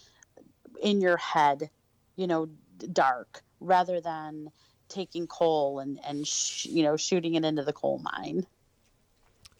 in 0.82 1.00
your 1.00 1.16
head, 1.16 1.70
you 2.16 2.26
know, 2.26 2.48
dark 2.92 3.42
rather 3.60 4.00
than 4.00 4.50
taking 4.88 5.26
coal 5.26 5.80
and 5.80 6.00
and 6.04 6.26
sh- 6.26 6.66
you 6.66 6.82
know 6.82 6.96
shooting 6.96 7.34
it 7.34 7.44
into 7.44 7.62
the 7.62 7.72
coal 7.72 7.98
mine. 7.98 8.46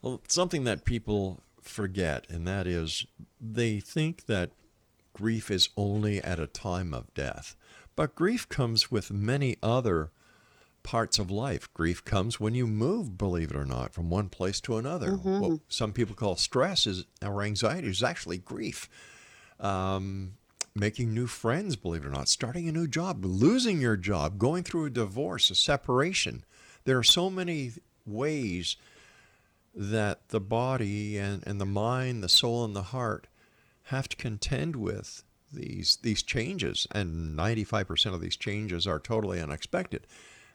Well, 0.02 0.20
something 0.28 0.64
that 0.64 0.84
people 0.84 1.40
forget, 1.62 2.26
and 2.28 2.46
that 2.46 2.66
is 2.66 3.06
they 3.40 3.80
think 3.80 4.26
that 4.26 4.50
grief 5.12 5.50
is 5.50 5.68
only 5.76 6.22
at 6.22 6.38
a 6.38 6.46
time 6.46 6.94
of 6.94 7.12
death. 7.14 7.56
But 7.96 8.14
grief 8.14 8.48
comes 8.48 8.90
with 8.90 9.10
many 9.10 9.56
other 9.62 10.12
parts 10.84 11.18
of 11.18 11.30
life. 11.30 11.68
Grief 11.74 12.04
comes 12.04 12.38
when 12.38 12.54
you 12.54 12.66
move, 12.66 13.18
believe 13.18 13.50
it 13.50 13.56
or 13.56 13.64
not, 13.66 13.92
from 13.92 14.08
one 14.08 14.28
place 14.28 14.60
to 14.62 14.76
another. 14.76 15.10
What 15.40 15.60
some 15.68 15.92
people 15.92 16.14
call 16.14 16.36
stress 16.36 16.86
is 16.86 17.04
or 17.22 17.42
anxiety 17.42 17.88
is 17.88 18.02
actually 18.02 18.38
grief. 18.38 18.88
Um, 19.58 20.34
making 20.78 21.12
new 21.12 21.26
friends, 21.26 21.76
believe 21.76 22.04
it 22.04 22.08
or 22.08 22.10
not, 22.10 22.28
starting 22.28 22.68
a 22.68 22.72
new 22.72 22.86
job, 22.86 23.24
losing 23.24 23.80
your 23.80 23.96
job, 23.96 24.38
going 24.38 24.62
through 24.62 24.86
a 24.86 24.90
divorce, 24.90 25.50
a 25.50 25.54
separation. 25.54 26.44
There 26.84 26.98
are 26.98 27.04
so 27.04 27.30
many 27.30 27.72
ways 28.06 28.76
that 29.74 30.28
the 30.28 30.40
body 30.40 31.18
and, 31.18 31.46
and 31.46 31.60
the 31.60 31.66
mind, 31.66 32.22
the 32.22 32.28
soul, 32.28 32.64
and 32.64 32.74
the 32.74 32.82
heart 32.82 33.26
have 33.84 34.08
to 34.08 34.16
contend 34.16 34.76
with 34.76 35.22
these 35.52 35.96
these 36.02 36.22
changes, 36.22 36.86
and 36.92 37.36
95% 37.36 38.14
of 38.14 38.20
these 38.20 38.36
changes 38.36 38.86
are 38.86 38.98
totally 38.98 39.40
unexpected, 39.40 40.06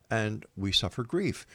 and 0.10 0.46
we 0.56 0.72
suffer 0.72 1.04
grief. 1.04 1.46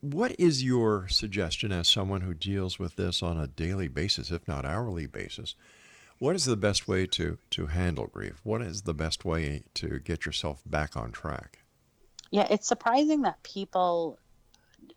What 0.00 0.34
is 0.38 0.62
your 0.62 1.08
suggestion 1.08 1.72
as 1.72 1.88
someone 1.88 2.20
who 2.20 2.32
deals 2.32 2.78
with 2.78 2.96
this 2.96 3.22
on 3.22 3.36
a 3.36 3.48
daily 3.48 3.88
basis, 3.88 4.30
if 4.30 4.46
not 4.46 4.64
hourly 4.64 5.06
basis? 5.06 5.56
What 6.18 6.34
is 6.34 6.44
the 6.46 6.56
best 6.56 6.88
way 6.88 7.06
to 7.06 7.38
to 7.50 7.66
handle 7.66 8.06
grief? 8.08 8.40
What 8.44 8.60
is 8.62 8.82
the 8.82 8.94
best 8.94 9.24
way 9.24 9.64
to 9.74 9.98
get 10.00 10.26
yourself 10.26 10.62
back 10.66 10.96
on 10.96 11.12
track? 11.12 11.60
Yeah, 12.30 12.46
it's 12.50 12.66
surprising 12.66 13.22
that 13.22 13.42
people 13.42 14.18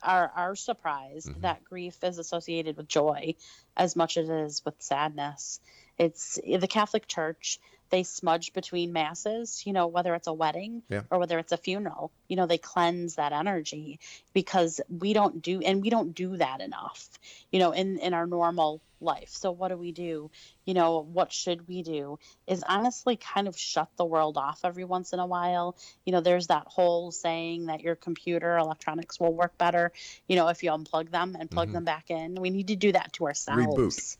are 0.01 0.29
are 0.35 0.55
surprised 0.55 1.27
Mhm. 1.27 1.41
that 1.41 1.63
grief 1.63 2.03
is 2.03 2.17
associated 2.17 2.77
with 2.77 2.87
joy 2.87 3.35
as 3.77 3.95
much 3.95 4.17
as 4.17 4.29
it 4.29 4.35
is 4.35 4.65
with 4.65 4.81
sadness. 4.81 5.59
It's 5.97 6.35
the 6.43 6.67
Catholic 6.67 7.07
Church, 7.07 7.59
they 7.91 8.03
smudge 8.03 8.53
between 8.53 8.93
masses, 8.93 9.63
you 9.65 9.73
know, 9.73 9.87
whether 9.87 10.15
it's 10.15 10.27
a 10.27 10.33
wedding 10.33 10.81
Yeah. 10.89 11.03
or 11.11 11.19
whether 11.19 11.37
it's 11.37 11.51
a 11.51 11.57
funeral. 11.57 12.11
You 12.27 12.37
know, 12.37 12.47
they 12.47 12.57
cleanse 12.57 13.15
that 13.15 13.33
energy 13.33 13.99
because 14.33 14.81
we 14.89 15.13
don't 15.13 15.41
do 15.41 15.61
and 15.61 15.81
we 15.81 15.89
don't 15.89 16.15
do 16.15 16.37
that 16.37 16.61
enough, 16.61 17.09
you 17.51 17.59
know, 17.59 17.71
in 17.71 17.99
in 17.99 18.13
our 18.13 18.25
normal 18.25 18.81
life. 19.01 19.29
So 19.29 19.51
what 19.51 19.69
do 19.69 19.77
we 19.77 19.91
do? 19.91 20.29
You 20.63 20.73
know, 20.75 20.99
what 20.99 21.33
should 21.33 21.67
we 21.67 21.81
do? 21.81 22.19
Is 22.47 22.63
honestly 22.67 23.17
kind 23.17 23.47
of 23.47 23.57
shut 23.57 23.89
the 23.97 24.05
world 24.05 24.37
off 24.37 24.61
every 24.63 24.85
once 24.85 25.11
in 25.11 25.19
a 25.19 25.25
while. 25.25 25.75
You 26.05 26.13
know, 26.13 26.21
there's 26.21 26.47
that 26.47 26.67
whole 26.67 27.11
saying 27.11 27.65
that 27.65 27.81
your 27.81 27.95
computer 27.95 28.57
electronics 28.57 29.19
will 29.19 29.33
work 29.33 29.57
better, 29.57 29.91
you 30.27 30.35
know, 30.35 30.47
if 30.49 30.61
you 30.63 30.69
unplug 30.71 31.09
them 31.09 31.35
and 31.39 31.49
plug 31.49 31.69
Mhm. 31.69 31.73
them 31.73 31.83
back 31.83 32.11
in. 32.11 32.35
We 32.35 32.51
need 32.51 32.67
to 32.67 32.75
do 32.75 32.91
that 32.91 33.13
to 33.13 33.25
ourselves. 33.25 33.61
Reboot. 33.75 34.17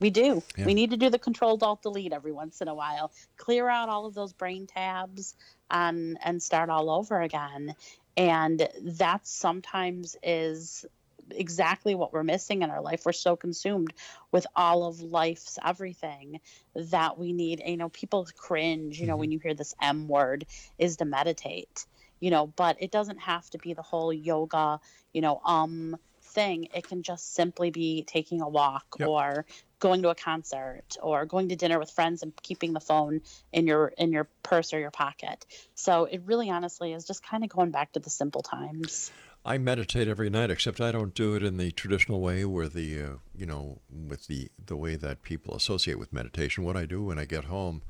We 0.00 0.10
do. 0.10 0.42
Yeah. 0.56 0.64
We 0.64 0.74
need 0.74 0.90
to 0.90 0.96
do 0.96 1.10
the 1.10 1.18
control 1.18 1.58
alt 1.60 1.82
delete 1.82 2.12
every 2.12 2.32
once 2.32 2.60
in 2.60 2.68
a 2.68 2.74
while. 2.74 3.12
Clear 3.36 3.68
out 3.68 3.88
all 3.88 4.06
of 4.06 4.14
those 4.14 4.32
brain 4.32 4.66
tabs 4.66 5.34
and 5.70 6.18
and 6.22 6.42
start 6.42 6.70
all 6.70 6.90
over 6.90 7.20
again. 7.20 7.74
And 8.16 8.68
that 8.82 9.26
sometimes 9.26 10.16
is 10.22 10.84
exactly 11.30 11.94
what 11.94 12.12
we're 12.12 12.24
missing 12.24 12.62
in 12.62 12.70
our 12.70 12.80
life. 12.80 13.02
We're 13.04 13.12
so 13.12 13.36
consumed 13.36 13.92
with 14.32 14.46
all 14.56 14.84
of 14.84 15.00
life's 15.00 15.58
everything 15.64 16.40
that 16.74 17.18
we 17.18 17.32
need, 17.32 17.62
you 17.64 17.76
know, 17.76 17.88
people 17.88 18.26
cringe, 18.36 19.00
you 19.00 19.06
know, 19.06 19.16
when 19.16 19.30
you 19.30 19.38
hear 19.38 19.54
this 19.54 19.74
M 19.80 20.08
word 20.08 20.46
is 20.78 20.96
to 20.96 21.04
meditate, 21.04 21.86
you 22.18 22.30
know, 22.30 22.46
but 22.46 22.76
it 22.80 22.90
doesn't 22.90 23.18
have 23.18 23.48
to 23.50 23.58
be 23.58 23.74
the 23.74 23.82
whole 23.82 24.12
yoga, 24.12 24.80
you 25.12 25.20
know, 25.20 25.40
um 25.44 25.96
thing. 26.30 26.68
It 26.74 26.86
can 26.86 27.02
just 27.02 27.34
simply 27.34 27.70
be 27.70 28.04
taking 28.04 28.40
a 28.40 28.48
walk 28.48 28.86
Yep. 28.98 29.08
or 29.08 29.46
going 29.78 30.02
to 30.02 30.10
a 30.10 30.14
concert 30.14 30.84
or 31.02 31.24
going 31.24 31.48
to 31.48 31.56
dinner 31.56 31.78
with 31.78 31.90
friends 31.90 32.22
and 32.22 32.34
keeping 32.42 32.72
the 32.72 32.80
phone 32.80 33.22
in 33.52 33.66
your 33.66 33.88
in 33.96 34.12
your 34.12 34.28
purse 34.42 34.72
or 34.74 34.78
your 34.78 34.90
pocket. 34.90 35.46
So 35.74 36.04
it 36.04 36.22
really 36.26 36.50
honestly 36.50 36.92
is 36.92 37.06
just 37.06 37.22
kind 37.22 37.42
of 37.44 37.50
going 37.50 37.70
back 37.70 37.92
to 37.92 38.00
the 38.00 38.10
simple 38.10 38.42
times. 38.42 39.10
I 39.42 39.56
meditate 39.56 40.06
every 40.06 40.28
night, 40.28 40.50
except 40.50 40.82
I 40.82 40.92
don't 40.92 41.14
do 41.14 41.34
it 41.34 41.42
in 41.42 41.56
the 41.56 41.70
traditional 41.70 42.20
way, 42.20 42.44
where 42.44 42.68
the 42.68 43.02
uh, 43.02 43.08
you 43.34 43.46
know 43.46 43.80
with 43.90 44.26
the 44.26 44.50
the 44.64 44.76
way 44.76 44.96
that 44.96 45.22
people 45.22 45.54
associate 45.54 45.98
with 45.98 46.12
meditation. 46.12 46.62
What 46.64 46.76
I 46.76 46.84
do 46.84 47.02
when 47.04 47.18
I 47.18 47.24
get 47.24 47.44
home 47.44 47.82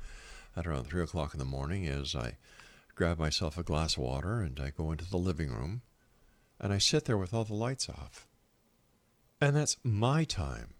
at 0.57 0.67
around 0.67 0.85
three 0.85 1.03
o'clock 1.03 1.33
in 1.35 1.41
the 1.41 1.45
morning 1.45 1.87
is 1.87 2.15
I 2.15 2.37
grab 2.95 3.19
myself 3.19 3.59
a 3.59 3.65
glass 3.65 3.97
of 3.97 4.05
water 4.05 4.41
and 4.41 4.61
I 4.61 4.71
go 4.71 4.93
into 4.93 5.09
the 5.09 5.17
living 5.17 5.51
room, 5.51 5.83
and 6.61 6.73
I 6.73 6.79
sit 6.79 7.07
there 7.07 7.19
with 7.19 7.35
all 7.35 7.45
the 7.45 7.55
lights 7.55 7.89
off, 7.89 8.29
and 9.41 9.57
that's 9.57 9.77
my 9.83 10.25
time, 10.25 10.75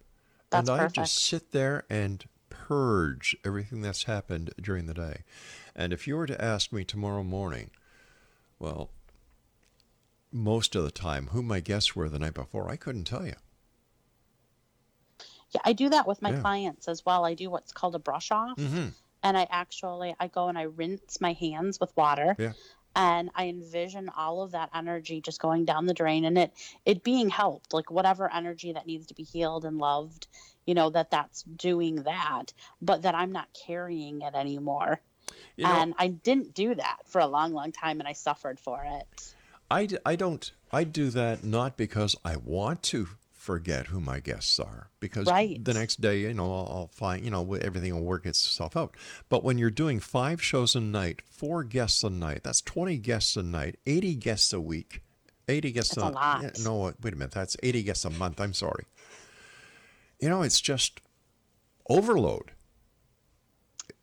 That's 0.49 0.69
and 0.69 0.77
I 0.77 0.83
perfect. 0.83 0.95
just 0.95 1.17
sit 1.25 1.51
there 1.51 1.83
and 1.89 2.23
purge 2.49 3.35
everything 3.45 3.81
that's 3.81 4.03
happened 4.03 4.53
during 4.61 4.85
the 4.85 4.93
day. 4.93 5.23
And 5.75 5.91
if 5.93 6.07
you 6.07 6.15
were 6.15 6.27
to 6.27 6.43
ask 6.43 6.71
me 6.71 6.83
tomorrow 6.83 7.23
morning, 7.23 7.71
well, 8.59 8.89
most 10.31 10.75
of 10.75 10.83
the 10.83 10.91
time 10.91 11.27
who 11.31 11.41
my 11.41 11.59
guests 11.59 11.95
were 11.95 12.09
the 12.09 12.19
night 12.19 12.33
before, 12.33 12.69
I 12.69 12.75
couldn't 12.75 13.05
tell 13.05 13.25
you. 13.25 13.35
Yeah, 15.51 15.61
I 15.65 15.73
do 15.73 15.89
that 15.89 16.07
with 16.07 16.21
my 16.21 16.31
Yeah. 16.31 16.39
clients 16.41 16.87
as 16.87 17.05
well. 17.05 17.25
I 17.25 17.33
do 17.33 17.49
what's 17.49 17.73
called 17.73 17.95
a 17.95 17.99
brush 17.99 18.31
off. 18.31 18.57
Mm-hmm. 18.57 18.89
and 19.23 19.37
I 19.37 19.45
actually 19.51 20.15
I 20.19 20.27
go 20.29 20.47
and 20.47 20.57
I 20.57 20.63
rinse 20.63 21.21
my 21.21 21.33
hands 21.33 21.79
with 21.79 21.95
water. 21.95 22.35
Yeah. 22.39 22.53
And 22.95 23.29
I 23.35 23.47
envision 23.47 24.09
all 24.15 24.41
of 24.41 24.51
that 24.51 24.69
energy 24.75 25.21
just 25.21 25.41
going 25.41 25.65
down 25.65 25.85
the 25.85 25.93
drain 25.93 26.25
and 26.25 26.37
it 26.37 26.53
it 26.85 27.03
being 27.03 27.29
helped, 27.29 27.73
like 27.73 27.89
whatever 27.89 28.31
energy 28.31 28.73
that 28.73 28.87
needs 28.87 29.07
to 29.07 29.13
be 29.13 29.23
healed 29.23 29.63
and 29.65 29.77
loved, 29.77 30.27
you 30.65 30.73
know, 30.73 30.89
that 30.89 31.11
that's 31.11 31.43
doing 31.43 32.03
that, 32.03 32.53
but 32.81 33.03
that 33.03 33.15
I'm 33.15 33.31
not 33.31 33.47
carrying 33.65 34.21
it 34.21 34.35
anymore. 34.35 35.01
You 35.55 35.63
know, 35.63 35.71
and 35.71 35.93
I 35.97 36.07
didn't 36.07 36.53
do 36.53 36.75
that 36.75 36.97
for 37.05 37.21
a 37.21 37.27
long, 37.27 37.53
long 37.53 37.71
time 37.71 37.99
and 37.99 38.07
I 38.07 38.13
suffered 38.13 38.59
for 38.59 38.83
it. 38.85 39.33
I, 39.69 39.87
I 40.05 40.15
don't 40.17 40.51
I 40.71 40.83
do 40.83 41.09
that 41.11 41.43
not 41.43 41.77
because 41.77 42.15
I 42.25 42.35
want 42.35 42.83
to 42.83 43.07
forget 43.41 43.87
who 43.87 43.99
my 43.99 44.19
guests 44.19 44.59
are 44.59 44.91
because 44.99 45.25
Right. 45.25 45.63
the 45.65 45.73
next 45.73 45.99
day 45.99 46.19
you 46.19 46.33
know 46.33 46.45
I'll, 46.45 46.67
I'll 46.77 46.89
find 46.93 47.25
you 47.25 47.31
know 47.31 47.55
everything 47.55 47.91
will 47.95 48.03
work 48.05 48.27
itself 48.27 48.77
out 48.77 48.95
but 49.29 49.43
when 49.43 49.57
you're 49.57 49.71
doing 49.71 49.99
five 49.99 50.39
shows 50.43 50.75
a 50.75 50.79
night 50.79 51.23
four 51.27 51.63
guests 51.63 52.03
a 52.03 52.11
night 52.11 52.41
that's 52.43 52.61
20 52.61 52.97
guests 52.97 53.35
a 53.35 53.41
night 53.41 53.77
80 53.87 54.13
guests 54.13 54.53
a 54.53 54.61
week 54.61 55.01
80 55.47 55.71
guests 55.71 55.95
That's 55.95 56.07
a 56.07 56.11
lot. 56.11 56.59
no 56.63 56.93
wait 57.01 57.13
a 57.13 57.17
minute 57.17 57.31
that's 57.31 57.57
80 57.63 57.81
guests 57.81 58.05
a 58.05 58.11
month 58.11 58.39
I'm 58.39 58.53
sorry 58.53 58.85
you 60.19 60.29
know 60.29 60.43
it's 60.43 60.61
just 60.61 61.01
overload 61.89 62.51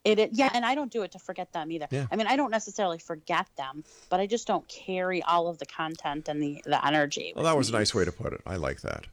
It, 0.03 0.19
it 0.19 0.29
yeah, 0.33 0.49
and 0.53 0.65
I 0.65 0.75
don't 0.75 0.91
do 0.91 1.03
it 1.03 1.11
to 1.13 1.19
forget 1.19 1.51
them 1.53 1.71
either. 1.71 1.87
Yeah. 1.91 2.07
I 2.11 2.15
mean, 2.15 2.27
I 2.27 2.35
don't 2.37 2.51
necessarily 2.51 2.99
forget 2.99 3.47
them, 3.57 3.83
but 4.09 4.19
I 4.19 4.27
just 4.27 4.47
don't 4.47 4.65
carry 4.67 5.21
all 5.23 5.47
of 5.47 5.57
the 5.59 5.65
content 5.65 6.27
and 6.29 6.41
the 6.41 6.61
the 6.65 6.79
energy. 6.85 7.31
well 7.35 7.45
that 7.45 7.57
was 7.57 7.69
a 7.69 7.73
nice 7.73 7.93
way 7.95 8.03
to 8.05 8.11
put 8.11 8.33
it 8.33 8.41
I 8.45 8.55
like 8.57 8.81
that 8.81 9.07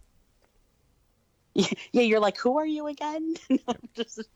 Yeah, 1.93 2.03
you're 2.03 2.21
like, 2.21 2.39
who 2.39 2.59
are 2.59 2.67
you 2.67 2.87
again? 2.87 3.35
Just- 3.95 4.29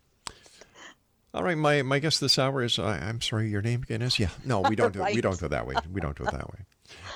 All 1.32 1.44
right, 1.44 1.56
my, 1.56 1.82
my 1.82 1.98
guest 2.00 2.20
this 2.20 2.38
hour 2.38 2.62
is 2.62 2.78
I, 2.78 2.98
I'm 2.98 3.20
sorry, 3.20 3.48
your 3.50 3.62
name 3.62 3.82
again 3.82 4.02
is 4.02 4.18
yeah. 4.18 4.30
No, 4.44 4.60
we 4.62 4.74
don't 4.74 4.92
do 4.92 5.02
it. 5.04 5.14
We 5.14 5.20
don't 5.20 5.38
do 5.38 5.46
it 5.46 5.50
that 5.50 5.66
way. 5.66 5.76
We 5.92 6.00
don't 6.00 6.16
do 6.16 6.24
it 6.24 6.32
that 6.32 6.50
way. 6.50 6.60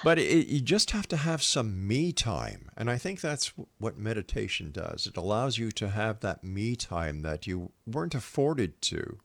But 0.04 0.18
it, 0.20 0.46
you 0.46 0.60
just 0.60 0.92
have 0.92 1.08
to 1.08 1.16
have 1.16 1.42
some 1.42 1.88
me 1.88 2.12
time, 2.12 2.70
and 2.76 2.88
I 2.88 2.96
think 2.96 3.20
that's 3.20 3.52
what 3.78 3.98
meditation 3.98 4.70
does. 4.70 5.06
It 5.08 5.16
allows 5.16 5.58
you 5.58 5.72
to 5.72 5.88
have 5.88 6.20
that 6.20 6.44
me 6.44 6.76
time 6.76 7.22
that 7.22 7.46
you 7.48 7.72
weren't 7.86 8.14
afforded 8.14 8.80
to, 8.82 9.18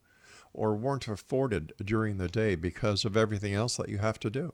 or 0.53 0.73
weren't 0.75 1.07
afforded 1.07 1.73
during 1.83 2.17
the 2.17 2.29
day 2.29 2.55
because 2.55 3.05
of 3.05 3.15
everything 3.15 3.53
else 3.53 3.77
that 3.77 3.89
you 3.89 3.99
have 3.99 4.19
to 4.21 4.29
do. 4.31 4.53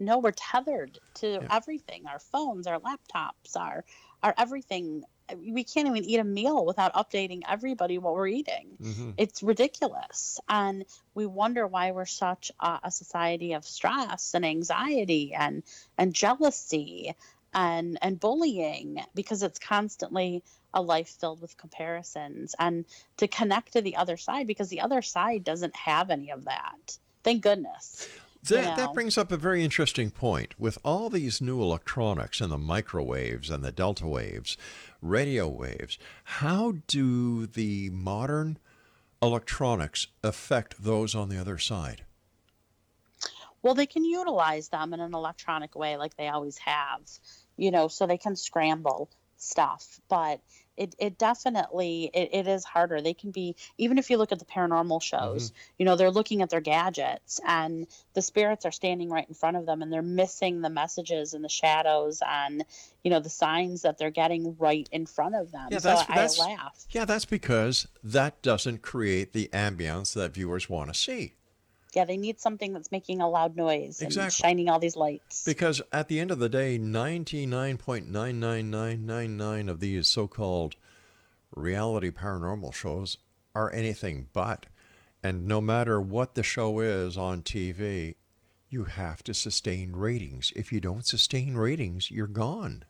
no, 0.00 0.18
we're 0.18 0.32
tethered 0.32 0.98
to 1.14 1.40
everything. 1.52 2.02
Our 2.08 2.18
phones, 2.18 2.66
our 2.66 2.80
laptops, 2.80 3.54
our 3.56 3.84
our 4.24 4.34
everything. 4.38 5.04
We 5.34 5.64
can't 5.64 5.88
even 5.88 6.04
eat 6.04 6.18
a 6.18 6.24
meal 6.24 6.64
without 6.64 6.94
updating 6.94 7.42
everybody 7.48 7.98
what 7.98 8.14
we're 8.14 8.28
eating. 8.28 8.76
Mhm. 8.80 9.14
It's 9.16 9.42
ridiculous, 9.42 10.40
and 10.48 10.84
we 11.14 11.26
wonder 11.26 11.66
why 11.66 11.92
we're 11.92 12.06
such 12.06 12.52
a, 12.60 12.80
a 12.84 12.90
society 12.90 13.52
of 13.54 13.64
stress 13.64 14.34
and 14.34 14.44
anxiety 14.44 15.34
and 15.34 15.62
and 15.98 16.14
jealousy 16.14 17.14
and 17.54 17.98
and 18.00 18.18
bullying 18.18 19.02
because 19.14 19.42
it's 19.42 19.58
constantly 19.58 20.42
a 20.74 20.80
life 20.80 21.08
filled 21.20 21.40
with 21.42 21.56
comparisons 21.58 22.54
and 22.58 22.86
to 23.18 23.28
connect 23.28 23.74
to 23.74 23.82
the 23.82 23.96
other 23.96 24.16
side 24.16 24.46
because 24.46 24.70
the 24.70 24.80
other 24.80 25.02
side 25.02 25.44
doesn't 25.44 25.76
have 25.76 26.10
any 26.10 26.30
of 26.30 26.44
that. 26.46 26.98
Thank 27.24 27.42
goodness. 27.42 28.08
That, 28.48 28.76
that 28.76 28.92
brings 28.92 29.16
up 29.16 29.30
a 29.30 29.36
very 29.36 29.62
interesting 29.62 30.10
point. 30.10 30.58
With 30.58 30.76
all 30.84 31.08
these 31.08 31.40
new 31.40 31.62
electronics 31.62 32.40
and 32.40 32.50
the 32.50 32.58
microwaves 32.58 33.50
and 33.50 33.62
the 33.62 33.70
delta 33.70 34.06
waves, 34.06 34.56
radio 35.00 35.48
waves, 35.48 35.96
how 36.24 36.74
do 36.88 37.46
the 37.46 37.90
modern 37.90 38.58
electronics 39.22 40.08
affect 40.24 40.82
those 40.82 41.14
on 41.14 41.28
the 41.28 41.38
other 41.38 41.56
side? 41.56 42.04
Well, 43.62 43.74
they 43.74 43.86
can 43.86 44.04
utilize 44.04 44.68
them 44.68 44.92
in 44.92 44.98
an 44.98 45.14
electronic 45.14 45.76
way 45.76 45.96
like 45.96 46.16
they 46.16 46.28
always 46.28 46.58
have, 46.58 47.00
you 47.56 47.70
know, 47.70 47.86
so 47.86 48.06
they 48.06 48.18
can 48.18 48.34
scramble 48.34 49.08
stuff. 49.42 50.00
But 50.08 50.40
it, 50.76 50.94
it 50.98 51.18
definitely 51.18 52.10
it, 52.14 52.30
it 52.32 52.48
is 52.48 52.64
harder. 52.64 53.00
They 53.00 53.14
can 53.14 53.30
be 53.30 53.56
even 53.76 53.98
if 53.98 54.08
you 54.08 54.16
look 54.16 54.32
at 54.32 54.38
the 54.38 54.44
paranormal 54.44 55.02
shows, 55.02 55.50
mm-hmm. 55.50 55.56
you 55.78 55.84
know, 55.84 55.96
they're 55.96 56.10
looking 56.10 56.42
at 56.42 56.50
their 56.50 56.60
gadgets 56.60 57.40
and 57.46 57.86
the 58.14 58.22
spirits 58.22 58.64
are 58.64 58.72
standing 58.72 59.10
right 59.10 59.28
in 59.28 59.34
front 59.34 59.56
of 59.56 59.66
them 59.66 59.82
and 59.82 59.92
they're 59.92 60.02
missing 60.02 60.60
the 60.60 60.70
messages 60.70 61.34
and 61.34 61.44
the 61.44 61.48
shadows 61.48 62.22
and 62.26 62.64
you 63.04 63.10
know 63.10 63.20
the 63.20 63.28
signs 63.28 63.82
that 63.82 63.98
they're 63.98 64.10
getting 64.10 64.56
right 64.58 64.88
in 64.92 65.06
front 65.06 65.34
of 65.34 65.52
them. 65.52 65.68
Yeah, 65.70 65.78
so 65.78 65.88
that's- 65.88 66.06
I 66.08 66.14
that's- 66.14 66.38
laugh. 66.38 66.86
Yeah, 66.90 67.04
that's 67.04 67.26
because 67.26 67.88
that 68.02 68.40
doesn't 68.42 68.82
create 68.82 69.32
the 69.32 69.50
ambience 69.52 70.14
that 70.14 70.32
viewers 70.32 70.70
want 70.70 70.92
to 70.92 70.98
see. 70.98 71.34
Yeah, 71.92 72.06
they 72.06 72.16
need 72.16 72.40
something 72.40 72.72
that's 72.72 72.90
making 72.90 73.20
a 73.20 73.28
loud 73.28 73.54
noise 73.54 74.00
and 74.00 74.08
Exactly. 74.08 74.42
shining 74.42 74.70
all 74.70 74.78
these 74.78 74.96
lights. 74.96 75.44
Because 75.44 75.82
at 75.92 76.08
the 76.08 76.20
end 76.20 76.30
of 76.30 76.38
the 76.38 76.48
day, 76.48 76.78
99.99999 76.78 79.68
of 79.68 79.80
these 79.80 80.08
so 80.08 80.26
called 80.26 80.76
reality 81.54 82.10
paranormal 82.10 82.72
shows 82.72 83.18
are 83.54 83.70
anything 83.72 84.28
but. 84.32 84.64
And 85.22 85.46
no 85.46 85.60
matter 85.60 86.00
what 86.00 86.34
the 86.34 86.42
show 86.42 86.80
is 86.80 87.18
on 87.18 87.42
TV, 87.42 88.14
you 88.70 88.84
have 88.84 89.22
to 89.24 89.34
sustain 89.34 89.94
ratings. 89.94 90.50
If 90.56 90.72
you 90.72 90.80
don't 90.80 91.04
sustain 91.06 91.54
ratings, 91.54 92.10
you're 92.10 92.26
gone. 92.26 92.84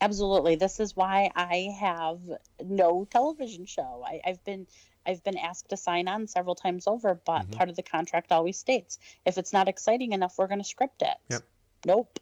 Absolutely. 0.00 0.56
This 0.56 0.80
is 0.80 0.96
why 0.96 1.30
I 1.34 1.74
have 1.78 2.18
no 2.64 3.06
television 3.10 3.66
show. 3.66 4.02
I, 4.06 4.22
I've 4.24 4.42
been 4.44 4.66
I've 5.08 5.24
been 5.24 5.38
asked 5.38 5.70
to 5.70 5.76
sign 5.76 6.06
on 6.06 6.26
several 6.26 6.54
times 6.54 6.86
over, 6.86 7.14
but 7.24 7.46
Mhm. 7.48 7.52
part 7.52 7.70
of 7.70 7.76
the 7.76 7.82
contract 7.82 8.30
always 8.30 8.58
states 8.58 8.98
if 9.24 9.38
it's 9.38 9.52
not 9.52 9.66
exciting 9.66 10.12
enough, 10.12 10.36
we're 10.36 10.46
going 10.46 10.60
to 10.60 10.64
script 10.64 11.00
it. 11.02 11.16
Yep. 11.30 11.42
Nope. 11.86 12.18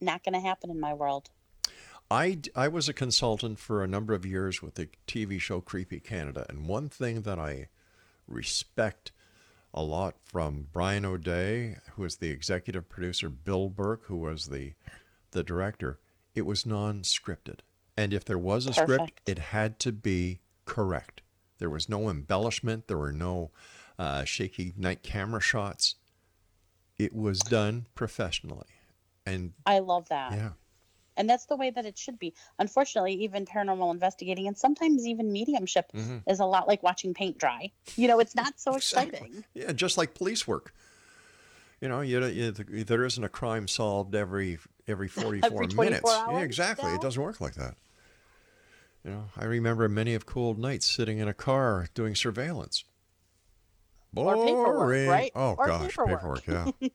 Not 0.00 0.24
going 0.24 0.32
to 0.32 0.40
happen 0.40 0.70
in 0.70 0.80
my 0.80 0.94
world. 0.94 1.30
I, 2.10 2.40
I 2.56 2.66
was 2.66 2.88
a 2.88 2.92
consultant 2.94 3.58
for 3.58 3.84
a 3.84 3.86
number 3.86 4.14
of 4.14 4.24
years 4.26 4.62
with 4.62 4.74
the 4.74 4.88
TV 5.06 5.38
show 5.38 5.60
Creepy 5.60 6.00
Canada, 6.00 6.46
and 6.48 6.66
one 6.66 6.88
thing 6.88 7.22
that 7.22 7.38
I 7.38 7.68
respect 8.26 9.12
a 9.72 9.82
lot 9.82 10.16
from 10.18 10.68
Brian 10.72 11.04
O'Day, 11.04 11.76
who 11.92 12.02
was 12.02 12.16
the 12.16 12.30
executive 12.30 12.88
producer, 12.88 13.28
Bill 13.28 13.68
Burke, 13.68 14.04
who 14.06 14.16
was 14.16 14.46
the 14.46 14.72
the 15.32 15.44
director, 15.44 16.00
it 16.34 16.42
was 16.42 16.66
non-scripted. 16.66 17.60
And 17.96 18.12
if 18.12 18.24
there 18.24 18.38
was 18.38 18.66
a 18.66 18.72
script, 18.72 19.20
it 19.26 19.38
had 19.38 19.78
to 19.80 19.92
be 19.92 20.40
correct. 20.64 21.19
There 21.60 21.70
was 21.70 21.88
no 21.88 22.08
embellishment. 22.10 22.88
There 22.88 22.98
were 22.98 23.12
no 23.12 23.50
uh, 23.98 24.24
shaky 24.24 24.72
night 24.76 25.02
camera 25.04 25.40
shots. 25.40 25.94
It 26.98 27.14
was 27.14 27.38
done 27.40 27.86
professionally, 27.94 28.66
and 29.24 29.52
I 29.64 29.78
love 29.78 30.08
that. 30.08 30.32
yeah. 30.32 30.50
And 31.16 31.28
that's 31.28 31.44
the 31.46 31.56
way 31.56 31.70
that 31.70 31.84
it 31.84 31.98
should 31.98 32.18
be. 32.18 32.32
Unfortunately, 32.58 33.12
even 33.14 33.44
paranormal 33.44 33.92
investigating 33.92 34.46
and 34.46 34.56
sometimes 34.56 35.06
even 35.06 35.30
mediumship 35.32 35.92
Mhm. 35.92 36.22
is 36.26 36.40
a 36.40 36.46
lot 36.46 36.66
like 36.66 36.82
watching 36.82 37.12
paint 37.12 37.36
dry. 37.36 37.72
You 37.96 38.08
know, 38.08 38.20
it's 38.20 38.34
not 38.34 38.58
so 38.58 38.74
Exactly. 38.76 39.10
exciting. 39.18 39.44
Yeah, 39.52 39.72
just 39.72 39.98
like 39.98 40.14
police 40.14 40.46
work. 40.48 40.72
You 41.82 41.88
know, 41.88 42.00
you, 42.00 42.24
you, 42.26 42.52
there 42.52 43.04
isn't 43.04 43.22
a 43.24 43.28
crime 43.28 43.68
solved 43.68 44.14
every 44.14 44.58
every 44.86 45.08
44 45.24 45.66
24 45.66 45.84
minutes. 45.84 46.22
Yeah, 46.26 46.38
exactly. 46.40 46.94
It 46.94 47.00
doesn't 47.02 47.22
work 47.22 47.40
like 47.40 47.54
that. 47.54 47.74
You 49.04 49.10
know, 49.12 49.24
I 49.36 49.44
remember 49.44 49.88
many 49.88 50.14
of 50.14 50.26
cold 50.26 50.58
nights 50.58 50.86
sitting 50.86 51.18
in 51.18 51.28
a 51.28 51.34
car 51.34 51.88
doing 51.94 52.14
surveillance. 52.14 52.84
Or 54.16 54.34
paperwork, 54.36 54.76
Boring. 54.76 55.08
right? 55.08 55.32
Oh 55.36 55.54
Or 55.56 55.66
gosh, 55.66 55.96
paperwork. 55.96 56.44
yeah. 56.46 56.66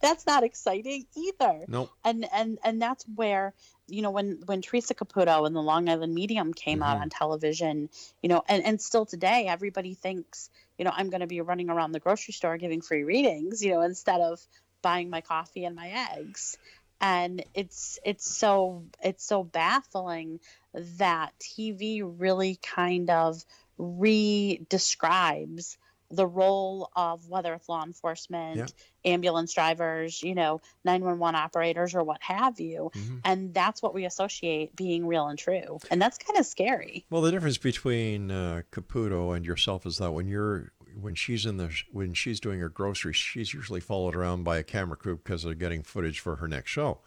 That's 0.00 0.24
not 0.26 0.44
exciting 0.44 1.06
either. 1.16 1.64
nope. 1.66 1.90
and 2.04 2.26
and 2.32 2.58
and 2.62 2.80
that's 2.80 3.04
where 3.16 3.54
you 3.88 4.02
know 4.02 4.10
when 4.12 4.42
when 4.46 4.62
Teresa 4.62 4.94
Caputo 4.94 5.46
and 5.46 5.56
the 5.56 5.62
Long 5.62 5.88
Island 5.88 6.14
Medium 6.14 6.54
came 6.54 6.82
out 6.82 6.98
Mhm. 6.98 7.00
on 7.02 7.10
television, 7.10 7.88
you 8.22 8.28
know, 8.28 8.44
and 8.48 8.64
and 8.64 8.80
still 8.80 9.04
today 9.06 9.46
everybody 9.48 9.94
thinks 9.94 10.48
you 10.78 10.84
know 10.84 10.92
I'm 10.94 11.10
going 11.10 11.22
to 11.22 11.26
be 11.26 11.40
running 11.40 11.70
around 11.70 11.90
the 11.92 12.00
grocery 12.00 12.34
store 12.34 12.56
giving 12.58 12.82
free 12.82 13.02
readings, 13.02 13.62
you 13.64 13.72
know, 13.72 13.80
instead 13.80 14.20
of 14.20 14.40
buying 14.82 15.10
my 15.10 15.22
coffee 15.22 15.64
and 15.64 15.74
my 15.74 16.08
eggs. 16.16 16.56
And 17.00 17.44
it's 17.54 17.98
it's 18.04 18.30
so 18.30 18.84
it's 19.02 19.24
so 19.24 19.42
baffling 19.42 20.38
that 20.74 21.32
TV 21.40 22.02
really 22.04 22.58
kind 22.62 23.10
of 23.10 23.42
re-describes 23.78 25.78
the 26.10 26.26
role 26.26 26.90
of 26.94 27.26
whether 27.28 27.54
it's 27.54 27.68
law 27.70 27.82
enforcement, 27.82 28.58
Yeah. 28.58 28.66
ambulance 29.12 29.54
drivers, 29.54 30.22
you 30.22 30.34
know, 30.34 30.60
911 30.84 31.34
operators 31.34 31.94
or 31.94 32.04
what 32.04 32.20
have 32.22 32.60
you. 32.60 32.90
Mhm. 32.94 33.20
And 33.24 33.54
that's 33.54 33.82
what 33.82 33.94
we 33.94 34.04
associate 34.04 34.76
being 34.76 35.06
real 35.06 35.26
and 35.28 35.38
true. 35.38 35.78
And 35.90 36.02
that's 36.02 36.18
kind 36.18 36.38
of 36.38 36.44
scary. 36.44 37.06
Well, 37.08 37.22
the 37.22 37.30
difference 37.30 37.56
between 37.56 38.30
uh, 38.30 38.62
Caputo 38.70 39.34
and 39.34 39.46
yourself 39.46 39.86
is 39.86 39.96
that 39.98 40.12
when 40.12 40.28
you're 40.28 40.72
when 41.00 41.14
she's 41.14 41.46
in 41.46 41.56
the 41.56 41.74
when 41.90 42.12
she's 42.12 42.38
doing 42.38 42.60
her 42.60 42.68
groceries, 42.68 43.16
she's 43.16 43.54
usually 43.54 43.80
followed 43.80 44.14
around 44.14 44.44
by 44.44 44.58
a 44.58 44.62
camera 44.62 44.98
crew 44.98 45.16
because 45.16 45.44
they're 45.44 45.54
getting 45.54 45.82
footage 45.82 46.20
for 46.20 46.36
her 46.36 46.46
next 46.46 46.70
show. 46.70 47.00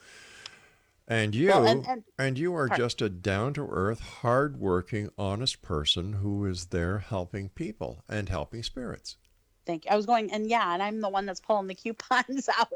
And 1.07 1.35
you 1.35 1.47
Well, 1.49 1.67
and- 1.67 1.85
and, 1.87 2.03
and- 2.17 2.37
you 2.39 2.55
are 2.55 2.67
Pardon. 2.67 2.83
just 2.83 3.01
a 3.01 3.09
down 3.09 3.53
to 3.53 3.67
earth, 3.69 3.99
hard 3.99 4.57
working, 4.57 5.09
honest 5.17 5.61
person 5.61 6.13
who 6.13 6.45
is 6.45 6.67
there 6.67 6.97
helping 6.99 7.49
people 7.49 8.03
and 8.09 8.27
helping 8.29 8.63
spirits. 8.63 9.17
Thank 9.65 9.85
you. 9.85 9.91
I 9.91 9.95
was 9.95 10.05
going, 10.05 10.31
and 10.31 10.47
yeah, 10.47 10.73
and 10.73 10.81
I'm 10.83 11.01
the 11.01 11.09
one 11.09 11.25
that's 11.25 11.39
pulling 11.39 11.67
the 11.67 11.75
coupons 11.75 12.47
out 12.59 12.71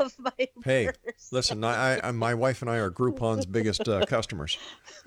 of 0.00 0.14
my 0.18 0.48
Hey, 0.64 0.86
purse. 0.86 1.28
listen, 1.30 1.62
I, 1.64 2.00
I 2.08 2.10
my 2.12 2.34
wife 2.34 2.62
and 2.62 2.70
I 2.70 2.76
are 2.78 2.90
Groupon's 2.90 3.46
biggest 3.46 3.88
uh, 3.88 4.04
customers. 4.06 4.58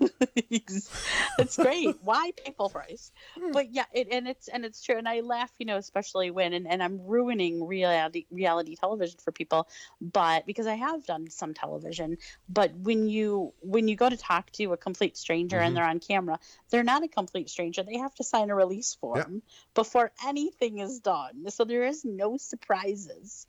it's 0.50 1.56
great. 1.56 1.96
Why 2.02 2.32
pay 2.36 2.52
full 2.56 2.70
price? 2.70 3.12
But 3.52 3.72
yeah, 3.72 3.84
it, 3.92 4.08
and 4.10 4.28
it's 4.28 4.48
and 4.48 4.64
it's 4.64 4.82
true. 4.82 4.96
And 4.96 5.08
I 5.08 5.20
laugh, 5.20 5.50
you 5.58 5.66
know, 5.66 5.76
especially 5.76 6.30
when 6.30 6.52
and, 6.52 6.66
and 6.66 6.82
I'm 6.82 7.04
ruining 7.06 7.66
reality 7.66 8.26
reality 8.30 8.76
television 8.76 9.18
for 9.22 9.32
people, 9.32 9.68
but 10.00 10.46
because 10.46 10.66
I 10.66 10.74
have 10.74 11.04
done 11.06 11.28
some 11.30 11.54
television. 11.54 12.18
But 12.48 12.74
when 12.74 13.08
you 13.08 13.52
when 13.60 13.88
you 13.88 13.96
go 13.96 14.08
to 14.08 14.16
talk 14.16 14.50
to 14.52 14.72
a 14.72 14.76
complete 14.76 15.16
stranger 15.16 15.58
Mhm. 15.58 15.66
and 15.66 15.76
they're 15.76 15.84
on 15.84 16.00
camera, 16.00 16.38
they're 16.70 16.84
not 16.84 17.02
a 17.02 17.08
complete 17.08 17.50
stranger. 17.50 17.82
They 17.82 17.98
have 17.98 18.14
to 18.16 18.24
sign 18.24 18.50
a 18.50 18.54
release 18.54 18.94
form 18.94 19.42
before 19.74 20.12
anything 20.26 20.78
is 20.78 21.00
done. 21.00 21.17
So 21.48 21.64
there 21.64 21.84
is 21.84 22.04
no 22.04 22.36
surprises. 22.36 23.46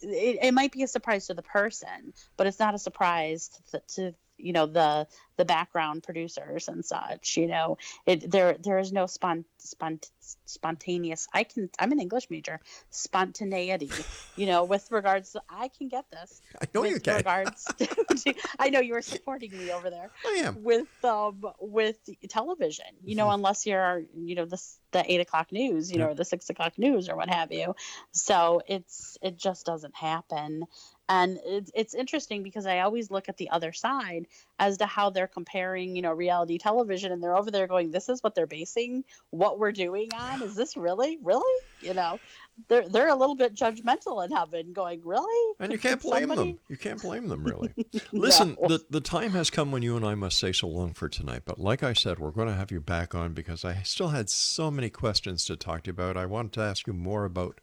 It, 0.00 0.38
it 0.42 0.54
might 0.54 0.72
be 0.72 0.82
a 0.82 0.88
surprise 0.88 1.26
to 1.26 1.34
the 1.34 1.42
person, 1.42 2.14
but 2.36 2.46
it's 2.46 2.58
not 2.58 2.74
a 2.74 2.78
surprise 2.78 3.50
to, 3.70 3.82
to 3.94 4.14
you 4.38 4.52
know 4.52 4.66
the 4.66 5.06
the 5.40 5.44
background 5.46 6.02
producers 6.02 6.68
and 6.68 6.84
such. 6.84 7.36
You 7.36 7.46
know, 7.48 7.78
it 8.06 8.30
there 8.30 8.56
there 8.66 8.78
is 8.78 8.92
no 8.92 9.04
spont, 9.06 9.44
spont 9.58 10.02
spontaneous. 10.44 11.26
I 11.32 11.44
can 11.44 11.70
I'm 11.78 11.92
an 11.92 12.00
English 12.00 12.28
major. 12.30 12.60
Spontaneity. 12.90 13.90
You 14.36 14.46
know, 14.46 14.64
with 14.64 14.90
regards 14.90 15.32
to 15.32 15.42
I 15.50 15.68
can 15.76 15.88
get 15.88 16.04
this. 16.10 16.40
I 16.62 16.66
know 16.72 16.82
with 16.82 16.90
you 16.92 17.00
can. 17.00 17.16
regards 17.16 17.64
to, 17.78 18.34
I 18.58 18.70
know 18.70 18.80
you 18.80 18.94
were 18.94 19.02
supporting 19.02 19.50
me 19.56 19.72
over 19.72 19.90
there 19.90 20.10
I 20.24 20.42
am. 20.46 20.62
with 20.62 20.86
um 21.04 21.42
with 21.60 21.98
television 22.28 22.86
you 23.04 23.16
know 23.16 23.26
Mhm. 23.26 23.34
unless 23.34 23.66
you're 23.66 24.02
you 24.16 24.34
know 24.36 24.44
the 24.44 24.60
the 24.92 25.02
eight 25.12 25.20
o'clock 25.20 25.52
news 25.52 25.90
you 25.90 25.98
know 25.98 26.08
or 26.08 26.14
the 26.14 26.24
six 26.24 26.48
o'clock 26.50 26.78
news 26.78 27.08
or 27.08 27.16
what 27.16 27.28
have 27.30 27.50
you 27.52 27.74
so 28.12 28.62
it's 28.66 29.16
it 29.22 29.36
just 29.36 29.66
doesn't 29.66 29.94
happen 29.94 30.64
and 31.08 31.38
it's, 31.44 31.70
it's 31.74 31.94
interesting 31.94 32.42
because 32.42 32.66
i 32.66 32.80
always 32.80 33.10
look 33.10 33.28
at 33.28 33.36
the 33.36 33.50
other 33.50 33.72
side 33.72 34.26
as 34.60 34.76
to 34.76 34.86
how 34.86 35.10
they're 35.10 35.26
comparing 35.26 35.96
you 35.96 36.02
know 36.02 36.12
reality 36.12 36.58
television 36.58 37.10
and 37.10 37.20
they're 37.20 37.36
over 37.36 37.50
there 37.50 37.66
going 37.66 37.90
this 37.90 38.08
is 38.08 38.22
what 38.22 38.34
they're 38.36 38.46
basing 38.46 39.02
what 39.30 39.58
we're 39.58 39.72
doing 39.72 40.08
on 40.14 40.42
is 40.42 40.54
this 40.54 40.76
really 40.76 41.18
really 41.22 41.60
you 41.80 41.94
know 41.94 42.20
they're 42.68 42.86
they're 42.88 43.08
a 43.08 43.14
little 43.16 43.34
bit 43.34 43.54
judgmental 43.54 44.22
in 44.24 44.30
heaven 44.30 44.72
going 44.72 45.00
really 45.02 45.54
And 45.58 45.72
you 45.72 45.78
can't 45.78 46.00
blame 46.00 46.28
somebody-" 46.28 46.52
them. 46.52 46.60
You 46.68 46.76
can't 46.76 47.00
blame 47.00 47.28
them, 47.28 47.42
really. 47.42 47.72
Listen, 48.12 48.54
No. 48.60 48.68
the, 48.68 48.84
the 48.90 49.00
time 49.00 49.30
has 49.30 49.48
come 49.48 49.72
when 49.72 49.82
you 49.82 49.96
and 49.96 50.04
I 50.04 50.14
must 50.14 50.38
say 50.38 50.52
so 50.52 50.68
long 50.68 50.92
for 50.92 51.08
tonight. 51.08 51.42
But 51.46 51.58
like 51.58 51.82
I 51.82 51.94
said, 51.94 52.18
we're 52.18 52.30
going 52.32 52.48
to 52.48 52.54
have 52.54 52.70
you 52.70 52.80
back 52.82 53.14
on 53.14 53.32
because 53.32 53.64
I 53.64 53.80
still 53.82 54.08
had 54.08 54.28
so 54.28 54.70
many 54.70 54.90
questions 54.90 55.46
to 55.46 55.56
talk 55.56 55.84
to 55.84 55.88
you 55.88 55.92
about. 55.92 56.18
I 56.18 56.26
wanted 56.26 56.52
to 56.54 56.60
ask 56.60 56.86
you 56.86 56.92
more 56.92 57.24
about 57.24 57.62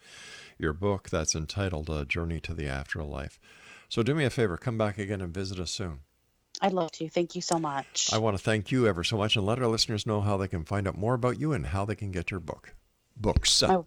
your 0.57 0.73
book 0.73 1.09
that's 1.11 1.35
entitled 1.35 1.91
A 1.91 2.03
Journey 2.03 2.39
to 2.39 2.55
the 2.55 2.67
Afterlife. 2.67 3.39
So 3.89 4.01
do 4.01 4.15
me 4.15 4.25
a 4.25 4.31
favor, 4.31 4.57
come 4.57 4.79
back 4.79 4.97
again 4.97 5.21
and 5.21 5.31
visit 5.31 5.59
us 5.59 5.69
soon. 5.71 5.99
I'd 6.62 6.74
love 6.74 6.91
to 6.93 7.10
thank 7.10 7.36
you 7.36 7.41
so 7.41 7.60
much 7.60 8.10
I 8.12 8.18
want 8.18 8.38
to 8.38 8.43
thank 8.43 8.72
you 8.72 8.88
ever 8.88 9.03
so 9.03 9.18
much 9.18 9.36
and 9.36 9.45
let 9.45 9.60
our 9.60 9.68
listeners 9.68 10.05
know 10.05 10.22
how 10.22 10.38
they 10.38 10.47
can 10.47 10.64
find 10.64 10.88
out 10.88 10.97
more 10.97 11.14
about 11.14 11.39
you 11.39 11.53
and 11.53 11.68
how 11.68 11.86
they 11.86 11.95
can 11.95 12.12
get 12.12 12.32
your 12.32 12.39
book. 12.39 12.74
Books. 13.16 13.64
Oh. 13.64 13.86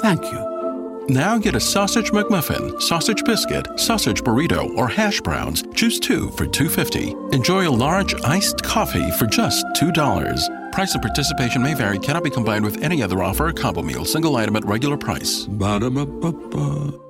thank 0.00 0.22
you. 0.32 1.06
Now 1.08 1.38
get 1.38 1.54
a 1.54 1.60
sausage 1.60 2.10
McMuffin, 2.10 2.80
sausage 2.82 3.24
biscuit, 3.24 3.66
sausage 3.80 4.22
burrito, 4.22 4.76
or 4.76 4.88
hash 4.88 5.20
browns. 5.22 5.64
Choose 5.74 5.98
two 5.98 6.30
for 6.32 6.46
$2.50. 6.46 7.32
Enjoy 7.32 7.66
a 7.66 7.70
large 7.70 8.14
iced 8.22 8.62
coffee 8.62 9.10
for 9.12 9.26
just 9.26 9.64
$2. 9.76 10.72
Price 10.72 10.92
and 10.92 11.02
participation 11.02 11.62
may 11.62 11.74
vary, 11.74 11.98
cannot 11.98 12.24
be 12.24 12.30
combined 12.30 12.64
with 12.64 12.82
any 12.82 13.02
other 13.02 13.22
offer 13.22 13.48
or 13.48 13.52
combo 13.52 13.82
meal, 13.82 14.04
single 14.04 14.36
item 14.36 14.54
at 14.56 14.66
regular 14.66 14.98
price. 14.98 15.46
Ba-da-ba-ba-ba. 15.46 17.00